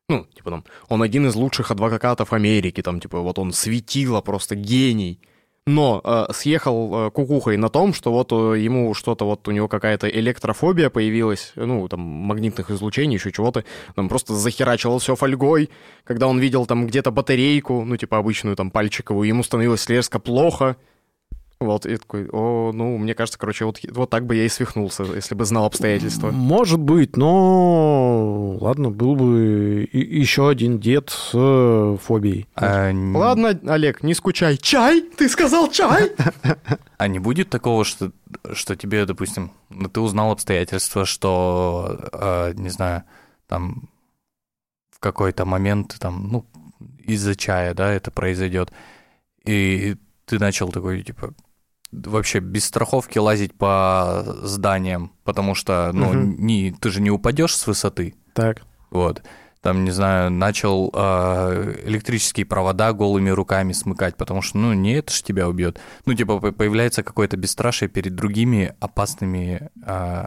ну, 0.10 0.26
типа 0.26 0.52
там, 0.52 0.66
он 0.89 1.02
один 1.02 1.28
из 1.28 1.36
лучших 1.36 1.72
адвокатов 1.72 2.34
Америки, 2.34 2.82
там, 2.82 3.00
типа, 3.00 3.22
вот 3.22 3.39
он 3.39 3.54
светило, 3.54 4.22
просто 4.22 4.56
гений 4.56 5.20
но 5.68 6.01
э, 6.03 6.34
съехал 6.34 7.07
э, 7.07 7.12
кукухой 7.12 7.55
на 7.57 7.70
том, 7.70 7.93
что 7.93 8.12
вот 8.12 8.32
э, 8.32 8.59
ему 8.59 8.95
что-то, 8.95 9.26
вот 9.26 9.47
у 9.47 9.51
него 9.51 9.68
какая-то 9.68 10.07
электрофобия 10.07 10.89
появилась, 10.89 11.51
ну, 11.55 11.88
там, 11.88 11.99
магнитных 11.99 12.72
излучений, 12.72 13.16
еще 13.18 13.32
чего-то, 13.32 13.64
там 13.95 14.09
просто 14.09 14.34
захерачивал 14.34 14.97
все 14.97 15.16
фольгой, 15.16 15.70
когда 16.03 16.28
он 16.28 16.39
видел 16.39 16.66
там 16.66 16.88
где-то 16.88 17.12
батарейку, 17.12 17.84
ну, 17.86 17.95
типа 17.95 18.18
обычную 18.18 18.55
там 18.55 18.72
пальчиковую, 18.72 19.28
ему 19.28 19.43
становилось 19.43 19.88
резко 19.88 20.18
плохо, 20.18 20.78
вот, 21.62 21.86
и 21.86 21.97
такой, 21.97 22.28
о, 22.32 22.72
ну, 22.74 22.97
мне 22.97 23.14
кажется, 23.14 23.39
короче, 23.39 23.66
вот, 23.66 23.80
вот 23.89 24.09
так 24.09 24.26
бы 24.26 24.36
я 24.36 24.45
и 24.45 24.49
свихнулся, 24.49 25.03
если 25.03 25.36
бы 25.36 25.45
знал 25.45 25.66
обстоятельства. 25.66 26.32
Может 26.32 26.80
быть, 26.80 27.18
но 27.18 28.57
ладно, 28.59 28.89
был 28.89 29.16
бы 29.16 29.88
еще 29.91 30.49
один 30.49 30.80
дед 30.80 31.09
с 31.09 31.32
э, 31.34 31.97
фобией. 32.01 32.47
А... 32.55 32.91
Ладно, 32.93 33.59
Олег, 33.68 34.03
не 34.03 34.14
скучай. 34.14 34.57
Чай? 34.57 35.01
Ты 35.01 35.30
сказал 35.30 35.70
чай? 35.70 36.12
А 36.97 37.07
не 37.07 37.18
будет 37.18 37.49
такого, 37.49 37.84
что, 37.84 38.12
что 38.53 38.76
тебе, 38.76 39.07
допустим, 39.07 39.51
ну, 39.70 39.89
ты 39.89 39.99
узнал 40.01 40.32
обстоятельства, 40.32 41.03
что, 41.03 41.99
э, 42.14 42.53
не 42.53 42.70
знаю, 42.70 43.03
там 43.47 43.89
в 44.91 44.99
какой-то 44.99 45.45
момент, 45.45 45.95
там, 45.99 46.28
ну, 46.32 46.45
из-за 46.99 47.36
чая, 47.36 47.74
да, 47.74 47.91
это 47.91 48.12
произойдет, 48.12 48.72
и 49.45 49.95
ты 50.26 50.39
начал 50.39 50.70
такой, 50.70 51.01
типа, 51.01 51.34
вообще 51.92 52.39
без 52.39 52.66
страховки 52.66 53.18
лазить 53.18 53.54
по 53.54 54.24
зданиям, 54.44 55.12
потому 55.24 55.56
что, 55.56 55.92
ну, 55.94 56.10
угу. 56.10 56.18
не, 56.18 56.72
ты 56.72 56.89
же 56.89 57.02
не 57.02 57.12
упадешь 57.12 57.56
с 57.56 57.68
высоты. 57.68 58.16
Так. 58.34 58.62
Вот. 58.89 59.22
Там, 59.62 59.84
не 59.84 59.92
знаю, 59.92 60.32
начал 60.32 60.92
э, 60.92 61.76
электрические 61.86 62.48
провода 62.48 62.94
голыми 62.94 63.30
руками 63.30 63.74
смыкать, 63.74 64.18
потому 64.18 64.42
что, 64.42 64.58
ну, 64.58 64.74
не 64.74 64.94
это 64.94 65.14
ж 65.14 65.22
тебя 65.22 65.48
убьет. 65.48 65.80
Ну, 66.06 66.16
типа, 66.16 66.39
появляется 66.52 67.04
какое-то 67.04 67.38
бесстрашие 67.38 67.88
перед 67.88 68.16
другими 68.16 68.74
опасными 68.80 69.70
э, 69.86 70.26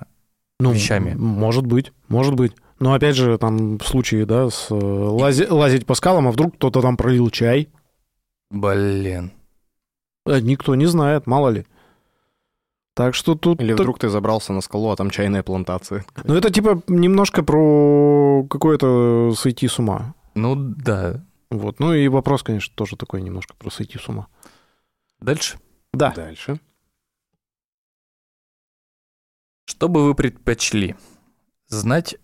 ну, 0.60 0.70
вещами. 0.70 1.14
Может 1.14 1.66
быть, 1.66 1.92
может 2.08 2.34
быть. 2.34 2.52
Но 2.78 2.94
опять 2.94 3.16
же, 3.16 3.36
там 3.38 3.78
в 3.78 3.86
случае, 3.86 4.24
да, 4.24 4.50
с 4.50 4.68
э, 4.70 4.74
лази, 4.74 5.46
лазить 5.48 5.84
по 5.84 5.94
скалам, 5.94 6.28
а 6.28 6.30
вдруг 6.30 6.54
кто-то 6.54 6.80
там 6.80 6.96
пролил 6.96 7.28
чай. 7.30 7.70
Блин. 8.50 9.32
Э, 10.26 10.40
никто 10.40 10.74
не 10.74 10.86
знает, 10.86 11.26
мало 11.26 11.50
ли. 11.50 11.66
Так 12.94 13.14
что 13.14 13.34
тут... 13.34 13.60
Или 13.60 13.72
вдруг 13.72 13.98
ты 13.98 14.08
забрался 14.08 14.52
на 14.52 14.60
скалу, 14.60 14.90
а 14.90 14.96
там 14.96 15.10
чайная 15.10 15.42
плантация. 15.42 16.04
Ну, 16.22 16.34
это 16.34 16.50
типа 16.50 16.82
немножко 16.86 17.42
про 17.42 18.46
какое-то 18.48 19.32
сойти 19.36 19.66
с 19.66 19.78
ума. 19.78 20.14
Ну, 20.34 20.54
да. 20.54 21.24
Вот. 21.50 21.80
Ну 21.80 21.92
и 21.92 22.06
вопрос, 22.08 22.42
конечно, 22.44 22.72
тоже 22.74 22.96
такой 22.96 23.20
немножко 23.22 23.54
про 23.56 23.70
сойти 23.70 23.98
с 23.98 24.08
ума. 24.08 24.28
Дальше? 25.20 25.58
Да. 25.92 26.12
Дальше. 26.12 26.60
Что 29.66 29.88
бы 29.88 30.04
вы 30.04 30.14
предпочли? 30.14 30.94
Знать 31.66 32.16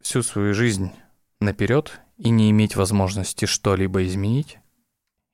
всю 0.00 0.22
свою 0.22 0.54
жизнь 0.54 0.92
наперед 1.40 2.00
и 2.16 2.30
не 2.30 2.50
иметь 2.50 2.76
возможности 2.76 3.46
что-либо 3.46 4.04
изменить? 4.04 4.58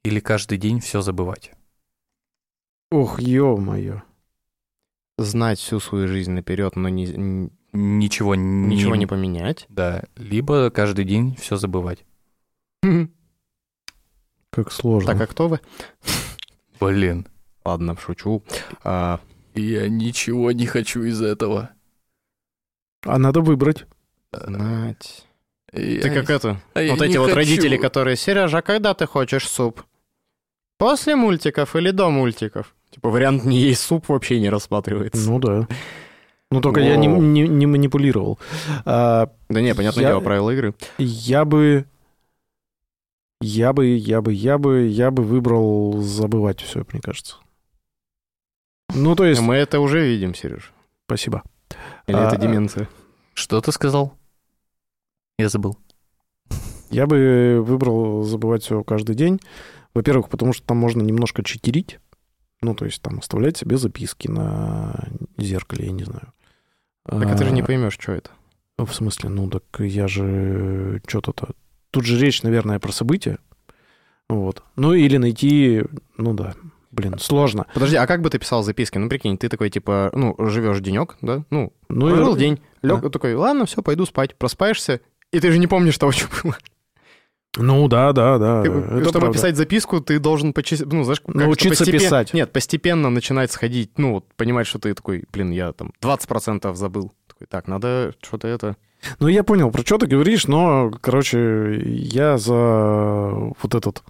Или 0.02 0.20
каждый 0.20 0.56
день 0.56 0.80
все 0.80 1.02
забывать? 1.02 1.52
Ох, 2.91 3.20
ё-моё. 3.20 4.03
Знать 5.18 5.59
всю 5.59 5.80
свою 5.80 6.09
жизнь 6.09 6.30
наперед, 6.32 6.76
но 6.76 6.89
не, 6.89 7.51
ничего 7.72 8.34
не... 8.34 8.76
Ничего 8.76 8.97
не 8.97 9.07
поменять. 9.07 9.66
Да, 9.68 10.05
либо 10.16 10.70
каждый 10.70 11.05
день 11.05 11.36
все 11.36 11.57
забывать. 11.57 12.05
Как 14.51 14.72
сложно. 14.72 15.12
Так, 15.12 15.20
а 15.20 15.26
кто 15.26 15.49
вы? 15.49 15.61
Блин, 16.80 17.26
Ладно, 17.68 17.99
шучу. 17.99 18.43
А, 18.82 19.20
я 19.55 19.91
ничего 19.91 20.53
не 20.53 20.64
хочу 20.64 21.03
из 21.03 21.20
этого. 21.20 21.68
А 23.05 23.18
надо 23.18 23.43
выбрать. 23.43 23.84
Знать. 24.32 25.26
Я- 25.70 26.01
Ты 26.01 26.11
как 26.11 26.30
это? 26.30 26.62
а 26.72 26.80
вот 26.89 27.01
не 27.01 27.07
эти 27.09 27.18
вот 27.18 27.26
хочу. 27.26 27.36
родители, 27.36 27.76
которые... 27.76 28.16
Сережа, 28.16 28.59
а 28.59 28.62
когда 28.62 28.95
ты 28.95 29.05
хочешь 29.05 29.47
суп? 29.47 29.82
После 30.78 31.14
мультиков 31.14 31.76
или 31.76 31.91
до 31.91 32.09
мультиков? 32.09 32.74
Типа 32.99 33.11
вариант 33.11 33.44
не 33.44 33.59
есть 33.61 33.82
суп 33.82 34.09
вообще 34.09 34.40
не 34.40 34.51
рассматривается. 34.51 35.30
Ну 35.30 35.38
да. 35.38 35.68
Ну 36.51 36.61
только 36.61 36.80
я 36.80 36.96
не, 36.96 37.07
не- 37.07 37.46
не 37.46 37.66
манипулировал. 37.66 38.40
А, 38.84 39.30
Да 39.49 39.61
не, 39.61 39.72
понятное 39.72 40.03
Я- 40.03 40.09
дело, 40.11 40.20
правила 40.20 40.51
игры. 40.51 40.74
я 40.99 41.44
бы... 41.44 41.86
Я 43.40 43.72
бы, 43.72 43.86
я 43.86 44.20
бы, 44.20 44.32
я 44.32 44.59
бы, 44.59 44.86
я 44.88 45.12
бы 45.12 45.22
выбрал 45.22 45.99
забывать 46.03 46.61
все, 46.61 46.84
мне 46.92 47.01
кажется. 47.01 47.36
Ну, 48.92 49.14
то 49.14 49.24
есть... 49.24 49.40
Мы 49.40 49.55
это 49.55 49.78
уже 49.78 50.05
видим, 50.05 50.34
Сереж. 50.34 50.72
Спасибо. 51.07 51.44
Или 52.09 52.16
А, 52.16 52.26
это 52.26 52.36
деменция? 52.36 52.88
Что 53.34 53.61
ты 53.61 53.70
сказал? 53.70 54.14
Я 55.38 55.49
забыл. 55.49 55.78
Я 56.90 57.07
бы 57.07 57.62
выбрал 57.64 58.24
забывать 58.24 58.64
все 58.64 58.82
каждый 58.82 59.14
день. 59.14 59.38
Во-первых, 59.94 60.28
потому 60.30 60.53
что 60.53 60.66
там 60.66 60.78
можно 60.78 61.01
немножко 61.03 61.44
читерить. 61.44 62.01
Ну, 62.61 62.74
то 62.74 62.84
есть 62.84 63.00
там 63.02 63.18
оставлять 63.18 63.56
себе 63.56 63.76
записки 63.76 64.28
на 64.28 65.09
зеркале, 65.36 65.86
я 65.86 65.92
не 65.92 66.04
знаю. 66.04 66.32
Так 67.06 67.26
а 67.30 67.36
ты 67.36 67.44
же 67.44 67.52
не 67.52 67.62
А, 67.62 67.64
поймешь, 67.64 67.94
что 67.98 68.12
это. 68.12 68.30
В 68.76 68.92
смысле, 68.92 69.30
ну 69.30 69.48
так 69.48 69.62
я 69.78 70.09
же 70.09 71.00
что-то-то... 71.06 71.50
Тут 71.90 72.04
же 72.04 72.18
речь, 72.18 72.42
наверное, 72.42 72.78
про 72.78 72.92
события. 72.92 73.38
Вот. 74.28 74.62
Ну 74.76 74.92
или 74.92 75.16
найти... 75.16 75.84
Ну 76.16 76.34
да, 76.34 76.54
блин, 76.90 77.18
сложно. 77.18 77.66
Подожди, 77.74 77.96
а 77.96 78.06
как 78.06 78.20
бы 78.22 78.28
ты 78.30 78.38
писал 78.38 78.62
записки? 78.62 78.98
Ну, 78.98 79.09
прикинь, 79.09 79.38
ты 79.38 79.48
такой, 79.48 79.70
типа, 79.70 80.11
ну, 80.14 80.34
живешь 80.38 80.80
денек, 80.80 81.16
да? 81.22 81.44
Ну, 81.50 81.72
Ну, 81.88 82.09
прожил 82.11 82.36
и- 82.36 82.38
день, 82.38 82.61
лег, 82.82 83.11
такой, 83.11 83.34
ладно, 83.34 83.64
все, 83.66 83.82
пойду 83.82 84.04
спать. 84.04 84.36
Проспаешься, 84.36 85.00
и 85.32 85.40
ты 85.40 85.50
же 85.50 85.59
не 85.59 85.66
помнишь 85.66 85.96
того, 85.98 86.12
что 86.12 86.26
было. 86.42 86.56
Ну 87.57 87.88
да, 87.88 88.12
да, 88.12 88.38
да. 88.38 88.62
Ты, 88.62 88.68
это 88.70 89.05
чтобы 89.05 89.20
правда. 89.20 89.32
писать 89.32 89.57
записку, 89.57 90.01
ты 90.01 90.18
должен 90.18 90.53
почти, 90.53 90.76
ну, 90.84 91.03
знаешь, 91.03 91.20
Научиться 91.26 91.84
постепен- 91.84 91.99
писать. 91.99 92.34
Нет, 92.34 92.53
постепенно 92.53 93.11
начинать 93.11 93.51
сходить, 93.51 93.99
ну, 93.99 94.14
вот, 94.14 94.26
понимать, 94.36 94.66
что 94.66 94.78
ты 94.78 94.94
такой, 94.94 95.24
блин, 95.32 95.51
я 95.51 95.72
там 95.72 95.92
20% 96.01 96.74
забыл. 96.74 97.12
Такой, 97.26 97.46
так, 97.49 97.66
надо 97.66 98.14
что-то 98.22 98.49
это... 98.49 98.76
Ну, 99.20 99.28
я 99.28 99.44
понял, 99.44 99.70
про 99.70 99.82
что 99.82 99.99
ты 99.99 100.07
говоришь, 100.07 100.46
но, 100.46 100.90
короче, 101.01 101.80
я 101.84 102.36
за 102.36 102.55
вот 102.55 103.74
этот 103.74 104.03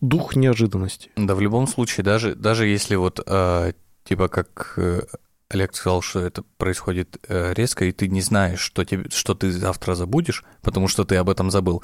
дух 0.00 0.36
неожиданности. 0.36 1.10
Да, 1.16 1.34
в 1.34 1.40
любом 1.40 1.66
случае, 1.66 2.04
даже, 2.04 2.34
даже 2.34 2.66
если 2.66 2.94
вот, 2.94 3.20
э, 3.26 3.72
типа, 4.04 4.28
как 4.28 4.74
э, 4.76 5.02
Олег 5.48 5.74
сказал, 5.74 6.02
что 6.02 6.20
это 6.20 6.42
происходит 6.56 7.18
э, 7.28 7.52
резко, 7.54 7.84
и 7.84 7.92
ты 7.92 8.08
не 8.08 8.20
знаешь, 8.20 8.60
что, 8.60 8.84
тебе, 8.84 9.08
что 9.10 9.34
ты 9.34 9.50
завтра 9.50 9.94
забудешь, 9.94 10.44
потому 10.62 10.88
что 10.88 11.04
ты 11.04 11.16
об 11.16 11.28
этом 11.28 11.50
забыл. 11.50 11.82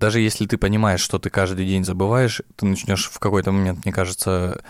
Даже 0.00 0.20
если 0.20 0.46
ты 0.46 0.56
понимаешь, 0.56 1.00
что 1.02 1.18
ты 1.18 1.28
каждый 1.28 1.66
день 1.66 1.84
забываешь, 1.84 2.40
ты 2.56 2.64
начнешь 2.66 3.04
в 3.12 3.18
какой-то 3.18 3.52
момент, 3.52 3.84
мне 3.84 3.92
кажется, 3.92 4.62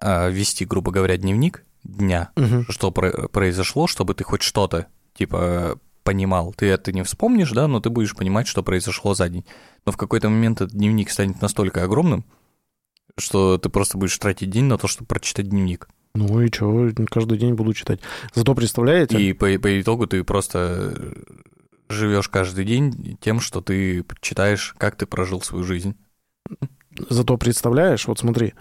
э, 0.00 0.30
вести, 0.30 0.64
грубо 0.64 0.92
говоря, 0.92 1.16
дневник 1.16 1.64
дня, 1.82 2.30
что 2.68 2.90
про- 2.92 3.26
произошло, 3.28 3.86
чтобы 3.88 4.14
ты 4.14 4.22
хоть 4.24 4.42
что-то, 4.42 4.86
типа, 5.14 5.78
понимал. 6.04 6.54
Ты 6.56 6.66
это 6.66 6.92
не 6.92 7.02
вспомнишь, 7.02 7.50
да, 7.50 7.66
но 7.66 7.80
ты 7.80 7.90
будешь 7.90 8.14
понимать, 8.14 8.46
что 8.46 8.62
произошло 8.62 9.14
за 9.14 9.28
день. 9.28 9.44
Но 9.84 9.90
в 9.92 9.96
какой-то 9.96 10.28
момент 10.28 10.60
этот 10.60 10.76
дневник 10.76 11.10
станет 11.10 11.42
настолько 11.42 11.82
огромным, 11.82 12.24
что 13.18 13.58
ты 13.58 13.68
просто 13.68 13.98
будешь 13.98 14.16
тратить 14.18 14.50
день 14.50 14.64
на 14.66 14.78
то, 14.78 14.86
чтобы 14.86 15.08
прочитать 15.08 15.48
дневник. 15.48 15.88
Ну 16.14 16.40
и 16.40 16.52
что, 16.52 16.88
каждый 17.10 17.38
день 17.38 17.54
буду 17.54 17.74
читать. 17.74 18.00
Зато 18.34 18.54
представляете, 18.54 19.20
И 19.20 19.32
по, 19.32 19.46
по 19.58 19.80
итогу 19.80 20.06
ты 20.06 20.22
просто 20.22 20.94
живешь 21.88 22.28
каждый 22.28 22.64
день 22.64 23.18
тем, 23.20 23.40
что 23.40 23.60
ты 23.60 24.04
читаешь, 24.20 24.74
как 24.78 24.96
ты 24.96 25.06
прожил 25.06 25.40
свою 25.42 25.64
жизнь. 25.64 25.96
зато 27.10 27.36
представляешь, 27.36 28.06
вот 28.06 28.18
смотри, 28.18 28.54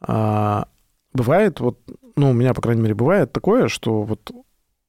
а, 0.00 0.68
бывает 1.12 1.60
вот, 1.60 1.80
ну, 2.16 2.30
у 2.30 2.32
меня, 2.32 2.54
по 2.54 2.62
крайней 2.62 2.82
мере, 2.82 2.94
бывает 2.94 3.32
такое, 3.32 3.68
что 3.68 4.02
вот 4.02 4.30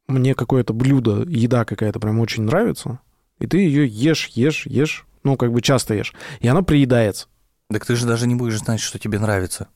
мне 0.07 0.35
какое-то 0.35 0.73
блюдо, 0.73 1.23
еда 1.23 1.65
какая-то 1.65 1.99
прям 1.99 2.19
очень 2.19 2.43
нравится, 2.43 2.99
и 3.39 3.47
ты 3.47 3.57
ее 3.57 3.87
ешь, 3.87 4.27
ешь, 4.27 4.65
ешь, 4.65 5.05
ну, 5.23 5.37
как 5.37 5.51
бы 5.51 5.61
часто 5.61 5.93
ешь, 5.93 6.13
и 6.39 6.47
она 6.47 6.61
приедается. 6.61 7.27
Так 7.69 7.85
ты 7.85 7.95
же 7.95 8.05
даже 8.05 8.27
не 8.27 8.35
будешь 8.35 8.59
знать, 8.59 8.81
что 8.81 8.99
тебе 8.99 9.19
нравится. 9.19 9.69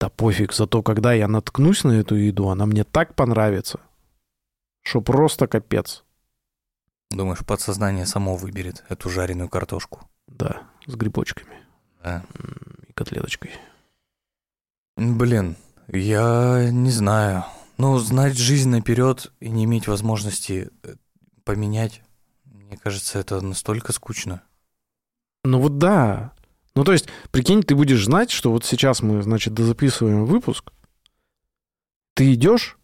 Да 0.00 0.08
пофиг, 0.08 0.52
зато 0.52 0.82
когда 0.82 1.12
я 1.12 1.28
наткнусь 1.28 1.84
на 1.84 1.92
эту 1.92 2.16
еду, 2.16 2.48
она 2.48 2.66
мне 2.66 2.84
так 2.84 3.14
понравится, 3.14 3.80
что 4.82 5.00
просто 5.00 5.46
капец. 5.46 6.04
Думаешь, 7.14 7.44
подсознание 7.46 8.06
само 8.06 8.34
выберет 8.34 8.84
эту 8.88 9.08
жареную 9.08 9.48
картошку. 9.48 10.08
Да, 10.26 10.62
с 10.86 10.96
грибочками 10.96 11.56
Да. 12.02 12.24
и 12.88 12.92
котлеточкой. 12.92 13.52
Блин, 14.96 15.56
я 15.86 16.70
не 16.72 16.90
знаю. 16.90 17.44
Ну, 17.78 17.98
знать 17.98 18.36
жизнь 18.36 18.68
наперед 18.68 19.32
и 19.38 19.48
не 19.48 19.64
иметь 19.64 19.86
возможности 19.86 20.70
э, 20.82 20.94
поменять, 21.44 22.02
мне 22.44 22.76
кажется, 22.76 23.18
это 23.18 23.40
настолько 23.40 23.92
скучно. 23.92 24.42
Ну 25.44 25.60
вот 25.60 25.78
да. 25.78 26.32
Ну 26.74 26.82
то 26.82 26.92
есть, 26.92 27.06
прикинь, 27.30 27.62
ты 27.62 27.76
будешь 27.76 28.04
знать, 28.04 28.30
что 28.30 28.50
вот 28.50 28.64
сейчас 28.64 29.02
мы, 29.02 29.22
значит, 29.22 29.56
записываем 29.58 30.24
выпуск, 30.24 30.72
ты 32.14 32.34
идешь 32.34 32.76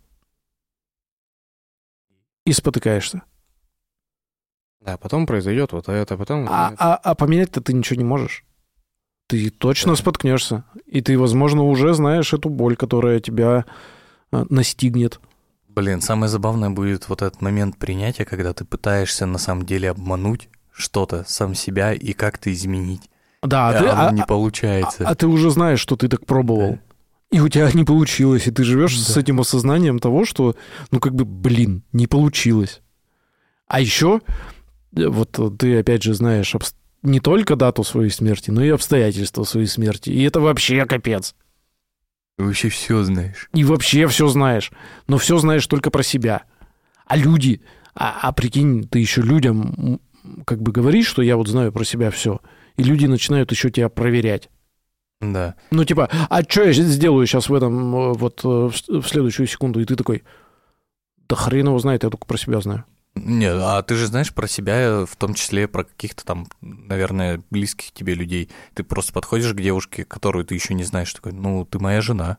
и 2.44 2.52
спотыкаешься. 2.52 3.22
Да, 4.80 4.96
потом 4.96 5.26
произойдет 5.26 5.72
вот 5.72 5.88
это, 5.88 6.16
потом... 6.16 6.46
А, 6.48 6.72
а, 6.78 6.94
а 6.96 7.14
поменять-то 7.14 7.60
ты 7.60 7.72
ничего 7.72 7.98
не 7.98 8.04
можешь. 8.04 8.44
Ты 9.26 9.50
точно 9.50 9.94
споткнешься. 9.94 10.64
И 10.86 11.02
ты, 11.02 11.18
возможно, 11.18 11.62
уже 11.62 11.92
знаешь 11.94 12.32
эту 12.32 12.48
боль, 12.48 12.76
которая 12.76 13.20
тебя 13.20 13.66
а, 14.32 14.46
настигнет. 14.48 15.20
Блин, 15.68 16.00
самое 16.00 16.28
забавное 16.28 16.70
будет 16.70 17.08
вот 17.08 17.22
этот 17.22 17.42
момент 17.42 17.76
принятия, 17.78 18.24
когда 18.24 18.52
ты 18.54 18.64
пытаешься 18.64 19.26
на 19.26 19.38
самом 19.38 19.66
деле 19.66 19.90
обмануть 19.90 20.48
что-то, 20.72 21.24
сам 21.28 21.54
себя 21.54 21.92
и 21.92 22.12
как-то 22.12 22.52
изменить. 22.52 23.08
Да, 23.42 23.68
а 23.68 23.70
а 23.70 23.78
ты, 23.78 23.88
оно 23.88 24.06
а- 24.08 24.12
не 24.12 24.22
а- 24.22 24.26
получается. 24.26 25.06
а 25.06 25.14
ты 25.14 25.26
уже 25.26 25.50
знаешь, 25.50 25.80
что 25.80 25.96
ты 25.96 26.08
так 26.08 26.26
пробовал. 26.26 26.72
Да. 26.72 26.80
И 27.30 27.40
у 27.40 27.48
тебя 27.48 27.70
не 27.72 27.84
получилось, 27.84 28.48
и 28.48 28.50
ты 28.50 28.64
живешь 28.64 28.98
с 28.98 29.14
Да. 29.14 29.20
этим 29.20 29.40
осознанием 29.40 30.00
того, 30.00 30.24
что, 30.24 30.56
ну, 30.90 30.98
как 30.98 31.14
бы, 31.14 31.24
блин, 31.24 31.84
не 31.92 32.06
получилось. 32.08 32.80
А 33.68 33.80
еще, 33.80 34.20
вот 34.92 35.38
э, 35.38 35.50
ты, 35.58 35.78
опять 35.78 36.02
же, 36.02 36.14
знаешь 36.14 36.54
не 37.02 37.20
только 37.20 37.56
дату 37.56 37.82
своей 37.84 38.10
смерти, 38.10 38.50
но 38.50 38.62
и 38.62 38.68
обстоятельства 38.68 39.44
своей 39.44 39.66
смерти. 39.66 40.10
И 40.10 40.22
это 40.22 40.40
вообще 40.40 40.84
капец. 40.84 41.34
Ты 42.36 42.44
вообще 42.44 42.68
все 42.68 43.02
знаешь. 43.02 43.48
И 43.54 43.64
вообще 43.64 44.06
все 44.06 44.28
знаешь. 44.28 44.70
Но 45.06 45.18
все 45.18 45.38
знаешь 45.38 45.66
только 45.66 45.90
про 45.90 46.02
себя. 46.02 46.42
А 47.06 47.16
люди, 47.16 47.62
а, 47.94 48.18
а 48.22 48.32
прикинь, 48.32 48.86
ты 48.86 48.98
еще 48.98 49.22
людям 49.22 50.00
как 50.46 50.60
бы 50.62 50.72
говоришь, 50.72 51.06
что 51.06 51.22
я 51.22 51.36
вот 51.36 51.48
знаю 51.48 51.72
про 51.72 51.84
себя 51.84 52.10
все. 52.10 52.40
И 52.76 52.82
люди 52.82 53.06
начинают 53.06 53.50
еще 53.50 53.70
тебя 53.70 53.88
проверять. 53.88 54.48
Да. 55.20 55.54
Ну, 55.70 55.84
типа, 55.84 56.08
а 56.30 56.42
что 56.42 56.64
я 56.64 56.72
сделаю 56.72 57.26
сейчас 57.26 57.48
в 57.48 57.54
этом, 57.54 57.94
э, 57.94 58.12
вот 58.14 58.40
э, 58.42 58.48
в 58.48 59.06
следующую 59.06 59.46
секунду? 59.46 59.80
И 59.80 59.84
ты 59.84 59.96
такой, 59.96 60.22
да 61.28 61.36
хрен 61.36 61.66
его 61.66 61.78
знает, 61.78 62.04
я 62.04 62.10
только 62.10 62.26
про 62.26 62.38
себя 62.38 62.60
знаю. 62.60 62.84
Нет, 63.22 63.56
а 63.60 63.82
ты 63.82 63.96
же 63.96 64.06
знаешь 64.06 64.32
про 64.32 64.46
себя, 64.48 65.04
в 65.06 65.16
том 65.16 65.34
числе 65.34 65.68
про 65.68 65.84
каких-то 65.84 66.24
там, 66.24 66.46
наверное, 66.60 67.42
близких 67.50 67.92
тебе 67.92 68.14
людей. 68.14 68.48
Ты 68.74 68.82
просто 68.82 69.12
подходишь 69.12 69.52
к 69.52 69.56
девушке, 69.60 70.04
которую 70.04 70.44
ты 70.44 70.54
еще 70.54 70.74
не 70.74 70.84
знаешь, 70.84 71.12
такой, 71.12 71.32
ну, 71.32 71.64
ты 71.66 71.78
моя 71.78 72.00
жена. 72.00 72.38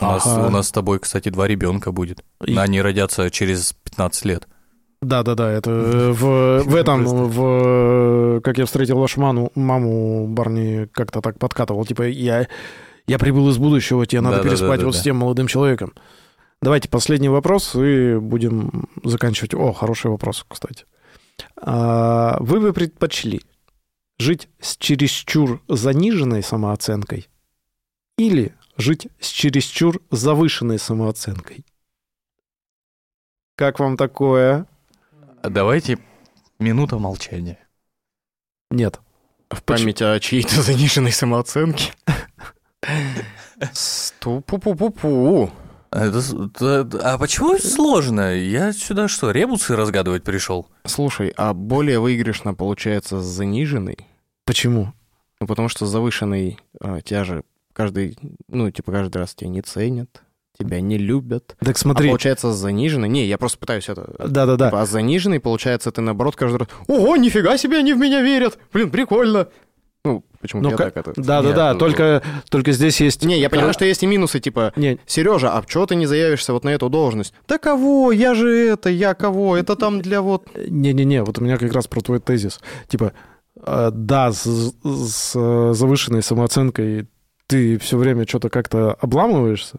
У, 0.00 0.04
нас, 0.04 0.26
Ага. 0.26 0.46
у 0.46 0.50
нас 0.50 0.68
с 0.68 0.72
тобой, 0.72 0.98
кстати, 0.98 1.28
два 1.28 1.46
ребенка 1.46 1.92
будет. 1.92 2.24
И- 2.44 2.56
Они 2.56 2.82
родятся 2.82 3.30
через 3.30 3.72
15 3.84 4.24
лет. 4.24 4.48
Да-да-да, 5.00 5.52
это 5.52 5.70
э, 5.70 6.12
в, 6.12 6.62
в 6.64 6.74
этом, 6.76 7.04
в 7.04 8.40
«Как 8.42 8.58
я 8.58 8.66
встретил 8.66 8.98
вашу 8.98 9.20
маму», 9.20 9.52
маму 9.54 10.26
Барни 10.28 10.86
как-то 10.92 11.20
так 11.20 11.38
подкатывал, 11.38 11.84
типа, 11.86 12.02
я, 12.08 12.48
я 13.06 13.18
прибыл 13.18 13.48
из 13.50 13.58
будущего, 13.58 14.04
тебе 14.06 14.20
надо 14.22 14.38
переспать 14.38 14.60
Да-да-да-да-да. 14.60 14.86
вот 14.86 14.96
с 14.96 15.02
тем 15.02 15.16
молодым 15.16 15.46
человеком. 15.46 15.92
Давайте 16.62 16.88
последний 16.88 17.28
вопрос, 17.28 17.74
и 17.74 18.16
будем 18.16 18.88
заканчивать. 19.02 19.54
О, 19.54 19.72
хороший 19.72 20.10
вопрос, 20.10 20.44
кстати. 20.48 20.86
А, 21.56 22.38
Вы 22.40 22.60
бы 22.60 22.72
предпочли 22.72 23.42
жить 24.18 24.48
с 24.60 24.76
чересчур 24.76 25.62
заниженной 25.68 26.42
самооценкой 26.42 27.28
или 28.16 28.54
жить 28.76 29.08
с 29.20 29.28
чересчур 29.28 30.00
завышенной 30.10 30.78
самооценкой? 30.78 31.64
Как 33.56 33.78
вам 33.78 33.96
такое? 33.96 34.66
Давайте 35.42 35.98
минута 36.58 36.98
молчания. 36.98 37.58
Нет. 38.70 39.00
В 39.50 39.62
память 39.62 40.02
о 40.02 40.18
чьей-то 40.18 40.62
заниженной 40.62 41.12
самооценке. 41.12 41.92
Сту-пу-пу-пу-пу. 43.72 45.52
Это 45.94 46.20
с- 46.20 46.34
это- 46.34 46.98
а 47.02 47.18
почему 47.18 47.56
сложно? 47.58 48.34
Я 48.34 48.72
сюда 48.72 49.06
что, 49.06 49.30
ребусы 49.30 49.76
разгадывать 49.76 50.24
пришел? 50.24 50.66
Слушай, 50.84 51.32
а 51.36 51.54
более 51.54 52.00
выигрышно 52.00 52.52
получается 52.52 53.20
с 53.20 53.24
заниженной? 53.24 53.98
Почему? 54.44 54.92
Ну, 55.40 55.46
потому 55.46 55.68
что 55.68 55.86
с 55.86 55.90
завышенной 55.90 56.58
а, 56.80 57.00
тебя 57.00 57.22
же 57.22 57.44
каждый, 57.72 58.18
ну, 58.48 58.70
типа, 58.72 58.90
каждый 58.90 59.18
раз 59.18 59.34
тебя 59.36 59.50
не 59.50 59.62
ценят, 59.62 60.22
тебя 60.58 60.80
не 60.80 60.98
любят. 60.98 61.56
Так 61.60 61.76
А 61.76 61.78
смотри. 61.78 62.08
получается 62.08 62.52
с 62.52 62.56
заниженной... 62.56 63.08
Не, 63.08 63.26
я 63.26 63.38
просто 63.38 63.58
пытаюсь 63.58 63.88
это... 63.88 64.14
Да-да-да. 64.18 64.68
Типа, 64.70 64.82
а 64.82 64.86
с 64.86 64.90
заниженной, 64.90 65.38
получается, 65.40 65.92
ты 65.92 66.00
наоборот 66.00 66.34
каждый 66.34 66.56
раз... 66.58 66.68
Ого, 66.88 67.16
нифига 67.16 67.56
себе, 67.56 67.78
они 67.78 67.92
в 67.92 67.98
меня 67.98 68.20
верят! 68.20 68.58
Блин, 68.72 68.90
прикольно! 68.90 69.48
Ну, 70.44 70.48
почему-то 70.48 70.68
Ну, 70.68 70.70
я 70.70 70.76
так 70.76 70.96
это... 70.96 71.12
Да-да-да, 71.16 71.70
Нет, 71.70 71.78
только, 71.78 72.22
только 72.50 72.72
здесь 72.72 73.00
есть... 73.00 73.24
Не, 73.24 73.40
я 73.40 73.48
понимаю, 73.48 73.72
что 73.72 73.84
есть 73.84 74.02
и 74.02 74.06
минусы, 74.06 74.40
типа, 74.40 74.72
Не, 74.76 74.98
Сережа, 75.06 75.56
а 75.56 75.64
чего 75.66 75.86
ты 75.86 75.94
не 75.94 76.06
заявишься 76.06 76.52
вот 76.52 76.64
на 76.64 76.70
эту 76.70 76.88
должность? 76.88 77.34
Да 77.48 77.58
кого? 77.58 78.12
Я 78.12 78.34
же 78.34 78.50
это, 78.50 78.90
я 78.90 79.14
кого? 79.14 79.56
Это 79.56 79.76
там 79.76 80.00
для 80.00 80.20
вот... 80.20 80.48
Не-не-не, 80.54 81.24
вот 81.24 81.38
у 81.38 81.44
меня 81.44 81.56
как 81.56 81.72
раз 81.72 81.86
про 81.86 82.00
твой 82.00 82.20
тезис. 82.20 82.60
Типа, 82.88 83.12
э, 83.56 83.90
да, 83.92 84.32
с, 84.32 84.44
с, 84.44 85.32
э, 85.34 85.72
завышенной 85.74 86.22
самооценкой 86.22 87.06
ты 87.46 87.78
все 87.78 87.96
время 87.96 88.26
что-то 88.26 88.48
как-то 88.48 88.94
обламываешься, 89.00 89.78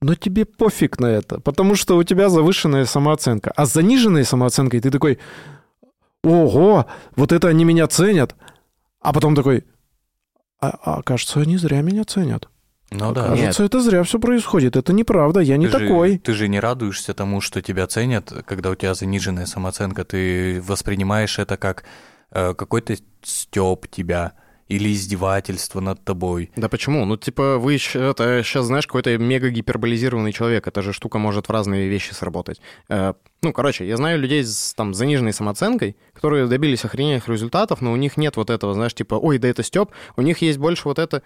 но 0.00 0.14
тебе 0.14 0.44
пофиг 0.44 1.00
на 1.00 1.06
это, 1.06 1.40
потому 1.40 1.74
что 1.74 1.96
у 1.96 2.02
тебя 2.02 2.28
завышенная 2.28 2.84
самооценка. 2.84 3.52
А 3.56 3.66
с 3.66 3.72
заниженной 3.72 4.24
самооценкой 4.24 4.80
ты 4.80 4.90
такой, 4.90 5.18
ого, 6.22 6.86
вот 7.14 7.32
это 7.32 7.48
они 7.48 7.64
меня 7.64 7.86
ценят, 7.86 8.34
а 9.00 9.12
потом 9.12 9.34
такой, 9.34 9.64
а, 10.60 10.78
а 10.82 11.02
кажется, 11.02 11.40
они 11.40 11.56
зря 11.56 11.82
меня 11.82 12.04
ценят. 12.04 12.48
Ну 12.90 13.12
да. 13.12 13.28
Кажется, 13.30 13.64
это 13.64 13.80
зря 13.80 14.02
все 14.04 14.18
происходит. 14.20 14.76
Это 14.76 14.92
неправда, 14.92 15.40
я 15.40 15.56
не 15.56 15.66
Ты 15.66 15.72
же- 15.72 15.78
такой. 15.88 16.18
ты 16.18 16.32
же 16.34 16.48
не 16.48 16.60
радуешься 16.60 17.14
тому, 17.14 17.40
что 17.40 17.60
тебя 17.60 17.86
ценят, 17.88 18.32
когда 18.46 18.70
у 18.70 18.74
тебя 18.76 18.94
заниженная 18.94 19.46
самооценка. 19.46 20.04
Ты 20.04 20.62
воспринимаешь 20.62 21.38
это 21.38 21.56
как 21.56 21.84
э, 22.30 22.54
какой-то 22.54 22.96
стёб 23.22 23.88
тебя 23.88 24.34
или 24.68 24.92
издевательство 24.92 25.80
над 25.80 26.04
тобой. 26.04 26.50
Да 26.56 26.68
почему? 26.68 27.04
Ну, 27.04 27.16
типа, 27.16 27.58
вы 27.58 27.76
это 27.76 28.42
сейчас, 28.44 28.66
знаешь, 28.66 28.86
какой-то 28.86 29.16
мега 29.18 29.50
гиперболизированный 29.50 30.32
человек. 30.32 30.66
Эта 30.66 30.82
же 30.82 30.92
штука 30.92 31.18
может 31.18 31.48
в 31.48 31.52
разные 31.52 31.88
вещи 31.88 32.12
сработать. 32.12 32.60
Э, 32.88 33.14
ну, 33.42 33.52
короче, 33.52 33.86
я 33.86 33.96
знаю 33.96 34.18
людей 34.18 34.44
с 34.44 34.74
там 34.74 34.92
заниженной 34.92 35.32
самооценкой, 35.32 35.96
которые 36.12 36.46
добились 36.46 36.84
охрененных 36.84 37.28
результатов, 37.28 37.80
но 37.80 37.92
у 37.92 37.96
них 37.96 38.16
нет 38.16 38.36
вот 38.36 38.50
этого, 38.50 38.74
знаешь, 38.74 38.94
типа, 38.94 39.14
ой, 39.14 39.38
да 39.38 39.48
это 39.48 39.62
Степ. 39.62 39.90
У 40.16 40.22
них 40.22 40.42
есть 40.42 40.58
больше 40.58 40.82
вот 40.84 40.98
это... 40.98 41.22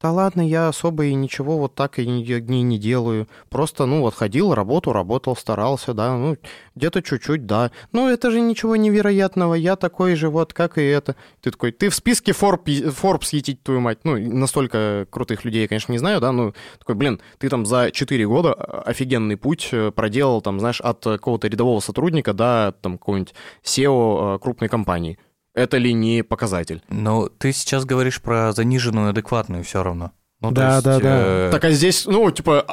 Да 0.00 0.12
ладно, 0.12 0.46
я 0.46 0.68
особо 0.68 1.06
и 1.06 1.14
ничего 1.14 1.58
вот 1.58 1.74
так 1.74 1.98
и 1.98 2.06
не, 2.06 2.22
не, 2.22 2.62
не 2.62 2.78
делаю. 2.78 3.26
Просто, 3.48 3.84
ну, 3.84 4.02
вот 4.02 4.14
ходил, 4.14 4.54
работу, 4.54 4.92
работал, 4.92 5.34
старался, 5.34 5.92
да, 5.92 6.16
ну, 6.16 6.36
где-то 6.76 7.02
чуть-чуть, 7.02 7.46
да. 7.46 7.72
Ну, 7.90 8.08
это 8.08 8.30
же 8.30 8.40
ничего 8.40 8.76
невероятного, 8.76 9.54
я 9.54 9.74
такой 9.74 10.14
же 10.14 10.30
вот, 10.30 10.52
как 10.52 10.78
и 10.78 10.82
это. 10.82 11.16
Ты 11.40 11.50
такой, 11.50 11.72
ты 11.72 11.88
в 11.88 11.96
списке 11.96 12.30
Forbes, 12.30 13.28
етить 13.32 13.64
твою 13.64 13.80
мать. 13.80 13.98
Ну, 14.04 14.16
настолько 14.16 15.08
крутых 15.10 15.44
людей 15.44 15.62
я, 15.62 15.68
конечно, 15.68 15.90
не 15.90 15.98
знаю, 15.98 16.20
да, 16.20 16.30
ну, 16.30 16.54
такой, 16.78 16.94
блин, 16.94 17.20
ты 17.38 17.48
там 17.48 17.66
за 17.66 17.90
4 17.90 18.24
года 18.28 18.52
офигенный 18.54 19.36
путь 19.36 19.68
э, 19.72 19.90
проделал, 19.90 20.42
там, 20.42 20.60
знаешь, 20.60 20.80
от 20.80 21.02
какого-то 21.02 21.48
рядового 21.48 21.80
сотрудника 21.80 22.34
до, 22.34 22.72
там, 22.82 22.98
какого-нибудь 22.98 23.34
SEO 23.64 24.36
э, 24.36 24.38
крупной 24.38 24.68
компании. 24.68 25.18
Это 25.58 25.76
ли 25.78 25.92
не 25.92 26.22
показатель? 26.22 26.82
Но 26.88 27.28
ты 27.28 27.52
сейчас 27.52 27.84
говоришь 27.84 28.20
про 28.22 28.52
заниженную 28.52 29.10
адекватную 29.10 29.64
все 29.64 29.82
равно. 29.82 30.12
Ну, 30.40 30.52
Да, 30.52 30.74
есть, 30.74 30.84
да, 30.84 31.00
да. 31.00 31.16
э, 31.20 31.50
Так, 31.50 31.64
а 31.64 31.70
здесь, 31.72 32.06
ну, 32.06 32.30
типа, 32.30 32.64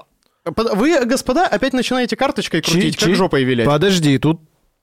а, 0.46 0.52
вы, 0.76 1.04
господа, 1.06 1.48
опять 1.48 1.74
начинаете 1.74 2.16
карточкой 2.16 2.62
Чи- 2.62 2.72
крутить, 2.72 2.98
как 2.98 3.10
чи- 3.10 3.16
жопой 3.16 3.44
вилять. 3.44 3.66
Подожди, 3.66 4.18
тут 4.20 4.40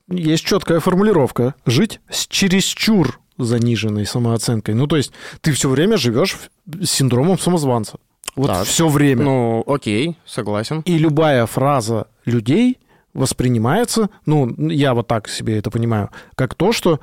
есть 0.08 0.44
четкая 0.44 0.80
формулировка. 0.80 1.54
Жить 1.64 2.00
с 2.10 2.26
чересчур 2.26 3.20
заниженной 3.38 4.04
самооценкой. 4.04 4.74
Ну, 4.74 4.86
то 4.88 4.96
есть 4.96 5.12
ты 5.40 5.52
все 5.52 5.68
время 5.68 5.96
живешь 5.96 6.36
с 6.82 6.90
синдромом 6.90 7.38
самозванца. 7.38 7.98
Вот 8.34 8.48
Так. 8.48 8.66
все 8.66 8.88
время. 8.88 9.22
Ну, 9.24 9.64
окей, 9.66 10.16
согласен. 10.26 10.80
И 10.80 10.98
любая 10.98 11.46
фраза 11.46 12.08
людей 12.24 12.78
воспринимается, 13.14 14.08
ну, 14.26 14.52
я 14.70 14.94
вот 14.94 15.06
так 15.06 15.28
себе 15.28 15.58
это 15.58 15.70
понимаю, 15.70 16.10
как 16.34 16.54
то, 16.54 16.72
что, 16.72 16.98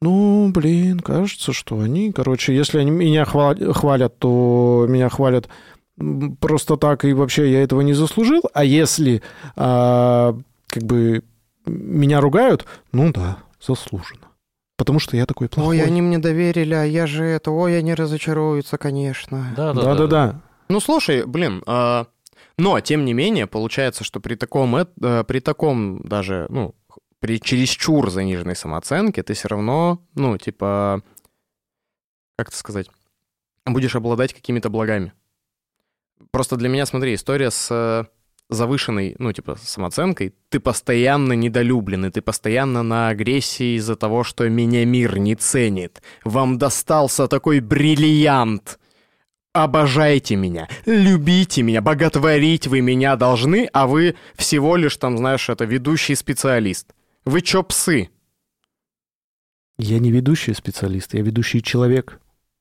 ну, 0.00 0.50
блин, 0.52 1.00
кажется, 1.00 1.52
что 1.52 1.80
они, 1.80 2.12
короче, 2.12 2.54
если 2.54 2.78
они 2.78 2.90
меня 2.90 3.24
хва- 3.24 3.72
хвалят, 3.72 4.18
то 4.18 4.86
меня 4.88 5.08
хвалят 5.08 5.48
просто 6.40 6.76
так, 6.76 7.04
и 7.04 7.12
вообще 7.12 7.50
я 7.50 7.62
этого 7.62 7.80
не 7.80 7.92
заслужил. 7.94 8.42
А 8.54 8.64
если 8.64 9.22
а, 9.56 10.36
как 10.68 10.82
бы 10.84 11.24
меня 11.66 12.20
ругают, 12.20 12.66
ну 12.92 13.12
да, 13.12 13.38
заслуженно. 13.60 14.28
Потому 14.76 15.00
что 15.00 15.16
я 15.16 15.26
такой 15.26 15.48
плохой. 15.48 15.80
Ой, 15.80 15.84
они 15.84 16.00
мне 16.00 16.18
доверили, 16.18 16.74
а 16.74 16.84
я 16.84 17.08
же 17.08 17.24
это, 17.24 17.50
ой, 17.50 17.76
они 17.76 17.94
разочаруются, 17.94 18.78
конечно. 18.78 19.52
Да, 19.56 19.72
да, 19.72 19.82
да. 19.82 19.94
Да-да-да. 19.94 20.40
Ну, 20.68 20.78
слушай, 20.78 21.24
блин, 21.26 21.62
а, 21.66 22.06
но, 22.56 22.78
тем 22.80 23.04
не 23.04 23.12
менее, 23.12 23.48
получается, 23.48 24.04
что 24.04 24.20
при 24.20 24.36
таком, 24.36 24.76
э, 24.76 25.24
при 25.26 25.40
таком 25.40 26.00
даже, 26.04 26.46
ну, 26.50 26.74
при 27.20 27.40
чересчур 27.40 28.10
заниженной 28.10 28.56
самооценке 28.56 29.22
ты 29.22 29.34
все 29.34 29.48
равно, 29.48 30.00
ну, 30.14 30.38
типа, 30.38 31.02
как 32.36 32.48
это 32.48 32.56
сказать, 32.56 32.88
будешь 33.66 33.96
обладать 33.96 34.34
какими-то 34.34 34.70
благами. 34.70 35.12
Просто 36.30 36.56
для 36.56 36.68
меня, 36.68 36.86
смотри, 36.86 37.14
история 37.14 37.50
с 37.50 37.68
э, 37.70 38.04
завышенной, 38.48 39.14
ну, 39.18 39.32
типа, 39.32 39.56
самооценкой, 39.60 40.34
ты 40.48 40.60
постоянно 40.60 41.32
недолюбленный, 41.34 42.10
ты 42.10 42.20
постоянно 42.22 42.82
на 42.82 43.08
агрессии 43.08 43.76
из-за 43.76 43.96
того, 43.96 44.24
что 44.24 44.48
меня 44.48 44.84
мир 44.84 45.18
не 45.18 45.34
ценит. 45.34 46.02
Вам 46.24 46.58
достался 46.58 47.28
такой 47.28 47.60
бриллиант. 47.60 48.78
Обожайте 49.52 50.36
меня, 50.36 50.68
любите 50.84 51.62
меня, 51.62 51.80
боготворить 51.80 52.66
вы 52.66 52.80
меня 52.80 53.16
должны, 53.16 53.68
а 53.72 53.86
вы 53.86 54.14
всего 54.36 54.76
лишь 54.76 54.96
там, 54.98 55.16
знаешь, 55.18 55.48
это 55.48 55.64
ведущий 55.64 56.14
специалист. 56.14 56.92
Вы 57.28 57.42
чё, 57.42 57.62
псы? 57.62 58.08
Я 59.78 59.98
не 59.98 60.10
ведущий 60.10 60.54
специалист, 60.54 61.12
я 61.12 61.20
ведущий 61.20 61.62
человек. 61.62 62.20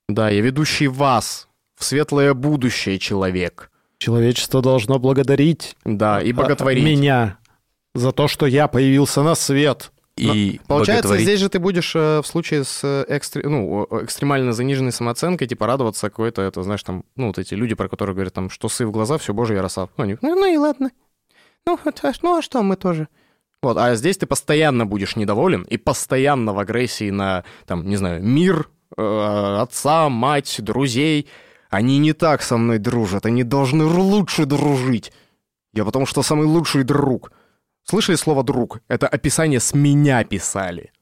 Да, 0.09 0.30
я 0.30 0.41
ведущий 0.41 0.88
вас 0.89 1.47
в 1.78 1.86
светлое 1.86 2.34
будущее 2.34 2.99
человек. 2.99 3.72
Человечество 3.97 4.61
должно 4.61 4.99
благодарить 4.99 5.78
Да, 5.86 6.22
и 6.22 6.34
а, 6.34 6.36
боготворить. 6.36 6.84
меня 6.84 7.38
за 7.95 8.11
то, 8.11 8.28
что 8.28 8.45
я 8.45 8.68
появился 8.68 9.24
на 9.24 9.36
свет. 9.36 9.93
И 10.18 10.59
Получается, 10.68 11.07
боготворить- 11.13 11.24
здесь 11.24 11.39
же 11.39 11.47
ты 11.47 11.59
будешь 11.59 11.95
э, 11.95 12.20
в 12.22 12.28
случае 12.28 12.65
с 12.65 12.82
э, 12.84 13.05
экстре- 13.07 13.47
ну, 13.47 13.88
экстремально 14.03 14.51
заниженной 14.51 14.91
самооценкой, 14.91 15.47
типа, 15.47 15.65
радоваться 15.65 16.09
какой-то, 16.09 16.41
это, 16.41 16.61
знаешь, 16.63 16.84
там, 16.84 17.05
ну, 17.15 17.28
вот 17.28 17.38
эти 17.38 17.53
люди, 17.53 17.74
про 17.74 17.88
которые 17.88 18.15
говорят, 18.15 18.34
там, 18.34 18.49
что 18.49 18.68
сы 18.68 18.86
в 18.86 18.91
глаза, 18.91 19.18
все 19.18 19.34
божий 19.34 19.61
роса. 19.61 19.88
Ну, 19.95 20.03
они, 20.03 20.18
ну, 20.22 20.36
ну 20.36 20.45
и 20.53 20.57
ладно. 20.57 20.91
Ну, 21.65 21.80
это- 21.86 22.13
ну, 22.22 22.36
а 22.38 22.41
что 22.41 22.61
мы 22.63 22.76
тоже? 22.76 23.07
Вот, 23.68 23.78
а 23.78 23.95
здесь 23.95 24.18
ты 24.18 24.26
постоянно 24.26 24.86
будешь 24.86 25.18
недоволен 25.18 25.63
и 25.63 25.76
постоянно 25.76 26.53
в 26.53 26.59
агрессии 26.59 27.09
на, 27.09 27.43
там, 27.65 27.86
не 27.86 27.97
знаю, 27.97 28.24
мир, 28.24 28.70
э, 28.95 29.57
отца, 29.59 30.07
мать, 30.07 30.55
друзей. 30.59 31.28
Они 31.70 31.97
не 31.97 32.13
так 32.13 32.43
со 32.43 32.55
мной 32.55 32.78
дружат, 32.78 33.26
они 33.26 33.43
должны 33.43 33.84
лучше 33.84 34.45
дружить. 34.45 35.11
Я 35.74 35.84
потому 35.84 36.05
что 36.05 36.24
самый 36.24 36.47
лучший 36.47 36.84
друг. 36.86 37.34
Слышали 37.84 38.15
слово 38.15 38.41
«друг»? 38.41 38.80
Это 38.88 39.05
описание 39.05 39.59
с 39.59 39.74
меня 39.74 40.24
писали. 40.24 40.93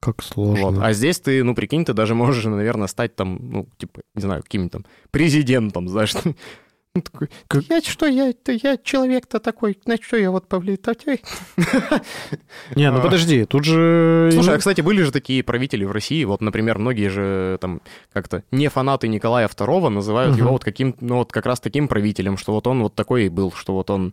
Как 0.00 0.22
сложно. 0.22 0.70
Вот. 0.70 0.82
А 0.82 0.94
здесь 0.94 1.20
ты, 1.20 1.44
ну, 1.44 1.54
прикинь, 1.54 1.84
ты 1.84 1.92
даже 1.92 2.14
можешь, 2.14 2.44
наверное, 2.44 2.88
стать 2.88 3.14
там, 3.14 3.38
ну, 3.42 3.68
типа, 3.76 4.00
не 4.14 4.22
знаю, 4.22 4.42
каким-то 4.42 4.78
там 4.78 4.86
президентом, 5.10 5.86
знаешь. 5.86 6.14
Ну, 6.94 7.00
такой, 7.00 7.30
я 7.70 7.80
что, 7.80 8.04
я, 8.04 8.34
я 8.46 8.76
человек-то 8.76 9.40
такой, 9.40 9.78
значит, 9.82 10.04
что 10.04 10.18
я 10.18 10.30
вот 10.30 10.46
повлиял? 10.46 10.76
Не, 12.76 12.90
ну 12.90 12.98
А. 12.98 13.00
подожди, 13.00 13.46
тут 13.46 13.64
же... 13.64 14.28
Слушай, 14.30 14.56
а, 14.56 14.58
кстати, 14.58 14.82
были 14.82 15.02
же 15.02 15.10
такие 15.10 15.42
правители 15.42 15.86
в 15.86 15.92
России, 15.92 16.22
вот, 16.24 16.42
например, 16.42 16.78
многие 16.78 17.08
же 17.08 17.56
там 17.62 17.80
как-то 18.12 18.44
не 18.50 18.68
фанаты 18.68 19.08
Николая 19.08 19.48
II 19.48 19.88
называют 19.88 20.36
его 20.36 20.50
вот 20.50 20.64
каким, 20.64 20.94
ну, 21.00 21.16
вот 21.16 21.32
как 21.32 21.46
раз 21.46 21.60
таким 21.60 21.88
правителем, 21.88 22.36
что 22.36 22.52
вот 22.52 22.66
он 22.66 22.82
вот 22.82 22.94
такой 22.94 23.24
и 23.24 23.28
был, 23.30 23.52
что 23.52 23.72
вот 23.72 23.88
он... 23.88 24.12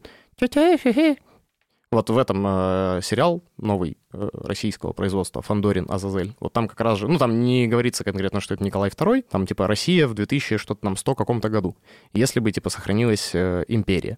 Вот 1.91 2.09
в 2.09 2.17
этом 2.17 2.45
э, 2.47 3.01
сериал 3.03 3.43
новый 3.57 3.97
российского 4.11 4.93
производства 4.93 5.41
«Фандорин 5.41 5.85
Азазель», 5.89 6.33
вот 6.39 6.53
там 6.53 6.67
как 6.67 6.79
раз 6.81 6.99
же, 6.99 7.07
ну 7.07 7.17
там 7.17 7.41
не 7.41 7.67
говорится 7.67 8.03
конкретно, 8.03 8.41
что 8.41 8.55
это 8.55 8.63
Николай 8.63 8.89
II, 8.89 9.25
там 9.29 9.45
типа 9.45 9.67
Россия 9.67 10.07
в 10.07 10.13
2000 10.13 10.57
что-то 10.57 10.81
там 10.81 10.97
100 10.97 11.15
каком-то 11.15 11.49
году, 11.49 11.75
если 12.13 12.39
бы 12.39 12.51
типа 12.51 12.69
сохранилась 12.69 13.31
э, 13.33 13.63
империя. 13.67 14.17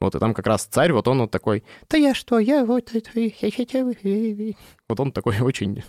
Вот, 0.00 0.14
и 0.14 0.18
там 0.18 0.32
как 0.34 0.46
раз 0.46 0.64
царь, 0.64 0.92
вот 0.92 1.08
он 1.08 1.20
вот 1.20 1.30
такой, 1.30 1.64
да 1.88 1.98
я 1.98 2.14
что, 2.14 2.38
я 2.38 2.64
вот 2.64 2.94
это... 2.94 3.10
Вот 4.88 5.00
он 5.00 5.12
такой 5.12 5.38
очень... 5.40 5.82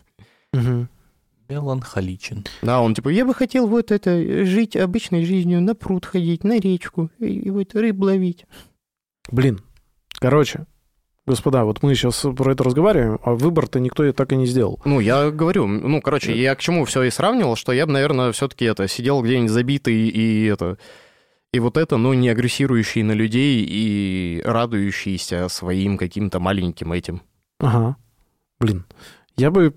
Мгм. 0.53 0.89
Меланхоличен. 1.47 2.45
Да, 2.61 2.79
он 2.81 2.93
типа, 2.93 3.09
я 3.09 3.25
бы 3.25 3.33
хотел 3.33 3.67
вот 3.67 3.91
это, 3.91 4.45
жить 4.45 4.75
обычной 4.75 5.25
жизнью, 5.25 5.61
на 5.61 5.73
пруд 5.73 6.05
ходить, 6.05 6.43
на 6.43 6.59
речку, 6.59 7.09
и, 7.17 7.25
и 7.25 7.49
вот 7.49 7.73
рыб 7.73 7.99
ловить. 8.01 8.45
Блин. 9.31 9.59
Короче, 10.19 10.67
господа, 11.29 11.63
вот 11.63 11.81
мы 11.83 11.95
сейчас 11.95 12.25
про 12.35 12.51
это 12.51 12.63
разговариваем, 12.63 13.19
а 13.23 13.33
выбор-то 13.33 13.79
никто 13.79 14.03
и 14.03 14.11
так 14.11 14.31
и 14.33 14.35
не 14.35 14.45
сделал. 14.45 14.79
Ну, 14.85 14.99
я 14.99 15.31
говорю, 15.31 15.67
ну, 15.67 16.01
короче, 16.01 16.37
я 16.39 16.55
к 16.55 16.59
чему 16.59 16.85
все 16.85 17.03
и 17.03 17.09
сравнивал, 17.09 17.55
что 17.55 17.71
я 17.71 17.85
бы, 17.85 17.93
наверное, 17.93 18.31
все-таки 18.31 18.65
это, 18.65 18.87
сидел 18.87 19.21
где-нибудь 19.21 19.51
забитый 19.51 20.09
и 20.09 20.45
это... 20.45 20.77
И 21.51 21.59
вот 21.59 21.77
это, 21.77 21.97
ну, 21.97 22.13
не 22.13 22.29
агрессирующий 22.29 23.01
на 23.01 23.13
людей 23.13 23.65
и 23.67 24.41
радующийся 24.45 25.47
своим 25.49 25.97
каким-то 25.97 26.39
маленьким 26.39 26.91
этим. 26.91 27.23
Ага. 27.59 27.95
Блин. 28.59 28.85
Я 29.35 29.49
бы... 29.49 29.73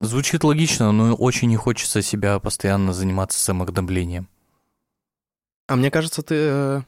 Звучит 0.00 0.42
логично, 0.44 0.92
но 0.92 1.14
очень 1.14 1.48
не 1.48 1.56
хочется 1.56 2.00
себя 2.00 2.38
постоянно 2.38 2.94
заниматься 2.94 3.38
самогноблением. 3.38 4.28
А 5.68 5.76
мне 5.76 5.90
кажется, 5.90 6.22
ты... 6.22 6.86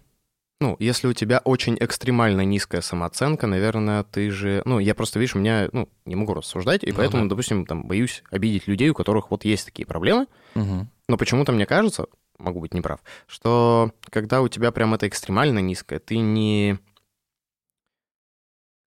Ну, 0.63 0.77
если 0.79 1.09
у 1.09 1.13
тебя 1.13 1.41
очень 1.45 1.77
экстремально 1.81 2.43
низкая 2.43 2.81
самооценка, 2.83 3.47
наверное, 3.49 4.05
ты 4.05 4.31
же... 4.31 4.63
Ну, 4.65 4.79
я 4.79 4.95
просто, 4.95 5.19
видишь, 5.19 5.35
у 5.35 5.41
меня... 5.41 5.69
Ну, 5.73 5.89
не 6.07 6.15
могу 6.15 6.35
рассуждать, 6.35 6.85
и 6.85 6.91
Ну 6.93 6.97
поэтому, 6.97 7.25
да. 7.25 7.31
допустим, 7.31 7.67
там, 7.67 7.83
боюсь 7.89 8.23
обидеть 8.31 8.69
людей, 8.69 8.89
у 8.91 8.95
которых 8.95 9.31
вот 9.33 9.45
есть 9.45 9.65
такие 9.67 9.87
проблемы. 9.87 10.27
Мгм. 10.55 10.89
Но 11.09 11.17
почему-то 11.17 11.51
мне 11.53 11.67
кажется, 11.67 12.07
могу 12.39 12.61
быть 12.61 12.75
неправ, 12.75 13.01
что 13.27 13.91
когда 14.11 14.41
у 14.41 14.49
тебя 14.49 14.71
прям 14.71 14.95
это 14.95 15.09
экстремально 15.09 15.59
низкое, 15.59 15.99
ты 15.99 16.19
не... 16.19 16.79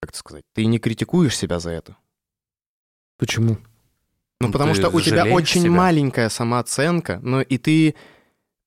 Как 0.00 0.10
это 0.10 0.18
сказать? 0.18 0.44
Ты 0.54 0.66
не 0.66 0.78
критикуешь 0.78 1.36
себя 1.36 1.58
за 1.58 1.70
это. 1.70 1.96
Почему? 3.18 3.58
Ну, 4.40 4.46
Ну, 4.48 4.52
потому 4.52 4.74
что 4.74 4.88
у 4.90 5.00
тебя 5.00 5.24
очень 5.26 5.62
себя? 5.62 5.70
маленькая 5.72 6.28
самооценка, 6.28 7.18
но 7.22 7.40
и 7.40 7.58
ты, 7.58 7.94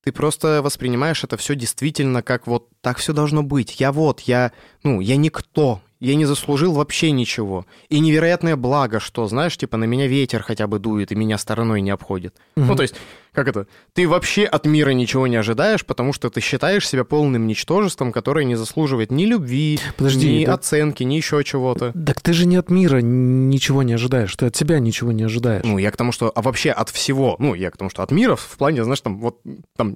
ты 0.10 0.14
просто 0.14 0.64
воспринимаешь 0.64 1.24
это 1.24 1.38
все 1.38 1.54
действительно 1.54 2.24
как 2.24 2.48
вот 2.48 2.68
так 2.82 2.98
все 2.98 3.14
должно 3.14 3.44
быть. 3.44 3.80
Я 3.80 3.92
вот, 3.92 4.22
я, 4.22 4.52
ну, 4.82 5.02
я 5.02 5.18
никто, 5.18 5.82
я 6.00 6.16
не 6.16 6.26
заслужил 6.26 6.74
вообще 6.74 7.12
ничего. 7.12 7.66
И 7.90 8.00
невероятное 8.00 8.56
благо, 8.56 9.00
что, 9.00 9.28
знаешь, 9.28 9.58
типа 9.58 9.78
на 9.78 9.84
меня 9.84 10.08
ветер 10.08 10.42
хотя 10.42 10.68
бы 10.68 10.80
дует 10.80 11.12
и 11.12 11.16
меня 11.16 11.38
стороной 11.38 11.82
не 11.82 11.90
обходит. 11.90 12.36
Ну, 12.56 12.76
то 12.76 12.84
есть, 12.84 12.96
как 13.34 13.48
это? 13.48 13.68
Ты 13.94 14.08
вообще 14.08 14.46
от 14.46 14.66
мира 14.66 14.92
ничего 14.92 15.28
не 15.28 15.36
ожидаешь, 15.36 15.86
потому 15.86 16.14
что 16.14 16.30
ты 16.30 16.40
считаешь 16.40 16.88
себя 16.88 17.04
полным 17.04 17.48
ничтожеством, 17.48 18.12
которое 18.12 18.46
не 18.46 18.56
заслуживает 18.56 19.12
ни 19.12 19.26
любви, 19.26 19.80
Подожди, 19.98 20.40
ни 20.40 20.46
да- 20.46 20.54
оценки, 20.54 21.04
ни 21.04 21.16
еще 21.16 21.44
чего-то. 21.44 21.94
Так 21.94 22.22
ты 22.22 22.34
же 22.34 22.46
не 22.46 22.56
от 22.56 22.70
мира 22.70 23.00
ничего 23.02 23.84
не 23.84 23.94
ожидаешь, 23.94 24.36
ты 24.36 24.46
от 24.46 24.56
себя 24.56 24.80
ничего 24.80 25.12
не 25.12 25.24
ожидаешь. 25.24 25.64
Ну, 25.66 25.78
я 25.78 25.92
к 25.92 25.98
тому, 25.98 26.12
что... 26.12 26.32
А 26.34 26.42
вообще 26.42 26.72
от 26.72 26.90
всего. 26.90 27.36
Ну, 27.40 27.54
я 27.56 27.72
к 27.72 27.78
тому, 27.78 27.90
что 27.90 28.04
от 28.04 28.12
мира 28.12 28.36
в 28.36 28.58
плане, 28.58 28.84
знаешь, 28.84 29.02
там, 29.02 29.20
вот, 29.20 29.40
там... 29.76 29.96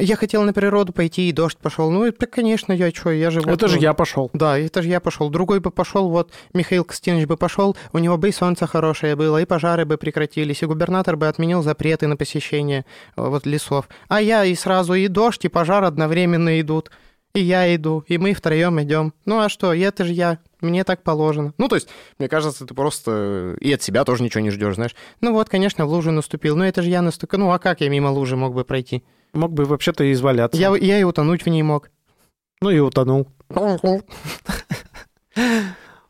Я 0.00 0.16
хотел 0.16 0.42
на 0.42 0.52
природу 0.52 0.92
пойти, 0.92 1.28
и 1.28 1.32
дождь 1.32 1.56
пошел. 1.56 1.88
Ну, 1.88 2.04
это, 2.04 2.26
конечно, 2.26 2.72
я 2.72 2.90
что, 2.90 3.12
я 3.12 3.30
вот, 3.30 3.46
это 3.46 3.68
же 3.68 3.76
ну, 3.76 3.82
я 3.82 3.94
пошел. 3.94 4.28
Да, 4.32 4.58
это 4.58 4.82
же 4.82 4.88
я 4.88 4.98
пошел. 4.98 5.30
Другой 5.30 5.60
бы 5.60 5.70
пошел, 5.70 6.08
вот, 6.10 6.32
Михаил 6.52 6.84
Костинович 6.84 7.28
бы 7.28 7.36
пошел, 7.36 7.76
у 7.92 7.98
него 7.98 8.16
бы 8.18 8.30
и 8.30 8.32
солнце 8.32 8.66
хорошее 8.66 9.14
было, 9.14 9.40
и 9.40 9.44
пожары 9.44 9.84
бы 9.84 9.96
прекратились, 9.96 10.64
и 10.64 10.66
губернатор 10.66 11.16
бы 11.16 11.28
отменил 11.28 11.62
запреты 11.62 12.08
на 12.08 12.16
посещение 12.16 12.84
э, 13.16 13.22
вот 13.22 13.46
лесов. 13.46 13.88
А 14.08 14.20
я 14.20 14.44
и 14.44 14.56
сразу 14.56 14.94
и 14.94 15.06
дождь, 15.06 15.44
и 15.44 15.48
пожар 15.48 15.84
одновременно 15.84 16.60
идут. 16.60 16.90
И 17.32 17.40
я 17.40 17.72
иду, 17.74 18.04
и 18.08 18.18
мы 18.18 18.34
втроем 18.34 18.82
идем. 18.82 19.14
Ну 19.26 19.38
а 19.38 19.48
что, 19.48 19.72
это 19.72 20.04
же 20.04 20.12
я, 20.12 20.38
мне 20.60 20.82
так 20.82 21.04
положено. 21.04 21.52
Ну, 21.58 21.68
то 21.68 21.76
есть, 21.76 21.88
мне 22.18 22.28
кажется, 22.28 22.66
ты 22.66 22.74
просто 22.74 23.56
и 23.60 23.72
от 23.72 23.82
себя 23.82 24.04
тоже 24.04 24.24
ничего 24.24 24.40
не 24.40 24.50
ждешь, 24.50 24.74
знаешь. 24.74 24.94
Ну 25.20 25.32
вот, 25.32 25.48
конечно, 25.48 25.86
в 25.86 25.88
лужу 25.88 26.10
наступил, 26.10 26.56
но 26.56 26.66
это 26.66 26.82
же 26.82 26.90
я 26.90 27.00
наступил. 27.00 27.38
Ну 27.38 27.50
а 27.52 27.60
как 27.60 27.80
я 27.80 27.88
мимо 27.88 28.08
лужи 28.08 28.36
мог 28.36 28.54
бы 28.54 28.64
пройти? 28.64 29.04
Мог 29.34 29.52
бы 29.52 29.64
вообще-то 29.64 30.04
и 30.04 30.12
изваляться. 30.12 30.60
Я, 30.60 30.74
я 30.76 30.98
и 30.98 31.02
утонуть 31.02 31.42
в 31.44 31.48
ней 31.48 31.62
мог. 31.62 31.90
Ну 32.60 32.70
и 32.70 32.78
утонул. 32.78 33.28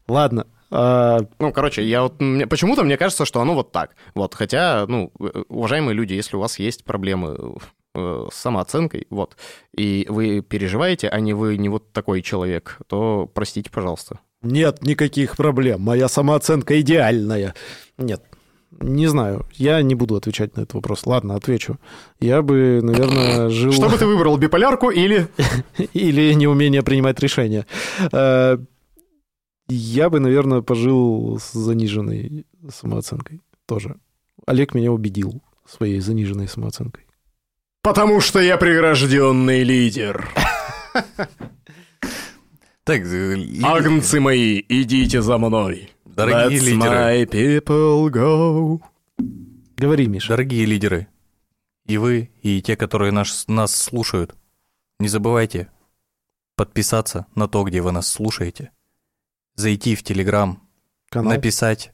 Ладно. 0.06 0.46
а, 0.70 1.20
Ну, 1.38 1.52
короче, 1.52 1.82
я 1.82 2.02
вот... 2.02 2.18
Почему-то 2.50 2.84
мне 2.84 2.96
кажется, 2.96 3.24
что 3.24 3.40
оно 3.40 3.54
вот 3.54 3.72
так. 3.72 3.96
Вот, 4.14 4.34
хотя, 4.34 4.84
ну, 4.86 5.10
э, 5.18 5.42
уважаемые 5.48 5.94
люди, 5.94 6.12
если 6.14 6.36
у 6.36 6.40
вас 6.40 6.58
есть 6.58 6.84
проблемы 6.84 7.56
э, 7.94 8.26
с 8.30 8.36
самооценкой, 8.36 9.06
вот, 9.10 9.36
и 9.76 10.06
вы 10.08 10.42
переживаете, 10.42 11.08
а 11.08 11.18
не 11.20 11.32
вы 11.32 11.56
не 11.56 11.68
вот 11.68 11.92
такой 11.92 12.22
человек, 12.22 12.78
то 12.86 13.30
простите, 13.32 13.70
пожалуйста. 13.70 14.18
Нет 14.42 14.82
никаких 14.82 15.36
проблем. 15.36 15.80
Моя 15.80 16.08
самооценка 16.08 16.78
идеальная. 16.80 17.54
Нет. 17.96 18.22
Не 18.80 19.06
знаю. 19.06 19.46
Я 19.52 19.82
не 19.82 19.94
буду 19.94 20.16
отвечать 20.16 20.56
на 20.56 20.62
этот 20.62 20.74
вопрос. 20.74 21.06
Ладно, 21.06 21.34
отвечу. 21.34 21.78
Я 22.20 22.42
бы, 22.42 22.80
наверное, 22.82 23.48
жил... 23.50 23.72
Что 23.72 23.88
бы 23.88 23.96
ты 23.98 24.06
выбрал, 24.06 24.36
биполярку 24.36 24.90
или... 24.90 25.28
Или 25.94 26.34
неумение 26.34 26.82
принимать 26.82 27.20
решения. 27.20 27.66
Э, 28.12 28.58
Я 29.68 30.10
бы, 30.10 30.20
наверное, 30.20 30.60
пожил 30.62 31.38
с 31.38 31.52
заниженной 31.52 32.46
самооценкой 32.68 33.40
тоже. 33.66 33.96
Олег 34.46 34.74
меня 34.74 34.92
убедил 34.92 35.42
своей 35.66 36.00
заниженной 36.00 36.48
самооценкой. 36.48 37.04
Потому 37.82 38.20
что 38.20 38.40
я 38.40 38.56
прирожденный 38.56 39.62
лидер. 39.62 40.28
Так, 42.84 43.00
э, 43.00 43.36
Агнцы 43.62 44.20
мои, 44.20 44.62
идите 44.68 45.22
за 45.22 45.38
мной. 45.38 45.93
Дорогие 46.14 46.58
Let's 46.58 46.64
лидеры, 46.64 46.96
my 46.96 47.26
people 47.26 48.10
go. 48.10 48.80
Говори, 49.76 50.06
Миша. 50.06 50.28
дорогие 50.28 50.64
лидеры, 50.64 51.08
и 51.86 51.98
вы, 51.98 52.30
и 52.42 52.62
те, 52.62 52.76
которые 52.76 53.12
наш, 53.12 53.46
нас 53.48 53.74
слушают, 53.74 54.34
не 54.98 55.08
забывайте 55.08 55.68
подписаться 56.56 57.26
на 57.34 57.48
то, 57.48 57.64
где 57.64 57.80
вы 57.80 57.92
нас 57.92 58.06
слушаете, 58.06 58.70
зайти 59.56 59.94
в 59.94 60.02
Телеграм, 60.02 60.62
написать 61.12 61.92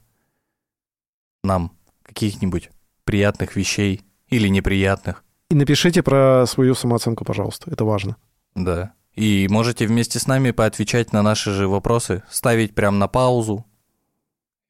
нам 1.43 1.71
каких-нибудь 2.03 2.69
приятных 3.03 3.55
вещей 3.55 4.01
или 4.27 4.47
неприятных, 4.47 5.23
И 5.49 5.55
напишите 5.55 6.01
про 6.03 6.45
свою 6.47 6.75
самооценку, 6.75 7.25
пожалуйста. 7.25 7.69
Это 7.71 7.83
важно. 7.83 8.17
да. 8.55 8.93
И 9.13 9.47
можете 9.49 9.87
вместе 9.87 10.19
с 10.19 10.27
нами 10.27 10.51
поотвечать 10.51 11.11
на 11.11 11.21
наши 11.21 11.51
же 11.51 11.67
вопросы, 11.67 12.23
ставить 12.29 12.73
прям 12.73 12.97
на 12.97 13.09
паузу 13.09 13.65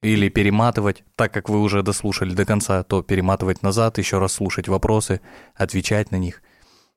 или 0.02 0.30
перематывать, 0.30 1.04
так 1.16 1.34
как 1.34 1.49
вы 1.49 1.62
уже 1.62 1.84
дослушали 1.84 2.34
до 2.34 2.45
конца, 2.45 2.84
то 2.84 3.02
перематывать 3.04 3.62
назад, 3.62 3.97
еще 3.97 4.18
раз 4.20 4.34
слушать 4.34 4.68
вопросы, 4.68 5.22
отвечать 5.56 6.12
на 6.12 6.16
них. 6.16 6.41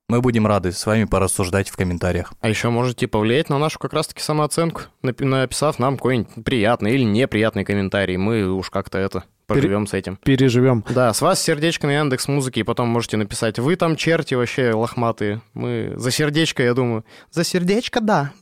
Мы 0.09 0.21
будем 0.21 0.47
рады 0.47 0.71
с 0.73 0.85
вами 0.85 1.05
порассуждать 1.05 1.71
в 1.71 1.77
комментариях. 1.77 2.35
А 2.41 2.49
еще 2.51 2.69
можете 2.69 3.09
повлиять 3.09 3.49
на 3.49 3.59
нашу 3.59 3.79
как 3.79 3.95
раз-таки 3.95 4.21
самооценку, 4.21 4.83
напи- 5.03 5.25
написав 5.25 5.79
нам 5.79 5.97
какой-нибудь 5.97 6.45
приятный 6.45 6.93
или 6.95 7.05
неприятный 7.05 7.65
комментарий. 7.65 8.19
Мы 8.19 8.51
уж 8.53 8.69
как-то 8.69 8.99
это 8.99 9.25
поживем 9.47 9.87
с 9.87 9.95
этим. 9.95 10.17
Переживем. 10.17 10.85
Да, 10.91 11.13
с 11.15 11.23
вас 11.23 11.43
сердечко 11.43 11.87
на 11.87 11.97
Яндекс 11.99 12.29
Музыки, 12.29 12.61
и 12.61 12.65
потом 12.65 12.89
можете 12.89 13.17
написать, 13.17 13.59
вы 13.59 13.77
там 13.77 13.97
черти 13.97 14.35
вообще 14.35 14.73
лохматые. 14.75 15.41
Мы 15.55 15.95
за 15.97 16.11
сердечко, 16.11 16.63
я 16.63 16.75
думаю. 16.75 17.05
За 17.31 17.43
сердечко, 17.43 18.03
да. 18.03 18.33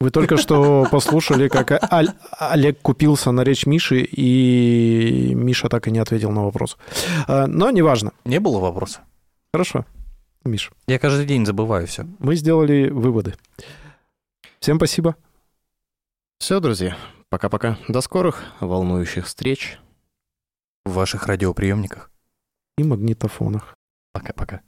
Вы 0.00 0.10
только 0.10 0.36
что 0.36 0.86
послушали, 0.90 1.48
как 1.48 1.70
Аль- 1.92 2.12
Олег 2.38 2.80
купился 2.82 3.30
на 3.30 3.42
речь 3.42 3.64
Миши, 3.64 4.02
и 4.02 5.32
Миша 5.34 5.68
так 5.68 5.88
и 5.88 5.90
не 5.90 5.98
ответил 5.98 6.30
на 6.30 6.44
вопрос. 6.44 6.76
А, 7.26 7.46
Но 7.46 7.70
неважно. 7.70 8.12
Не 8.24 8.40
было 8.40 8.58
вопроса? 8.58 9.00
Хорошо. 9.52 9.86
Миш, 10.44 10.72
Я 10.86 10.98
каждый 10.98 11.24
день 11.24 11.46
забываю 11.46 11.86
все. 11.86 12.06
мы 12.18 12.34
сделали 12.36 12.90
выводы. 12.90 13.34
Всем 14.60 14.76
спасибо. 14.76 15.16
Все, 16.38 16.60
друзья, 16.60 16.96
пока-пока. 17.30 17.78
До 17.88 18.00
скорых 18.02 18.42
волнующих 18.60 19.26
встреч. 19.26 19.78
В 20.84 20.92
ваших 20.92 21.26
радиоприемниках. 21.28 22.10
И 22.76 22.84
магнитофонах. 22.84 23.74
Пока-пока. 24.12 24.60